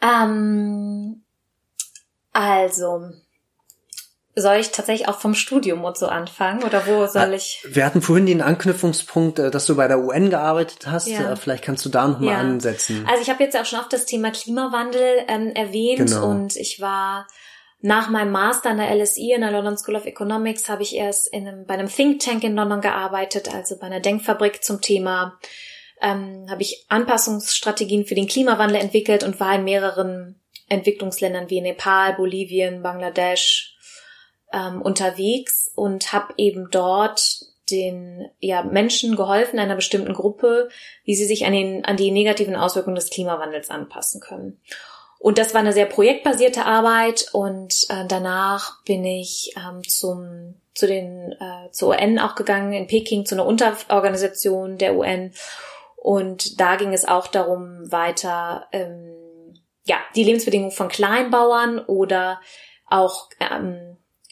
Ähm, 0.01 1.25
also, 2.33 3.11
soll 4.39 4.57
ich 4.57 4.71
tatsächlich 4.71 5.09
auch 5.09 5.19
vom 5.19 5.35
Studium 5.35 5.83
und 5.85 5.97
so 5.97 6.07
anfangen 6.07 6.63
oder 6.63 6.87
wo 6.87 7.07
soll 7.07 7.33
äh, 7.33 7.37
ich? 7.37 7.65
Wir 7.67 7.87
hatten 7.87 8.03
vorhin 8.03 8.27
den 8.27 8.43
Anknüpfungspunkt, 8.43 9.39
äh, 9.39 9.51
dass 9.51 9.65
du 9.65 9.77
bei 9.77 9.89
der 9.89 9.99
UN 9.99 10.29
gearbeitet 10.29 10.87
hast. 10.87 11.09
Ja. 11.09 11.33
Äh, 11.33 11.37
vielleicht 11.37 11.65
kannst 11.65 11.87
du 11.87 11.89
da 11.89 12.07
nochmal 12.07 12.35
ja. 12.35 12.41
ansetzen. 12.41 13.07
Also 13.09 13.23
ich 13.23 13.31
habe 13.31 13.43
jetzt 13.43 13.57
auch 13.57 13.65
schon 13.65 13.81
auf 13.81 13.89
das 13.89 14.05
Thema 14.05 14.31
Klimawandel 14.31 15.25
ähm, 15.27 15.53
erwähnt 15.55 16.11
genau. 16.11 16.29
und 16.29 16.55
ich 16.57 16.83
war 16.83 17.27
nach 17.81 18.11
meinem 18.11 18.31
Master 18.31 18.71
an 18.71 18.79
der 18.79 18.95
LSE, 18.95 19.35
in 19.35 19.41
der 19.41 19.53
London 19.53 19.79
School 19.79 19.97
of 19.97 20.05
Economics, 20.05 20.69
habe 20.69 20.83
ich 20.83 20.95
erst 20.95 21.33
in 21.33 21.49
einem, 21.49 21.65
bei 21.65 21.75
einem 21.75 21.89
Think 21.89 22.21
Tank 22.21 22.45
in 22.45 22.55
London 22.55 22.83
gearbeitet, 22.83 23.55
also 23.55 23.79
bei 23.79 23.87
einer 23.87 24.01
Denkfabrik 24.01 24.63
zum 24.63 24.83
Thema. 24.83 25.39
Ähm, 26.03 26.47
habe 26.51 26.61
ich 26.61 26.85
Anpassungsstrategien 26.89 28.05
für 28.05 28.15
den 28.15 28.27
Klimawandel 28.27 28.77
entwickelt 28.77 29.25
und 29.25 29.41
war 29.41 29.55
in 29.55 29.65
mehreren 29.65 30.43
Entwicklungsländern 30.69 31.49
wie 31.49 31.63
Nepal, 31.63 32.15
Bolivien, 32.15 32.83
Bangladesch 32.83 33.76
ähm, 34.53 34.83
unterwegs 34.83 35.71
und 35.75 36.13
habe 36.13 36.35
eben 36.37 36.69
dort 36.71 37.41
den 37.71 38.29
ja, 38.39 38.63
Menschen 38.63 39.17
geholfen, 39.17 39.59
einer 39.59 39.75
bestimmten 39.75 40.15
Gruppe, 40.15 40.69
wie 41.05 41.17
sie 41.17 41.25
sich 41.25 41.47
an, 41.47 41.53
den, 41.53 41.85
an 41.85 41.97
die 41.97 42.11
negativen 42.11 42.55
Auswirkungen 42.55 42.97
des 42.97 43.11
Klimawandels 43.11 43.71
anpassen 43.71 44.21
können. 44.21 44.61
Und 45.19 45.39
das 45.39 45.55
war 45.55 45.61
eine 45.61 45.73
sehr 45.73 45.87
projektbasierte 45.87 46.65
Arbeit 46.65 47.29
und 47.33 47.87
äh, 47.89 48.05
danach 48.07 48.85
bin 48.85 49.05
ich 49.05 49.55
ähm, 49.57 49.83
zum 49.83 50.55
zu 50.75 50.87
den 50.87 51.33
äh, 51.33 51.71
zur 51.73 51.89
UN 51.89 52.19
auch 52.19 52.35
gegangen 52.35 52.75
in 52.75 52.87
Peking 52.87 53.25
zu 53.25 53.35
einer 53.35 53.47
Unterorganisation 53.47 54.77
der 54.77 54.95
UN 54.95 55.33
und 55.97 56.61
da 56.61 56.77
ging 56.77 56.93
es 56.93 57.07
auch 57.07 57.29
darum 57.29 57.91
weiter 57.91 58.67
ähm, 58.73 59.15
ja 59.85 59.97
die 60.15 60.25
Lebensbedingungen 60.25 60.71
von 60.71 60.89
Kleinbauern 60.89 61.79
oder 61.79 62.41
auch 62.87 63.31
ähm, 63.41 63.86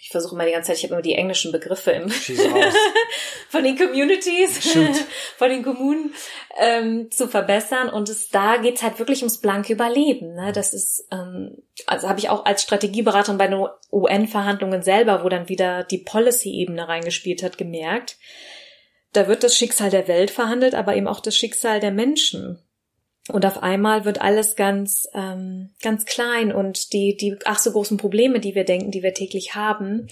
ich 0.04 0.10
versuche 0.10 0.34
immer 0.34 0.44
die 0.44 0.52
ganze 0.52 0.66
Zeit, 0.66 0.76
ich 0.76 0.84
habe 0.84 0.92
immer 0.92 1.02
die 1.02 1.14
englischen 1.14 1.50
Begriffe 1.50 1.92
im 1.92 2.10
von 3.48 3.64
den 3.64 3.74
Communities, 3.74 4.58
von 5.38 5.48
den 5.48 5.62
Kommunen 5.62 6.12
ähm, 6.58 7.10
zu 7.10 7.26
verbessern. 7.26 7.88
Und 7.88 8.10
es, 8.10 8.28
da 8.28 8.58
geht's 8.58 8.82
halt 8.82 8.98
wirklich 8.98 9.22
ums 9.22 9.38
blanke 9.38 9.72
Überleben. 9.72 10.34
Ne? 10.34 10.52
Das 10.52 10.74
ist, 10.74 11.08
ähm, 11.10 11.56
also 11.86 12.06
habe 12.06 12.18
ich 12.18 12.28
auch 12.28 12.44
als 12.44 12.62
Strategieberaterin 12.62 13.38
bei 13.38 13.46
den 13.46 13.66
UN-Verhandlungen 13.90 14.82
selber, 14.82 15.24
wo 15.24 15.30
dann 15.30 15.48
wieder 15.48 15.84
die 15.84 15.98
Policy-Ebene 15.98 16.86
reingespielt 16.86 17.42
hat, 17.42 17.56
gemerkt. 17.56 18.18
Da 19.14 19.26
wird 19.26 19.42
das 19.42 19.56
Schicksal 19.56 19.88
der 19.88 20.06
Welt 20.06 20.30
verhandelt, 20.30 20.74
aber 20.74 20.96
eben 20.96 21.08
auch 21.08 21.20
das 21.20 21.34
Schicksal 21.34 21.80
der 21.80 21.92
Menschen. 21.92 22.58
Und 23.30 23.46
auf 23.46 23.62
einmal 23.62 24.04
wird 24.04 24.20
alles 24.20 24.54
ganz, 24.54 25.08
ähm, 25.14 25.70
ganz 25.82 26.04
klein 26.04 26.52
und 26.52 26.92
die, 26.92 27.16
die 27.16 27.36
ach 27.46 27.58
so 27.58 27.72
großen 27.72 27.96
Probleme, 27.96 28.38
die 28.38 28.54
wir 28.54 28.64
denken, 28.64 28.90
die 28.90 29.02
wir 29.02 29.14
täglich 29.14 29.54
haben, 29.54 30.08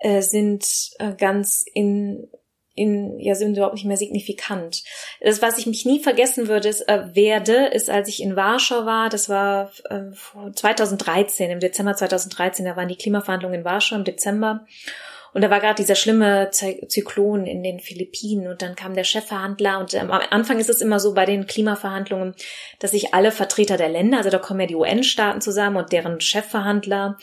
äh, 0.00 0.20
sind 0.20 0.90
äh, 0.98 1.14
ganz 1.14 1.64
in, 1.72 2.28
in, 2.74 3.18
ja, 3.18 3.34
sind 3.34 3.56
überhaupt 3.56 3.76
nicht 3.76 3.86
mehr 3.86 3.96
signifikant. 3.96 4.82
Das, 5.22 5.40
was 5.40 5.56
ich 5.56 5.66
mich 5.66 5.86
nie 5.86 6.00
vergessen 6.00 6.48
würde, 6.48 6.68
ist, 6.68 6.82
äh, 6.82 7.14
werde, 7.14 7.66
ist, 7.66 7.88
als 7.88 8.08
ich 8.08 8.22
in 8.22 8.36
Warschau 8.36 8.84
war, 8.84 9.08
das 9.08 9.30
war 9.30 9.70
äh, 9.88 10.10
2013, 10.52 11.50
im 11.50 11.60
Dezember 11.60 11.94
2013, 11.94 12.66
da 12.66 12.76
waren 12.76 12.88
die 12.88 12.96
Klimaverhandlungen 12.96 13.60
in 13.60 13.64
Warschau 13.64 13.96
im 13.96 14.04
Dezember. 14.04 14.66
Und 15.34 15.42
da 15.42 15.50
war 15.50 15.60
gerade 15.60 15.74
dieser 15.74 15.96
schlimme 15.96 16.50
Zyklon 16.52 17.44
in 17.44 17.64
den 17.64 17.80
Philippinen 17.80 18.46
und 18.46 18.62
dann 18.62 18.76
kam 18.76 18.94
der 18.94 19.02
Chefverhandler 19.02 19.80
und 19.80 19.92
ähm, 19.92 20.12
am 20.12 20.22
Anfang 20.30 20.60
ist 20.60 20.70
es 20.70 20.80
immer 20.80 21.00
so 21.00 21.12
bei 21.12 21.26
den 21.26 21.46
Klimaverhandlungen, 21.46 22.34
dass 22.78 22.92
sich 22.92 23.14
alle 23.14 23.32
Vertreter 23.32 23.76
der 23.76 23.88
Länder, 23.88 24.18
also 24.18 24.30
da 24.30 24.38
kommen 24.38 24.60
ja 24.60 24.66
die 24.66 24.76
UN-Staaten 24.76 25.40
zusammen 25.40 25.76
und 25.76 25.90
deren 25.90 26.20
Chefverhandler 26.20 27.18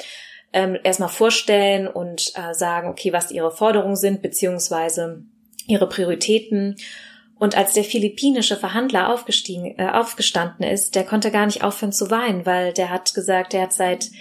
ähm, 0.51 0.77
erstmal 0.83 1.07
vorstellen 1.07 1.87
und 1.87 2.33
äh, 2.35 2.53
sagen, 2.53 2.89
okay, 2.89 3.13
was 3.13 3.31
ihre 3.31 3.51
Forderungen 3.51 3.95
sind, 3.95 4.21
beziehungsweise 4.21 5.23
ihre 5.67 5.87
Prioritäten. 5.87 6.75
Und 7.39 7.57
als 7.57 7.73
der 7.73 7.85
philippinische 7.85 8.57
Verhandler 8.57 9.09
aufgestiegen, 9.09 9.73
äh, 9.77 9.87
aufgestanden 9.87 10.65
ist, 10.65 10.95
der 10.95 11.05
konnte 11.05 11.31
gar 11.31 11.45
nicht 11.45 11.63
aufhören 11.63 11.93
zu 11.93 12.11
weinen, 12.11 12.45
weil 12.45 12.73
der 12.73 12.89
hat 12.89 13.13
gesagt, 13.13 13.53
er 13.53 13.63
hat 13.63 13.73
seit 13.73 14.11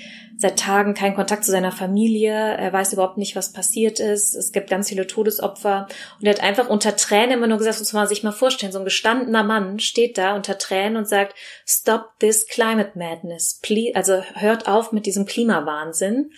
seit 0.41 0.59
Tagen 0.59 0.95
keinen 0.95 1.14
Kontakt 1.14 1.45
zu 1.45 1.51
seiner 1.51 1.70
Familie, 1.70 2.32
er 2.32 2.72
weiß 2.72 2.95
überhaupt 2.95 3.18
nicht, 3.18 3.36
was 3.36 3.53
passiert 3.53 4.01
ist, 4.01 4.34
es 4.34 4.53
gibt 4.53 4.70
ganz 4.70 4.88
viele 4.88 5.07
Todesopfer. 5.07 5.86
Und 6.18 6.26
er 6.26 6.32
hat 6.32 6.43
einfach 6.43 6.68
unter 6.68 6.97
Tränen 6.97 7.32
immer 7.32 7.47
nur 7.47 7.59
gesagt, 7.59 7.78
muss 7.78 7.93
man 7.93 8.09
sich 8.09 8.22
mal 8.22 8.32
vorstellen, 8.32 8.72
so 8.72 8.78
ein 8.78 8.86
gestandener 8.86 9.45
Mann 9.45 9.78
steht 9.80 10.16
da 10.16 10.34
unter 10.34 10.57
Tränen 10.57 10.97
und 10.97 11.07
sagt, 11.07 11.34
stop 11.66 12.18
this 12.20 12.47
climate 12.47 12.93
madness, 12.95 13.61
please, 13.62 13.95
also 13.95 14.22
hört 14.34 14.66
auf 14.66 14.93
mit 14.93 15.05
diesem 15.05 15.26
Klimawahnsinn. 15.26 16.30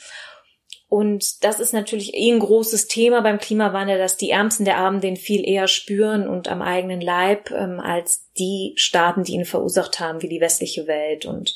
Und 0.92 1.42
das 1.42 1.58
ist 1.58 1.72
natürlich 1.72 2.12
eh 2.12 2.30
ein 2.30 2.38
großes 2.38 2.86
Thema 2.86 3.22
beim 3.22 3.38
Klimawandel, 3.38 3.96
dass 3.96 4.18
die 4.18 4.28
Ärmsten 4.28 4.66
der 4.66 4.76
Armen 4.76 5.00
den 5.00 5.16
viel 5.16 5.48
eher 5.48 5.66
spüren 5.66 6.28
und 6.28 6.48
am 6.48 6.60
eigenen 6.60 7.00
Leib 7.00 7.50
ähm, 7.50 7.80
als 7.80 8.28
die 8.38 8.74
Staaten, 8.76 9.24
die 9.24 9.32
ihn 9.32 9.46
verursacht 9.46 10.00
haben, 10.00 10.20
wie 10.20 10.28
die 10.28 10.42
westliche 10.42 10.86
Welt. 10.86 11.24
Und 11.24 11.54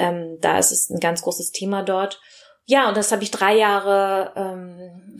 ähm, 0.00 0.38
da 0.40 0.58
ist 0.58 0.72
es 0.72 0.90
ein 0.90 0.98
ganz 0.98 1.22
großes 1.22 1.52
Thema 1.52 1.82
dort. 1.82 2.20
Ja, 2.64 2.88
und 2.88 2.96
das 2.96 3.12
habe 3.12 3.22
ich 3.22 3.30
drei 3.30 3.56
Jahre, 3.56 4.32
ähm, 4.36 5.18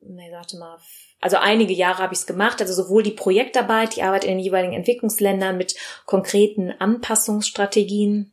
nee, 0.00 0.32
warte 0.32 0.56
mal, 0.58 0.78
also 1.20 1.36
einige 1.36 1.72
Jahre 1.72 2.02
habe 2.02 2.12
ich 2.12 2.20
es 2.20 2.26
gemacht, 2.26 2.60
also 2.60 2.74
sowohl 2.74 3.02
die 3.02 3.12
Projektarbeit, 3.12 3.96
die 3.96 4.02
Arbeit 4.02 4.24
in 4.24 4.30
den 4.30 4.38
jeweiligen 4.40 4.74
Entwicklungsländern 4.74 5.56
mit 5.56 5.74
konkreten 6.06 6.70
Anpassungsstrategien, 6.70 8.32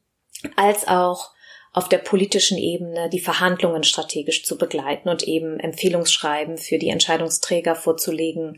als 0.55 0.87
auch 0.87 1.31
auf 1.73 1.87
der 1.87 1.99
politischen 1.99 2.57
Ebene 2.57 3.09
die 3.09 3.21
Verhandlungen 3.21 3.83
strategisch 3.83 4.43
zu 4.43 4.57
begleiten 4.57 5.07
und 5.07 5.23
eben 5.23 5.59
Empfehlungsschreiben 5.59 6.57
für 6.57 6.77
die 6.77 6.89
Entscheidungsträger 6.89 7.75
vorzulegen, 7.75 8.57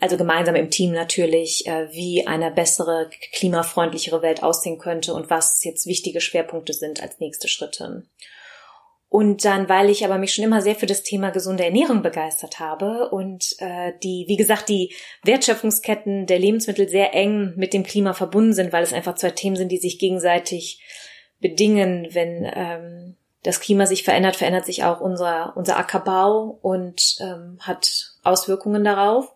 also 0.00 0.16
gemeinsam 0.16 0.54
im 0.54 0.70
Team 0.70 0.92
natürlich, 0.92 1.66
äh, 1.66 1.92
wie 1.92 2.26
eine 2.26 2.50
bessere, 2.50 3.10
klimafreundlichere 3.32 4.22
Welt 4.22 4.42
aussehen 4.42 4.78
könnte 4.78 5.12
und 5.12 5.28
was 5.28 5.62
jetzt 5.62 5.86
wichtige 5.86 6.22
Schwerpunkte 6.22 6.72
sind 6.72 7.02
als 7.02 7.20
nächste 7.20 7.48
Schritte. 7.48 8.04
Und 9.10 9.44
dann, 9.44 9.68
weil 9.68 9.90
ich 9.90 10.04
aber 10.04 10.18
mich 10.18 10.32
schon 10.32 10.44
immer 10.44 10.62
sehr 10.62 10.76
für 10.76 10.86
das 10.86 11.02
Thema 11.02 11.30
gesunde 11.30 11.64
Ernährung 11.64 12.00
begeistert 12.00 12.60
habe 12.60 13.10
und 13.10 13.56
äh, 13.58 13.92
die, 14.02 14.24
wie 14.28 14.36
gesagt, 14.36 14.68
die 14.68 14.94
Wertschöpfungsketten 15.24 16.26
der 16.26 16.38
Lebensmittel 16.38 16.88
sehr 16.88 17.12
eng 17.12 17.54
mit 17.56 17.74
dem 17.74 17.82
Klima 17.82 18.14
verbunden 18.14 18.54
sind, 18.54 18.72
weil 18.72 18.84
es 18.84 18.92
einfach 18.92 19.16
zwei 19.16 19.32
Themen 19.32 19.56
sind, 19.56 19.70
die 19.70 19.78
sich 19.78 19.98
gegenseitig 19.98 20.80
bedingen. 21.40 22.06
Wenn 22.12 22.48
ähm, 22.54 23.16
das 23.42 23.60
Klima 23.60 23.84
sich 23.86 24.04
verändert, 24.04 24.36
verändert 24.36 24.64
sich 24.64 24.84
auch 24.84 25.00
unser, 25.00 25.54
unser 25.56 25.76
Ackerbau 25.76 26.58
und 26.62 27.16
ähm, 27.20 27.58
hat 27.60 28.14
Auswirkungen 28.22 28.84
darauf 28.84 29.34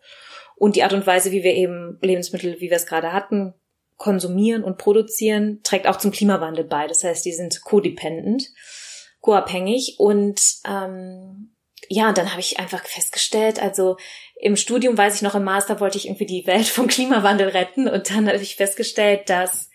und 0.57 0.77
die 0.77 0.83
Art 0.83 0.93
und 0.93 1.07
Weise, 1.07 1.33
wie 1.33 1.43
wir 1.43 1.55
eben 1.55 1.99
Lebensmittel, 2.01 2.61
wie 2.61 2.71
wir 2.71 2.77
es 2.77 2.87
gerade 2.87 3.13
hatten, 3.13 3.55
konsumieren 3.97 4.65
und 4.65 4.79
produzieren, 4.79 5.61
trägt 5.63 5.87
auch 5.87 5.97
zum 5.97 6.11
Klimawandel 6.11 6.65
bei. 6.65 6.87
Das 6.87 7.05
heißt, 7.05 7.25
die 7.25 7.33
sind 7.33 7.63
codependent, 7.63 8.51
co-abhängig 9.21 9.97
und 9.99 10.41
ähm, 10.67 11.55
ja, 11.89 12.13
dann 12.13 12.31
habe 12.31 12.41
ich 12.41 12.59
einfach 12.59 12.85
festgestellt, 12.85 13.61
also 13.63 13.97
im 14.37 14.57
Studium, 14.57 14.97
weiß 14.97 15.17
ich 15.17 15.23
noch, 15.23 15.35
im 15.35 15.45
Master 15.45 15.81
wollte 15.81 15.99
ich 15.99 16.07
irgendwie 16.07 16.27
die 16.27 16.47
Welt 16.47 16.67
vom 16.67 16.87
Klimawandel 16.87 17.49
retten 17.49 17.89
und 17.89 18.11
dann 18.11 18.27
habe 18.27 18.39
ich 18.39 18.57
festgestellt, 18.57 19.29
dass 19.31 19.71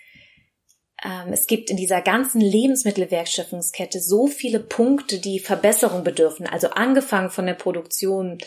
ähm, 1.03 1.31
es 1.31 1.47
gibt 1.47 1.69
in 1.69 1.77
dieser 1.77 2.01
ganzen 2.01 2.41
Lebensmittelwertschöpfungskette 2.41 3.99
so 4.01 4.27
viele 4.27 4.59
Punkte, 4.59 5.19
die 5.19 5.39
Verbesserung 5.39 6.03
bedürfen. 6.03 6.45
Also 6.45 6.69
angefangen 6.71 7.29
von 7.29 7.45
der 7.45 7.53
Produktion 7.53 8.37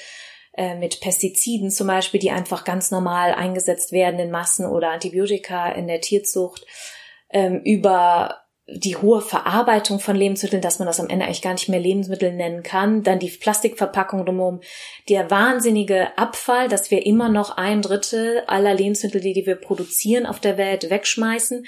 äh, 0.54 0.74
mit 0.74 1.00
Pestiziden 1.00 1.70
zum 1.70 1.86
Beispiel, 1.86 2.20
die 2.20 2.30
einfach 2.30 2.64
ganz 2.64 2.90
normal 2.90 3.32
eingesetzt 3.32 3.92
werden 3.92 4.20
in 4.20 4.30
Massen 4.30 4.66
oder 4.66 4.90
Antibiotika 4.90 5.72
in 5.72 5.86
der 5.86 6.00
Tierzucht, 6.00 6.66
ähm, 7.30 7.62
über 7.64 8.42
die 8.68 8.96
hohe 8.96 9.20
Verarbeitung 9.20 9.98
von 9.98 10.14
Lebensmitteln, 10.14 10.62
dass 10.62 10.78
man 10.78 10.86
das 10.86 11.00
am 11.00 11.08
Ende 11.08 11.24
eigentlich 11.24 11.42
gar 11.42 11.52
nicht 11.52 11.68
mehr 11.68 11.80
Lebensmittel 11.80 12.32
nennen 12.32 12.62
kann, 12.62 13.02
dann 13.02 13.18
die 13.18 13.30
Plastikverpackung 13.30 14.24
drumherum, 14.24 14.60
der 15.08 15.30
wahnsinnige 15.30 16.16
Abfall, 16.16 16.68
dass 16.68 16.90
wir 16.90 17.04
immer 17.04 17.28
noch 17.28 17.56
ein 17.56 17.82
Drittel 17.82 18.42
aller 18.46 18.74
Lebensmittel, 18.74 19.20
die, 19.20 19.32
die 19.32 19.46
wir 19.46 19.56
produzieren 19.56 20.26
auf 20.26 20.38
der 20.38 20.58
Welt, 20.58 20.90
wegschmeißen. 20.90 21.66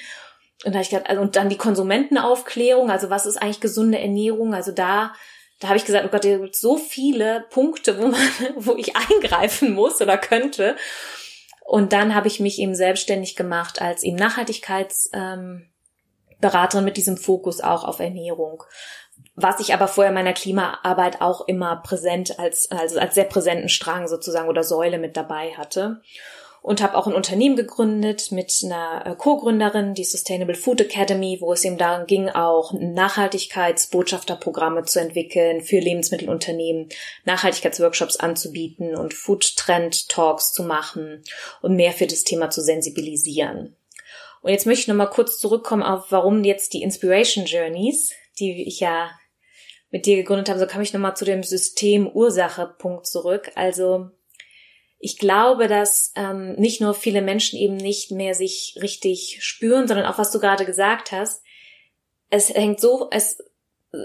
Und 0.65 0.75
da 0.75 0.81
ich 0.81 0.91
gedacht, 0.91 1.11
also, 1.11 1.21
und 1.21 1.37
dann 1.37 1.49
die 1.49 1.57
Konsumentenaufklärung, 1.57 2.91
also 2.91 3.11
was 3.11 3.27
ist 3.27 3.37
eigentlich 3.37 3.61
gesunde 3.61 3.99
Ernährung? 3.99 4.55
Also 4.55 4.71
da 4.71 5.13
da 5.61 5.69
habe 5.69 5.79
ich 5.79 5.85
gesagt, 5.85 6.05
oh 6.07 6.11
Gott, 6.11 6.25
es 6.25 6.41
gibt 6.41 6.57
so 6.57 6.77
viele 6.77 7.45
Punkte, 7.51 7.99
wo 7.99 8.09
man, 8.09 8.21
wo 8.57 8.75
ich 8.77 8.97
eingreifen 8.97 9.73
muss 9.73 10.01
oder 10.01 10.19
könnte. 10.19 10.77
Und 11.65 11.93
dann 11.93 12.15
habe 12.15 12.29
ich 12.29 12.41
mich 12.41 12.59
eben 12.59 12.75
selbstständig 12.75 13.37
gemacht 13.37 13.81
als 13.81 14.03
eben 14.03 14.17
Nachhaltigkeitsberaterin 14.17 15.69
ähm, 16.43 16.85
mit 16.85 16.97
diesem 16.97 17.17
Fokus 17.17 17.61
auch 17.61 17.85
auf 17.85 18.01
Ernährung. 18.01 18.65
Was 19.35 19.61
ich 19.61 19.73
aber 19.73 19.89
vorher 19.89 20.11
in 20.11 20.15
meiner 20.15 20.33
Klimaarbeit 20.33 21.21
auch 21.21 21.49
immer 21.49 21.77
präsent 21.77 22.39
als, 22.39 22.71
also 22.71 22.99
als 22.99 23.15
sehr 23.15 23.25
präsenten 23.25 23.69
Strang 23.69 24.07
sozusagen 24.09 24.49
oder 24.49 24.63
Säule 24.63 24.99
mit 24.99 25.17
dabei 25.17 25.53
hatte 25.57 26.03
und 26.65 26.83
habe 26.83 26.97
auch 26.97 27.07
ein 27.07 27.13
Unternehmen 27.13 27.57
gegründet 27.57 28.33
mit 28.33 28.51
einer 28.65 29.05
äh, 29.05 29.15
Co-Gründerin, 29.17 29.93
die 29.93 30.05
Sustainable 30.05 30.55
Food 30.55 30.81
Academy, 30.81 31.37
wo 31.43 31.53
es 31.53 31.63
eben 31.63 31.77
darum 31.77 32.07
ging, 32.07 32.31
auch 32.31 32.73
Nachhaltigkeitsbotschafterprogramme 32.73 34.85
zu 34.85 34.99
entwickeln 34.99 35.61
für 35.61 35.79
Lebensmittelunternehmen, 35.79 36.89
Nachhaltigkeitsworkshops 37.27 38.17
anzubieten 38.17 38.97
und 38.97 39.13
Food 39.13 39.59
Trend 39.59 40.09
Talks 40.09 40.55
zu 40.55 40.63
machen 40.63 41.23
und 41.61 41.77
mehr 41.77 41.93
für 41.93 42.07
das 42.07 42.25
Thema 42.25 42.49
zu 42.49 42.63
sensibilisieren. 42.63 43.77
Und 44.41 44.51
jetzt 44.51 44.65
möchte 44.65 44.81
ich 44.81 44.89
nochmal 44.89 45.11
kurz 45.11 45.39
zurückkommen 45.39 45.83
auf, 45.83 46.07
warum 46.13 46.45
jetzt 46.45 46.73
die 46.73 46.81
Inspiration 46.81 47.45
Journeys, 47.45 48.11
die 48.41 48.67
ich 48.67 48.81
ja 48.81 49.11
mit 49.91 50.07
dir 50.07 50.17
gegründet 50.17 50.49
haben, 50.49 50.59
so 50.59 50.67
komme 50.67 50.83
ich 50.83 50.95
nochmal 50.95 51.15
zu 51.15 51.27
dem 51.27 51.43
System-Ursache-Punkt 51.43 53.07
zurück. 53.07 53.53
Also 53.55 54.13
ich 55.05 55.19
glaube, 55.19 55.69
dass 55.69 56.13
ähm, 56.17 56.55
nicht 56.55 56.81
nur 56.81 56.95
viele 56.95 57.21
Menschen 57.21 57.59
eben 57.59 57.77
nicht 57.77 58.11
mehr 58.11 58.35
sich 58.35 58.79
richtig 58.81 59.39
spüren, 59.43 59.87
sondern 59.87 60.07
auch 60.07 60.17
was 60.17 60.31
du 60.31 60.41
gerade 60.41 60.65
gesagt 60.65 61.13
hast. 61.13 61.43
Es 62.31 62.49
hängt 62.49 62.81
so, 62.81 63.11
es 63.11 63.37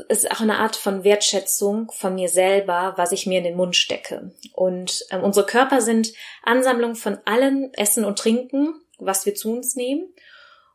ist 0.10 0.30
auch 0.30 0.41
eine 0.41 0.58
Art 0.58 0.76
von 0.76 1.06
Wertschätzung 1.06 1.89
von 1.93 2.16
mir 2.16 2.28
selber, 2.28 2.95
was 2.97 3.14
ich 3.14 3.26
mir 3.26 3.38
in 3.38 3.45
den 3.45 3.56
Mund 3.56 3.78
stecke. 3.78 4.36
Und 4.52 5.06
ähm, 5.10 5.24
unsere 5.24 5.45
Körper 5.45 5.80
sind 5.80 6.12
Ansammlung 6.43 6.95
von 6.95 7.18
allem 7.24 7.72
Essen 7.78 8.04
und 8.04 8.20
Trinken, 8.20 8.74
was 8.97 9.26
wir 9.26 9.36
zu 9.36 9.54
uns 9.54 9.78
nehmen. 9.78 10.14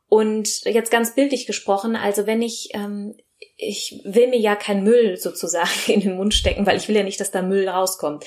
Und 0.08 0.64
jetzt 0.64 0.90
ganz 0.90 1.14
bildlich 1.14 1.44
gesprochen, 1.44 1.96
also 1.96 2.26
wenn 2.26 2.40
ich, 2.40 2.70
ähm, 2.72 3.14
ich 3.58 4.00
will 4.04 4.28
mir 4.28 4.38
ja 4.38 4.56
kein 4.56 4.84
Müll 4.84 5.18
sozusagen 5.18 5.68
in 5.92 6.00
den 6.00 6.16
Mund 6.16 6.32
stecken, 6.32 6.64
weil 6.64 6.78
ich 6.78 6.88
will 6.88 6.96
ja 6.96 7.02
nicht, 7.02 7.20
dass 7.20 7.30
da 7.30 7.42
Müll 7.42 7.68
rauskommt. 7.68 8.24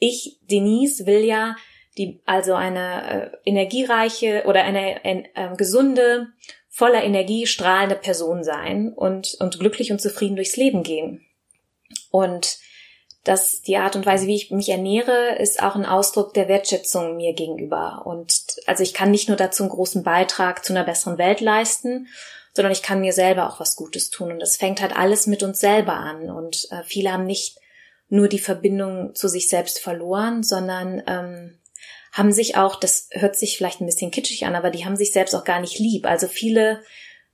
Ich, 0.00 0.38
Denise, 0.50 1.06
will 1.06 1.24
ja 1.24 1.54
die, 1.96 2.20
also 2.26 2.54
eine 2.54 3.30
äh, 3.44 3.48
energiereiche 3.48 4.44
oder 4.46 4.64
eine, 4.64 5.04
äh, 5.04 5.54
gesunde, 5.56 6.28
voller 6.68 7.04
Energie 7.04 7.46
strahlende 7.46 7.96
Person 7.96 8.42
sein 8.42 8.92
und, 8.92 9.36
und 9.38 9.60
glücklich 9.60 9.92
und 9.92 10.00
zufrieden 10.00 10.36
durchs 10.36 10.56
Leben 10.56 10.82
gehen. 10.82 11.24
Und 12.10 12.58
dass 13.24 13.60
die 13.60 13.76
Art 13.76 13.96
und 13.96 14.06
Weise, 14.06 14.26
wie 14.26 14.36
ich 14.36 14.50
mich 14.50 14.70
ernähre, 14.70 15.36
ist 15.36 15.62
auch 15.62 15.74
ein 15.74 15.84
Ausdruck 15.84 16.32
der 16.32 16.48
Wertschätzung 16.48 17.16
mir 17.16 17.34
gegenüber. 17.34 18.02
Und 18.06 18.32
also 18.66 18.82
ich 18.82 18.94
kann 18.94 19.10
nicht 19.10 19.28
nur 19.28 19.36
dazu 19.36 19.62
einen 19.62 19.70
großen 19.70 20.02
Beitrag 20.02 20.64
zu 20.64 20.72
einer 20.72 20.84
besseren 20.84 21.18
Welt 21.18 21.40
leisten, 21.40 22.08
sondern 22.54 22.72
ich 22.72 22.82
kann 22.82 23.00
mir 23.00 23.12
selber 23.12 23.48
auch 23.48 23.60
was 23.60 23.76
Gutes 23.76 24.10
tun. 24.10 24.32
Und 24.32 24.40
das 24.40 24.56
fängt 24.56 24.80
halt 24.80 24.96
alles 24.96 25.26
mit 25.26 25.42
uns 25.42 25.60
selber 25.60 25.94
an. 25.94 26.30
Und 26.30 26.68
äh, 26.70 26.82
viele 26.84 27.12
haben 27.12 27.26
nicht 27.26 27.58
nur 28.10 28.28
die 28.28 28.38
Verbindung 28.38 29.14
zu 29.14 29.28
sich 29.28 29.48
selbst 29.48 29.80
verloren, 29.80 30.42
sondern 30.42 31.02
ähm, 31.06 31.58
haben 32.12 32.32
sich 32.32 32.56
auch, 32.56 32.76
das 32.76 33.08
hört 33.12 33.36
sich 33.36 33.56
vielleicht 33.56 33.80
ein 33.80 33.86
bisschen 33.86 34.10
kitschig 34.10 34.44
an, 34.44 34.56
aber 34.56 34.70
die 34.70 34.84
haben 34.84 34.96
sich 34.96 35.12
selbst 35.12 35.34
auch 35.34 35.44
gar 35.44 35.60
nicht 35.60 35.78
lieb. 35.78 36.06
Also 36.06 36.26
viele, 36.26 36.82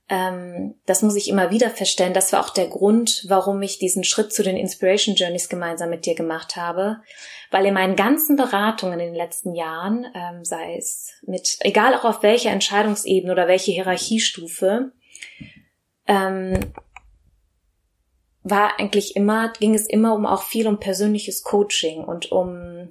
ähm, 0.07 0.75
das 0.85 1.01
muss 1.01 1.15
ich 1.15 1.29
immer 1.29 1.49
wieder 1.49 1.71
feststellen, 1.71 2.13
das 2.13 2.31
war 2.31 2.45
auch 2.45 2.51
der 2.51 2.67
Grund, 2.67 3.25
warum 3.27 3.61
ich 3.63 3.79
diesen 3.79 4.03
Schritt 4.03 4.31
zu 4.31 4.43
den 4.43 4.55
Inspiration 4.55 5.15
Journeys 5.15 5.49
gemeinsam 5.49 5.89
mit 5.89 6.05
dir 6.05 6.13
gemacht 6.13 6.55
habe. 6.55 7.01
Weil 7.49 7.65
in 7.65 7.73
meinen 7.73 7.95
ganzen 7.95 8.35
Beratungen 8.35 8.99
in 8.99 9.07
den 9.07 9.15
letzten 9.15 9.55
Jahren, 9.55 10.05
ähm, 10.13 10.45
sei 10.45 10.77
es 10.77 11.11
mit, 11.23 11.57
egal 11.61 11.95
auch 11.95 12.05
auf 12.05 12.21
welcher 12.21 12.51
Entscheidungsebene 12.51 13.31
oder 13.31 13.47
welche 13.47 13.71
Hierarchiestufe, 13.71 14.91
ähm, 16.07 16.59
war 18.49 18.79
eigentlich 18.79 19.15
immer, 19.15 19.51
ging 19.59 19.73
es 19.73 19.87
immer 19.87 20.13
um 20.15 20.25
auch 20.25 20.43
viel 20.43 20.67
um 20.67 20.79
persönliches 20.79 21.43
Coaching 21.43 22.03
und 22.03 22.31
um 22.31 22.89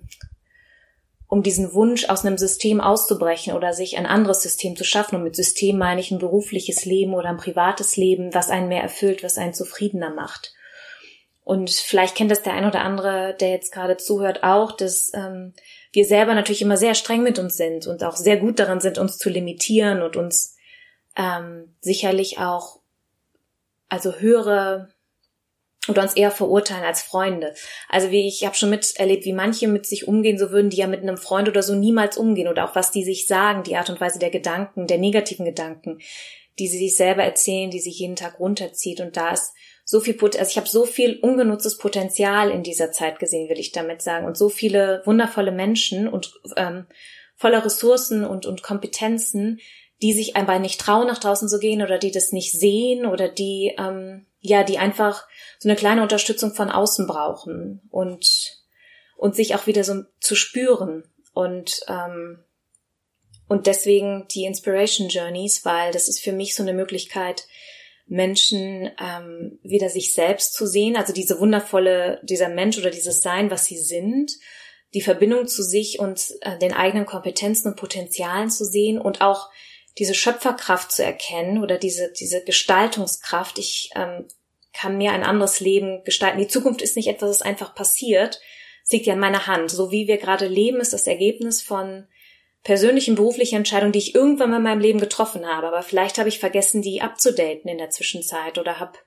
um 1.28 1.42
diesen 1.42 1.72
Wunsch 1.74 2.08
aus 2.08 2.24
einem 2.24 2.38
System 2.38 2.80
auszubrechen 2.80 3.52
oder 3.54 3.72
sich 3.72 3.98
ein 3.98 4.06
anderes 4.06 4.42
System 4.42 4.76
zu 4.76 4.84
schaffen. 4.84 5.16
Und 5.16 5.24
mit 5.24 5.34
System 5.34 5.76
meine 5.76 6.00
ich 6.00 6.10
ein 6.10 6.18
berufliches 6.20 6.84
Leben 6.84 7.14
oder 7.14 7.30
ein 7.30 7.36
privates 7.36 7.96
Leben, 7.96 8.32
was 8.32 8.48
einen 8.48 8.68
mehr 8.68 8.82
erfüllt, 8.82 9.24
was 9.24 9.36
einen 9.36 9.54
zufriedener 9.54 10.10
macht. 10.10 10.54
Und 11.42 11.70
vielleicht 11.70 12.16
kennt 12.16 12.30
das 12.30 12.42
der 12.42 12.54
ein 12.54 12.64
oder 12.64 12.80
andere, 12.80 13.36
der 13.40 13.50
jetzt 13.50 13.72
gerade 13.72 13.96
zuhört, 13.96 14.42
auch, 14.42 14.72
dass 14.72 15.12
ähm, 15.14 15.52
wir 15.92 16.04
selber 16.04 16.34
natürlich 16.34 16.62
immer 16.62 16.76
sehr 16.76 16.94
streng 16.94 17.22
mit 17.22 17.38
uns 17.38 17.56
sind 17.56 17.86
und 17.86 18.02
auch 18.02 18.16
sehr 18.16 18.36
gut 18.36 18.58
darin 18.58 18.80
sind, 18.80 18.98
uns 18.98 19.18
zu 19.18 19.28
limitieren 19.28 20.02
und 20.02 20.16
uns 20.16 20.56
ähm, 21.16 21.74
sicherlich 21.80 22.38
auch 22.38 22.80
also 23.88 24.14
höhere 24.14 24.88
oder 25.88 26.02
uns 26.02 26.14
eher 26.14 26.30
verurteilen 26.30 26.84
als 26.84 27.02
Freunde. 27.02 27.54
Also 27.88 28.10
wie 28.10 28.26
ich 28.26 28.44
habe 28.44 28.56
schon 28.56 28.70
miterlebt, 28.70 29.24
wie 29.24 29.32
manche 29.32 29.68
mit 29.68 29.86
sich 29.86 30.08
umgehen, 30.08 30.38
so 30.38 30.50
würden 30.50 30.70
die 30.70 30.78
ja 30.78 30.86
mit 30.86 31.02
einem 31.02 31.16
Freund 31.16 31.48
oder 31.48 31.62
so 31.62 31.74
niemals 31.74 32.16
umgehen. 32.16 32.48
Oder 32.48 32.68
auch 32.68 32.74
was 32.74 32.90
die 32.90 33.04
sich 33.04 33.26
sagen, 33.26 33.62
die 33.62 33.76
Art 33.76 33.90
und 33.90 34.00
Weise 34.00 34.18
der 34.18 34.30
Gedanken, 34.30 34.86
der 34.86 34.98
negativen 34.98 35.44
Gedanken, 35.44 35.98
die 36.58 36.68
sie 36.68 36.78
sich 36.78 36.96
selber 36.96 37.22
erzählen, 37.22 37.70
die 37.70 37.80
sich 37.80 37.98
jeden 37.98 38.16
Tag 38.16 38.40
runterzieht. 38.40 39.00
Und 39.00 39.16
da 39.16 39.32
ist 39.32 39.52
so 39.84 40.00
viel 40.00 40.14
Pot 40.14 40.36
also 40.36 40.50
ich 40.50 40.56
habe 40.56 40.68
so 40.68 40.84
viel 40.84 41.18
ungenutztes 41.20 41.78
Potenzial 41.78 42.50
in 42.50 42.62
dieser 42.62 42.90
Zeit 42.90 43.18
gesehen, 43.18 43.48
will 43.48 43.58
ich 43.58 43.72
damit 43.72 44.02
sagen. 44.02 44.26
Und 44.26 44.36
so 44.36 44.48
viele 44.48 45.02
wundervolle 45.04 45.52
Menschen 45.52 46.08
und 46.08 46.32
ähm, 46.56 46.86
voller 47.36 47.64
Ressourcen 47.64 48.24
und 48.24 48.46
und 48.46 48.62
Kompetenzen, 48.62 49.60
die 50.02 50.12
sich 50.12 50.36
einfach 50.36 50.58
nicht 50.58 50.80
trauen, 50.80 51.06
nach 51.06 51.18
draußen 51.18 51.48
zu 51.48 51.58
gehen 51.58 51.82
oder 51.82 51.98
die 51.98 52.10
das 52.10 52.32
nicht 52.32 52.52
sehen 52.52 53.06
oder 53.06 53.28
die 53.28 53.74
ähm, 53.78 54.25
ja, 54.40 54.62
die 54.62 54.78
einfach 54.78 55.26
so 55.58 55.68
eine 55.68 55.76
kleine 55.76 56.02
Unterstützung 56.02 56.54
von 56.54 56.70
außen 56.70 57.06
brauchen 57.06 57.80
und 57.90 58.62
und 59.16 59.34
sich 59.34 59.54
auch 59.54 59.66
wieder 59.66 59.82
so 59.82 60.02
zu 60.20 60.34
spüren 60.34 61.04
und 61.32 61.80
ähm, 61.88 62.44
und 63.48 63.66
deswegen 63.66 64.26
die 64.28 64.44
Inspiration 64.44 65.08
Journeys, 65.08 65.64
weil 65.64 65.92
das 65.92 66.08
ist 66.08 66.20
für 66.20 66.32
mich 66.32 66.54
so 66.54 66.62
eine 66.62 66.72
Möglichkeit, 66.72 67.46
Menschen 68.06 68.90
ähm, 69.00 69.58
wieder 69.62 69.88
sich 69.88 70.12
selbst 70.12 70.54
zu 70.54 70.66
sehen, 70.66 70.96
also 70.96 71.12
diese 71.12 71.40
wundervolle, 71.40 72.20
dieser 72.22 72.48
Mensch 72.48 72.78
oder 72.78 72.90
dieses 72.90 73.20
Sein, 73.20 73.50
was 73.50 73.64
sie 73.64 73.78
sind, 73.78 74.32
die 74.94 75.00
Verbindung 75.00 75.48
zu 75.48 75.62
sich 75.62 75.98
und 75.98 76.32
äh, 76.42 76.58
den 76.58 76.72
eigenen 76.72 77.06
Kompetenzen 77.06 77.68
und 77.68 77.76
Potenzialen 77.76 78.50
zu 78.50 78.64
sehen 78.64 79.00
und 79.00 79.20
auch 79.20 79.48
diese 79.98 80.14
Schöpferkraft 80.14 80.92
zu 80.92 81.04
erkennen 81.04 81.62
oder 81.62 81.78
diese, 81.78 82.12
diese 82.12 82.44
Gestaltungskraft. 82.44 83.58
Ich 83.58 83.90
ähm, 83.94 84.26
kann 84.72 84.98
mir 84.98 85.12
ein 85.12 85.22
anderes 85.22 85.60
Leben 85.60 86.04
gestalten. 86.04 86.38
Die 86.38 86.48
Zukunft 86.48 86.82
ist 86.82 86.96
nicht 86.96 87.08
etwas, 87.08 87.38
das 87.38 87.42
einfach 87.42 87.74
passiert. 87.74 88.40
Es 88.84 88.92
liegt 88.92 89.06
ja 89.06 89.14
in 89.14 89.20
meiner 89.20 89.46
Hand. 89.46 89.70
So 89.70 89.90
wie 89.90 90.06
wir 90.06 90.18
gerade 90.18 90.46
leben, 90.46 90.80
ist 90.80 90.92
das 90.92 91.06
Ergebnis 91.06 91.62
von 91.62 92.06
persönlichen, 92.62 93.14
beruflichen 93.14 93.56
Entscheidungen, 93.56 93.92
die 93.92 94.00
ich 94.00 94.14
irgendwann 94.14 94.50
mal 94.50 94.58
in 94.58 94.62
meinem 94.64 94.80
Leben 94.80 95.00
getroffen 95.00 95.46
habe. 95.46 95.68
Aber 95.68 95.82
vielleicht 95.82 96.18
habe 96.18 96.28
ich 96.28 96.38
vergessen, 96.38 96.82
die 96.82 97.00
abzudaten 97.00 97.70
in 97.70 97.78
der 97.78 97.90
Zwischenzeit 97.90 98.58
oder 98.58 98.78
habe 98.78 98.98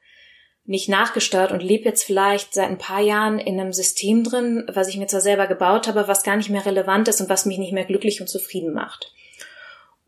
nicht 0.65 0.89
nachgesteuert 0.89 1.51
und 1.51 1.63
lebe 1.63 1.85
jetzt 1.85 2.03
vielleicht 2.03 2.53
seit 2.53 2.69
ein 2.69 2.77
paar 2.77 3.01
Jahren 3.01 3.39
in 3.39 3.59
einem 3.59 3.73
System 3.73 4.23
drin, 4.23 4.69
was 4.71 4.87
ich 4.87 4.97
mir 4.97 5.07
zwar 5.07 5.21
selber 5.21 5.47
gebaut 5.47 5.87
habe, 5.87 6.07
was 6.07 6.23
gar 6.23 6.37
nicht 6.37 6.49
mehr 6.49 6.65
relevant 6.65 7.07
ist 7.07 7.21
und 7.21 7.29
was 7.29 7.45
mich 7.45 7.57
nicht 7.57 7.73
mehr 7.73 7.85
glücklich 7.85 8.21
und 8.21 8.27
zufrieden 8.27 8.73
macht. 8.73 9.11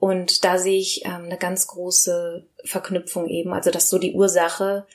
Und 0.02 0.44
da 0.44 0.58
sehe 0.58 0.80
ich 0.80 1.06
ähm, 1.06 1.26
eine 1.26 1.38
ganz 1.38 1.68
große 1.68 2.46
Verknüpfung 2.66 3.30
eben, 3.30 3.54
also 3.54 3.72
dass 3.72 3.90
so 3.90 3.98
die 3.98 4.14
Ursache 4.14 4.86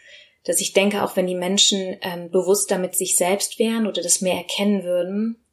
dass 0.47 0.61
ich 0.61 0.73
denke, 0.73 1.03
auch 1.03 1.17
wenn 1.17 1.27
die 1.27 1.35
Menschen 1.35 1.97
ähm, 2.03 2.31
bewusster 2.31 2.79
mit 2.79 2.95
sich 2.95 3.17
selbst 3.17 3.59
wären 3.59 3.87
oder 3.87 4.01
das 4.01 4.21
mehr 4.21 4.37
erkennen 4.37 4.85
würden 4.85 5.45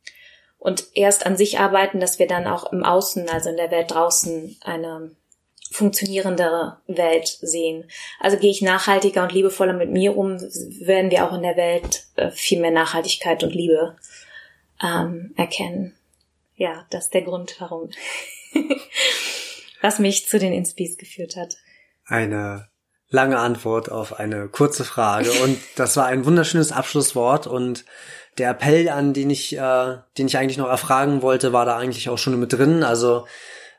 und 0.60 0.86
erst 0.94 1.26
an 1.26 1.36
sich 1.36 1.60
arbeiten, 1.60 2.00
dass 2.00 2.20
wir 2.20 2.28
dann 2.28 2.48
auch 2.48 2.72
im 2.72 2.86
Außen, 2.86 3.28
also 3.28 3.50
in 3.50 3.58
der 3.58 3.72
Welt 3.72 3.92
draußen, 3.92 4.56
eine 4.62 5.12
funktionierendere 5.72 6.78
Welt 6.86 7.28
sehen. 7.42 7.90
Also 8.20 8.38
gehe 8.38 8.52
ich 8.52 8.62
nachhaltiger 8.62 9.24
und 9.24 9.32
liebevoller 9.32 9.74
mit 9.74 9.90
mir 9.90 10.16
um, 10.16 10.40
werden 10.40 11.10
wir 11.10 11.28
auch 11.28 11.34
in 11.34 11.42
der 11.42 11.58
Welt 11.58 12.06
äh, 12.16 12.30
viel 12.30 12.62
mehr 12.62 12.70
Nachhaltigkeit 12.70 13.44
und 13.44 13.56
Liebe 13.56 13.96
ähm, 14.84 15.34
erkennen. 15.36 15.96
Ja, 16.56 16.86
das 16.92 17.06
ist 17.06 17.16
der 17.16 17.24
Grund, 17.24 17.56
warum. 17.58 17.90
Was 19.84 20.00
mich 20.00 20.28
zu 20.28 20.40
den 20.40 20.54
Inspis 20.54 20.98
geführt 20.98 21.36
hat. 21.36 21.58
Eine 22.06 22.70
lange 23.10 23.38
Antwort 23.38 23.92
auf 23.92 24.18
eine 24.18 24.48
kurze 24.48 24.86
Frage. 24.86 25.30
Und 25.44 25.60
das 25.76 25.98
war 25.98 26.06
ein 26.06 26.26
wunderschönes 26.26 26.72
Abschlusswort. 26.72 27.46
Und 27.46 27.84
der 28.38 28.50
Appell, 28.50 28.88
an 28.88 29.14
den 29.14 29.30
ich, 29.30 29.58
äh, 29.58 29.98
den 30.18 30.28
ich 30.28 30.38
eigentlich 30.38 30.58
noch 30.58 30.70
erfragen 30.70 31.22
wollte, 31.22 31.52
war 31.54 31.66
da 31.66 31.78
eigentlich 31.78 32.10
auch 32.10 32.18
schon 32.18 32.40
mit 32.40 32.54
drin. 32.54 32.84
Also 32.84 33.28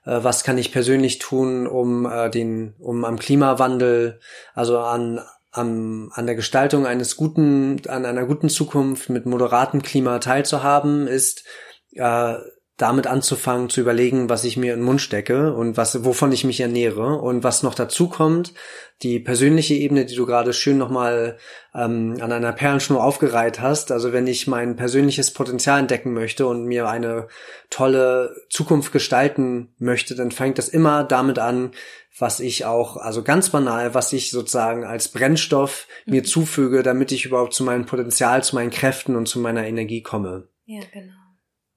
äh, 0.05 0.19
was 0.23 0.45
kann 0.45 0.59
ich 0.59 0.73
persönlich 0.73 1.19
tun, 1.21 1.67
um 1.67 2.05
äh, 2.05 2.29
den, 2.29 2.75
um 2.79 3.07
am 3.07 3.19
Klimawandel, 3.19 4.21
also 4.55 4.79
an 4.79 5.21
an, 5.55 6.11
an 6.13 6.27
der 6.27 6.35
Gestaltung 6.35 6.85
eines 6.85 7.17
guten, 7.17 7.81
an 7.87 8.05
einer 8.05 8.27
guten 8.27 8.49
Zukunft 8.49 9.09
mit 9.09 9.25
moderatem 9.25 9.83
Klima 9.83 10.19
teilzuhaben, 10.19 11.07
ist 11.07 11.45
äh, 11.93 12.35
damit 12.77 13.07
anzufangen 13.07 13.71
zu 13.71 13.81
überlegen, 13.81 14.29
was 14.29 14.43
ich 14.43 14.57
mir 14.57 14.75
in 14.75 14.81
den 14.81 14.85
Mund 14.85 15.01
stecke 15.01 15.55
und 15.55 15.77
was, 15.77 16.05
wovon 16.05 16.33
ich 16.33 16.43
mich 16.43 16.61
ernähre 16.61 17.21
und 17.21 17.45
was 17.45 17.63
noch 17.63 17.75
dazu 17.75 18.09
kommt, 18.09 18.53
die 19.03 19.21
persönliche 19.21 19.75
Ebene, 19.75 20.07
die 20.07 20.17
du 20.17 20.27
gerade 20.27 20.53
schön 20.53 20.77
nochmal 20.77 21.39
ähm, 21.73 22.17
an 22.21 22.33
einer 22.33 22.53
Perlenschnur 22.53 23.03
aufgereiht 23.03 23.61
hast. 23.61 23.93
Also 23.93 24.13
wenn 24.13 24.27
ich 24.27 24.49
mein 24.49 24.75
persönliches 24.75 25.33
Potenzial 25.33 25.79
entdecken 25.79 26.15
möchte 26.15 26.47
und 26.47 26.65
mir 26.65 26.89
eine 26.89 27.29
tolle 27.71 28.35
Zukunft 28.51 28.93
gestalten 28.93 29.75
möchte, 29.79 30.17
dann 30.17 30.33
fängt 30.33 30.59
das 30.59 30.69
immer 30.69 31.05
damit 31.05 31.39
an, 31.39 31.73
was 32.19 32.41
ich 32.41 32.65
auch, 32.65 32.97
also 32.97 33.23
ganz 33.23 33.51
banal, 33.51 33.95
was 33.95 34.13
ich 34.13 34.31
sozusagen 34.31 34.85
als 34.85 35.09
Brennstoff 35.09 35.87
mhm. 36.07 36.15
mir 36.15 36.25
zufüge, 36.25 36.83
damit 36.83 37.13
ich 37.13 37.25
überhaupt 37.25 37.55
zu 37.55 37.63
meinem 37.63 37.87
Potenzial, 37.87 38.43
zu 38.43 38.57
meinen 38.57 38.71
Kräften 38.71 39.15
und 39.15 39.27
zu 39.27 39.39
meiner 39.39 39.65
Energie 39.65 40.03
komme. 40.03 40.49
Ja, 40.65 40.81
genau. 40.93 41.24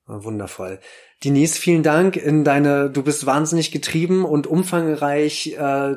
Wundervoll. 0.07 0.79
Denise, 1.23 1.57
vielen 1.57 1.83
Dank 1.83 2.15
in 2.15 2.43
deine, 2.43 2.89
du 2.89 3.03
bist 3.03 3.25
wahnsinnig 3.25 3.71
getrieben 3.71 4.23
und 4.23 4.47
umfangreich 4.47 5.55
äh, 5.57 5.95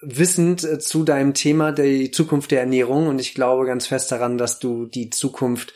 wissend 0.00 0.64
äh, 0.64 0.78
zu 0.78 1.04
deinem 1.04 1.34
Thema 1.34 1.72
der 1.72 2.10
Zukunft 2.12 2.50
der 2.50 2.60
Ernährung 2.60 3.08
und 3.08 3.20
ich 3.20 3.34
glaube 3.34 3.66
ganz 3.66 3.86
fest 3.86 4.10
daran, 4.10 4.38
dass 4.38 4.58
du 4.58 4.86
die 4.86 5.10
Zukunft 5.10 5.74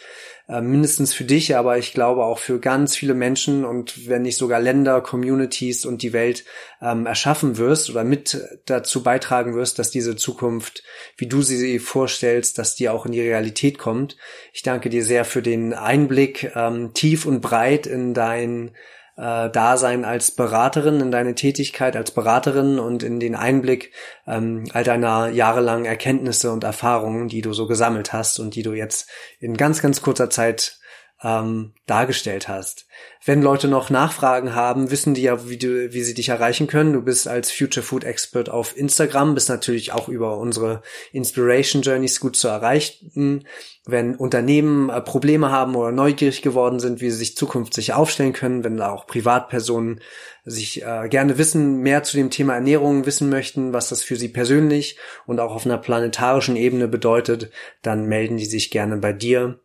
äh, 0.49 0.61
mindestens 0.61 1.12
für 1.12 1.24
dich, 1.24 1.57
aber 1.57 1.76
ich 1.76 1.92
glaube 1.92 2.24
auch 2.24 2.38
für 2.38 2.61
ganz 2.61 2.94
viele 2.94 3.14
Menschen 3.14 3.64
und 3.64 4.09
wenn 4.09 4.22
nicht 4.22 4.36
sogar 4.36 4.61
Länder, 4.61 5.01
Communities 5.01 5.84
und 5.84 6.03
die 6.03 6.12
Welt 6.12 6.44
ähm, 6.80 7.07
erschaffen 7.07 7.59
wirst 7.59 7.90
oder 7.90 8.05
mit 8.05 8.40
dazu 8.66 9.03
beitragen 9.03 9.57
wirst, 9.57 9.78
dass 9.78 9.90
diese 9.90 10.14
Zukunft, 10.14 10.84
wie 11.16 11.26
du 11.26 11.42
sie 11.42 11.78
vorstellst, 11.80 12.59
dass 12.59 12.76
die 12.76 12.88
auch 12.88 13.07
in 13.07 13.12
die 13.12 13.20
Realität 13.20 13.78
kommt. 13.78 14.16
Ich 14.53 14.62
danke 14.62 14.88
dir 14.88 15.05
sehr 15.05 15.24
für 15.24 15.42
den 15.42 15.74
Einblick 15.74 16.53
ähm, 16.55 16.94
tief 16.94 17.26
und 17.26 17.40
breit 17.40 17.86
in 17.86 18.14
dein 18.14 18.70
äh, 19.17 19.51
Dasein 19.51 20.05
als 20.05 20.31
Beraterin, 20.31 21.01
in 21.01 21.11
deine 21.11 21.35
Tätigkeit 21.35 21.97
als 21.97 22.11
Beraterin 22.11 22.79
und 22.79 23.03
in 23.03 23.21
den 23.21 23.35
Einblick 23.35 23.93
ähm, 24.27 24.64
all 24.73 24.85
deiner 24.85 25.29
jahrelangen 25.29 25.87
Erkenntnisse 25.87 26.53
und 26.53 26.64
Erfahrungen, 26.64 27.29
die 27.29 27.43
du 27.43 27.53
so 27.53 27.67
gesammelt 27.67 28.12
hast 28.12 28.39
und 28.39 28.55
die 28.55 28.62
du 28.62 28.73
jetzt 28.73 29.09
in 29.41 29.57
ganz, 29.57 29.83
ganz 29.83 30.03
kurzer 30.03 30.31
Zeit 30.31 30.79
ähm, 31.23 31.73
dargestellt 31.87 32.47
hast. 32.47 32.87
Wenn 33.25 33.41
Leute 33.41 33.69
noch 33.69 33.89
Nachfragen 33.89 34.55
haben, 34.55 34.91
wissen 34.91 35.14
die 35.14 35.23
ja, 35.23 35.49
wie, 35.49 35.57
du, 35.57 35.93
wie 35.93 36.03
sie 36.03 36.14
dich 36.14 36.29
erreichen 36.29 36.67
können. 36.67 36.93
Du 36.93 37.03
bist 37.03 37.27
als 37.27 37.51
Future 37.51 37.85
Food 37.85 38.05
Expert 38.05 38.51
auf 38.51 38.77
Instagram, 38.77 39.35
bist 39.35 39.49
natürlich 39.49 39.93
auch 39.93 40.09
über 40.09 40.37
unsere 40.39 40.83
Inspiration 41.12 41.83
Journeys 41.83 42.21
gut 42.21 42.37
zu 42.37 42.49
erreichen. 42.49 43.47
Wenn 43.87 44.14
Unternehmen 44.14 44.91
äh, 44.91 45.01
Probleme 45.01 45.51
haben 45.51 45.75
oder 45.75 45.91
neugierig 45.91 46.43
geworden 46.43 46.81
sind, 46.81 47.01
wie 47.01 47.11
sie 47.11 47.19
sich 47.19 47.37
zukünftig 47.37 47.95
aufstellen 47.95 48.33
können, 48.35 48.62
wenn 48.62 48.77
da 48.77 48.91
auch 48.91 49.07
Privatpersonen 49.07 50.01
sich 50.45 50.83
äh, 50.83 51.09
gerne 51.09 51.39
wissen, 51.39 51.79
mehr 51.79 52.03
zu 52.03 52.17
dem 52.17 52.31
Thema 52.31 52.55
Ernährung 52.55 53.07
wissen 53.07 53.31
möchten, 53.31 53.73
was 53.73 53.89
das 53.89 54.03
für 54.03 54.17
sie 54.17 54.29
persönlich 54.29 54.99
und 55.25 55.41
auch 55.41 55.55
auf 55.55 55.64
einer 55.64 55.79
planetarischen 55.79 56.57
Ebene 56.57 56.89
bedeutet, 56.89 57.51
dann 57.83 58.07
melden 58.07 58.37
die 58.37 58.45
sich 58.45 58.71
gerne 58.71 58.99
bei 58.99 59.12
dir 59.12 59.61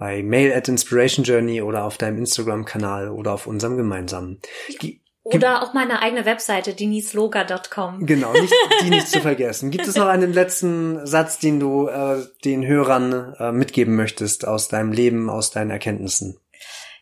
bei 0.00 0.22
Mail 0.22 0.54
at 0.54 0.66
Inspiration 0.66 1.24
Journey 1.24 1.60
oder 1.60 1.84
auf 1.84 1.98
deinem 1.98 2.16
Instagram-Kanal 2.16 3.10
oder 3.10 3.34
auf 3.34 3.46
unserem 3.46 3.76
gemeinsamen. 3.76 4.40
G 4.80 4.98
oder 5.22 5.62
auch 5.62 5.74
meine 5.74 6.00
eigene 6.00 6.24
Webseite, 6.24 6.72
denisloga.com. 6.72 8.06
Genau, 8.06 8.32
nicht, 8.32 8.52
die 8.82 8.88
nicht 8.88 9.06
zu 9.06 9.20
vergessen. 9.20 9.70
Gibt 9.70 9.86
es 9.86 9.94
noch 9.94 10.06
einen 10.06 10.32
letzten 10.32 11.06
Satz, 11.06 11.38
den 11.38 11.60
du 11.60 11.88
äh, 11.88 12.24
den 12.42 12.66
Hörern 12.66 13.34
äh, 13.38 13.52
mitgeben 13.52 13.94
möchtest 13.94 14.48
aus 14.48 14.68
deinem 14.68 14.92
Leben, 14.92 15.28
aus 15.28 15.50
deinen 15.50 15.70
Erkenntnissen? 15.70 16.40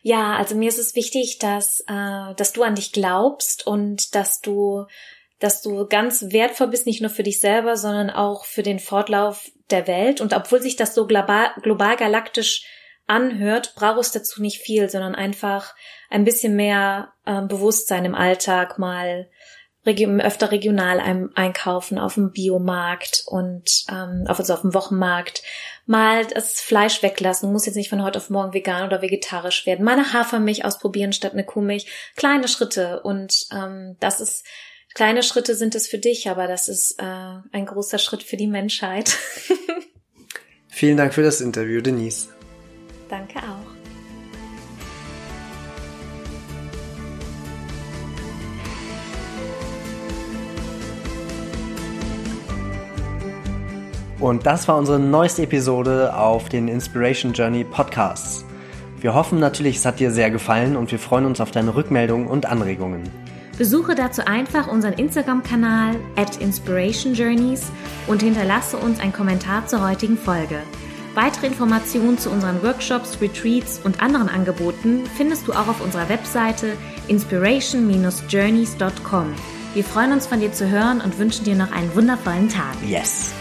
Ja, 0.01 0.35
also 0.35 0.55
mir 0.55 0.67
ist 0.67 0.79
es 0.79 0.95
wichtig, 0.95 1.39
dass, 1.39 1.79
äh, 1.87 2.35
dass 2.35 2.51
du 2.51 2.63
an 2.63 2.75
dich 2.75 2.91
glaubst 2.91 3.65
und 3.65 4.13
dass 4.13 4.41
du, 4.41 4.85
dass 5.39 5.61
du 5.61 5.87
ganz 5.87 6.25
wertvoll 6.29 6.67
bist, 6.67 6.85
nicht 6.85 6.99
nur 6.99 7.09
für 7.09 7.23
dich 7.23 7.39
selber, 7.39 7.77
sondern 7.77 8.09
auch 8.09 8.43
für 8.43 8.63
den 8.63 8.79
Fortlauf 8.79 9.49
der 9.71 9.87
Welt. 9.87 10.19
Und 10.19 10.33
obwohl 10.33 10.61
sich 10.61 10.75
das 10.75 10.93
so 10.93 11.07
global, 11.07 11.51
global 11.63 11.95
galaktisch 11.95 12.65
anhört, 13.09 13.73
braucht 13.75 13.99
es 13.99 14.11
dazu 14.11 14.41
nicht 14.41 14.61
viel, 14.61 14.89
sondern 14.89 15.15
einfach 15.15 15.75
ein 16.09 16.23
bisschen 16.23 16.55
mehr 16.55 17.13
ähm, 17.25 17.47
Bewusstsein 17.47 18.05
im 18.05 18.15
Alltag, 18.15 18.77
mal 18.77 19.29
regi 19.85 20.05
öfter 20.05 20.51
regional 20.51 20.99
ein 20.99 21.29
einkaufen 21.35 21.97
auf 21.97 22.15
dem 22.15 22.31
Biomarkt 22.31 23.23
und 23.25 23.85
ähm, 23.89 24.25
auf, 24.27 24.39
also 24.39 24.53
auf 24.53 24.61
dem 24.61 24.73
Wochenmarkt, 24.73 25.41
mal 25.85 26.25
das 26.25 26.59
Fleisch 26.61 27.01
weglassen, 27.01 27.51
muss 27.51 27.65
jetzt 27.65 27.75
nicht 27.75 27.89
von 27.89 28.03
heute 28.03 28.19
auf 28.19 28.29
morgen 28.29 28.53
vegan 28.53 28.85
oder 28.85 29.01
vegetarisch 29.01 29.65
werden, 29.65 29.85
mal 29.85 29.93
eine 29.93 30.13
Hafermilch 30.13 30.65
ausprobieren 30.65 31.13
statt 31.13 31.33
eine 31.33 31.45
Kuhmilch, 31.45 31.87
kleine 32.15 32.47
Schritte 32.47 33.01
und 33.01 33.47
ähm, 33.51 33.95
das 33.99 34.19
ist 34.21 34.45
Kleine 34.95 35.21
Schritte 35.21 35.53
sind 35.53 35.75
es 35.75 35.87
für 35.87 35.99
dich, 35.99 36.29
aber 36.29 36.47
das 36.47 36.67
ist 36.67 36.99
äh, 36.99 37.03
ein 37.03 37.65
großer 37.67 37.99
Schritt 37.99 38.23
für 38.23 38.37
die 38.37 38.47
Menschheit. 38.47 39.15
Vielen 40.67 40.97
Dank 40.97 41.13
für 41.13 41.23
das 41.23 41.41
Interview, 41.41 41.79
Denise. 41.79 42.29
Danke 43.09 43.39
auch. 43.39 43.79
Und 54.19 54.45
das 54.45 54.67
war 54.67 54.77
unsere 54.77 54.99
neueste 54.99 55.43
Episode 55.43 56.13
auf 56.13 56.49
den 56.49 56.67
Inspiration 56.67 57.31
Journey 57.33 57.63
Podcasts. 57.63 58.45
Wir 58.99 59.13
hoffen 59.13 59.39
natürlich, 59.39 59.77
es 59.77 59.85
hat 59.85 60.01
dir 60.01 60.11
sehr 60.11 60.29
gefallen 60.29 60.75
und 60.75 60.91
wir 60.91 60.99
freuen 60.99 61.25
uns 61.25 61.39
auf 61.39 61.51
deine 61.51 61.73
Rückmeldungen 61.73 62.27
und 62.27 62.45
Anregungen. 62.45 63.03
Besuche 63.57 63.95
dazu 63.95 64.25
einfach 64.25 64.67
unseren 64.67 64.93
Instagram-Kanal 64.93 65.95
at 66.17 66.37
Inspiration 66.37 67.13
Journeys 67.13 67.71
und 68.07 68.21
hinterlasse 68.21 68.75
uns 68.77 68.99
einen 68.99 69.13
Kommentar 69.13 69.67
zur 69.67 69.87
heutigen 69.87 70.17
Folge. 70.17 70.59
Weitere 71.15 71.47
Informationen 71.47 72.17
zu 72.17 72.29
unseren 72.29 72.63
Workshops, 72.63 73.19
Retreats 73.19 73.81
und 73.83 74.01
anderen 74.01 74.29
Angeboten 74.29 75.03
findest 75.17 75.45
du 75.47 75.53
auch 75.53 75.67
auf 75.67 75.81
unserer 75.81 76.07
Webseite 76.07 76.77
inspiration-journeys.com. 77.07 79.33
Wir 79.73 79.83
freuen 79.83 80.13
uns 80.13 80.27
von 80.27 80.39
dir 80.39 80.51
zu 80.51 80.69
hören 80.69 81.01
und 81.01 81.17
wünschen 81.19 81.45
dir 81.45 81.55
noch 81.55 81.71
einen 81.71 81.95
wundervollen 81.95 82.49
Tag. 82.49 82.75
Yes! 82.87 83.33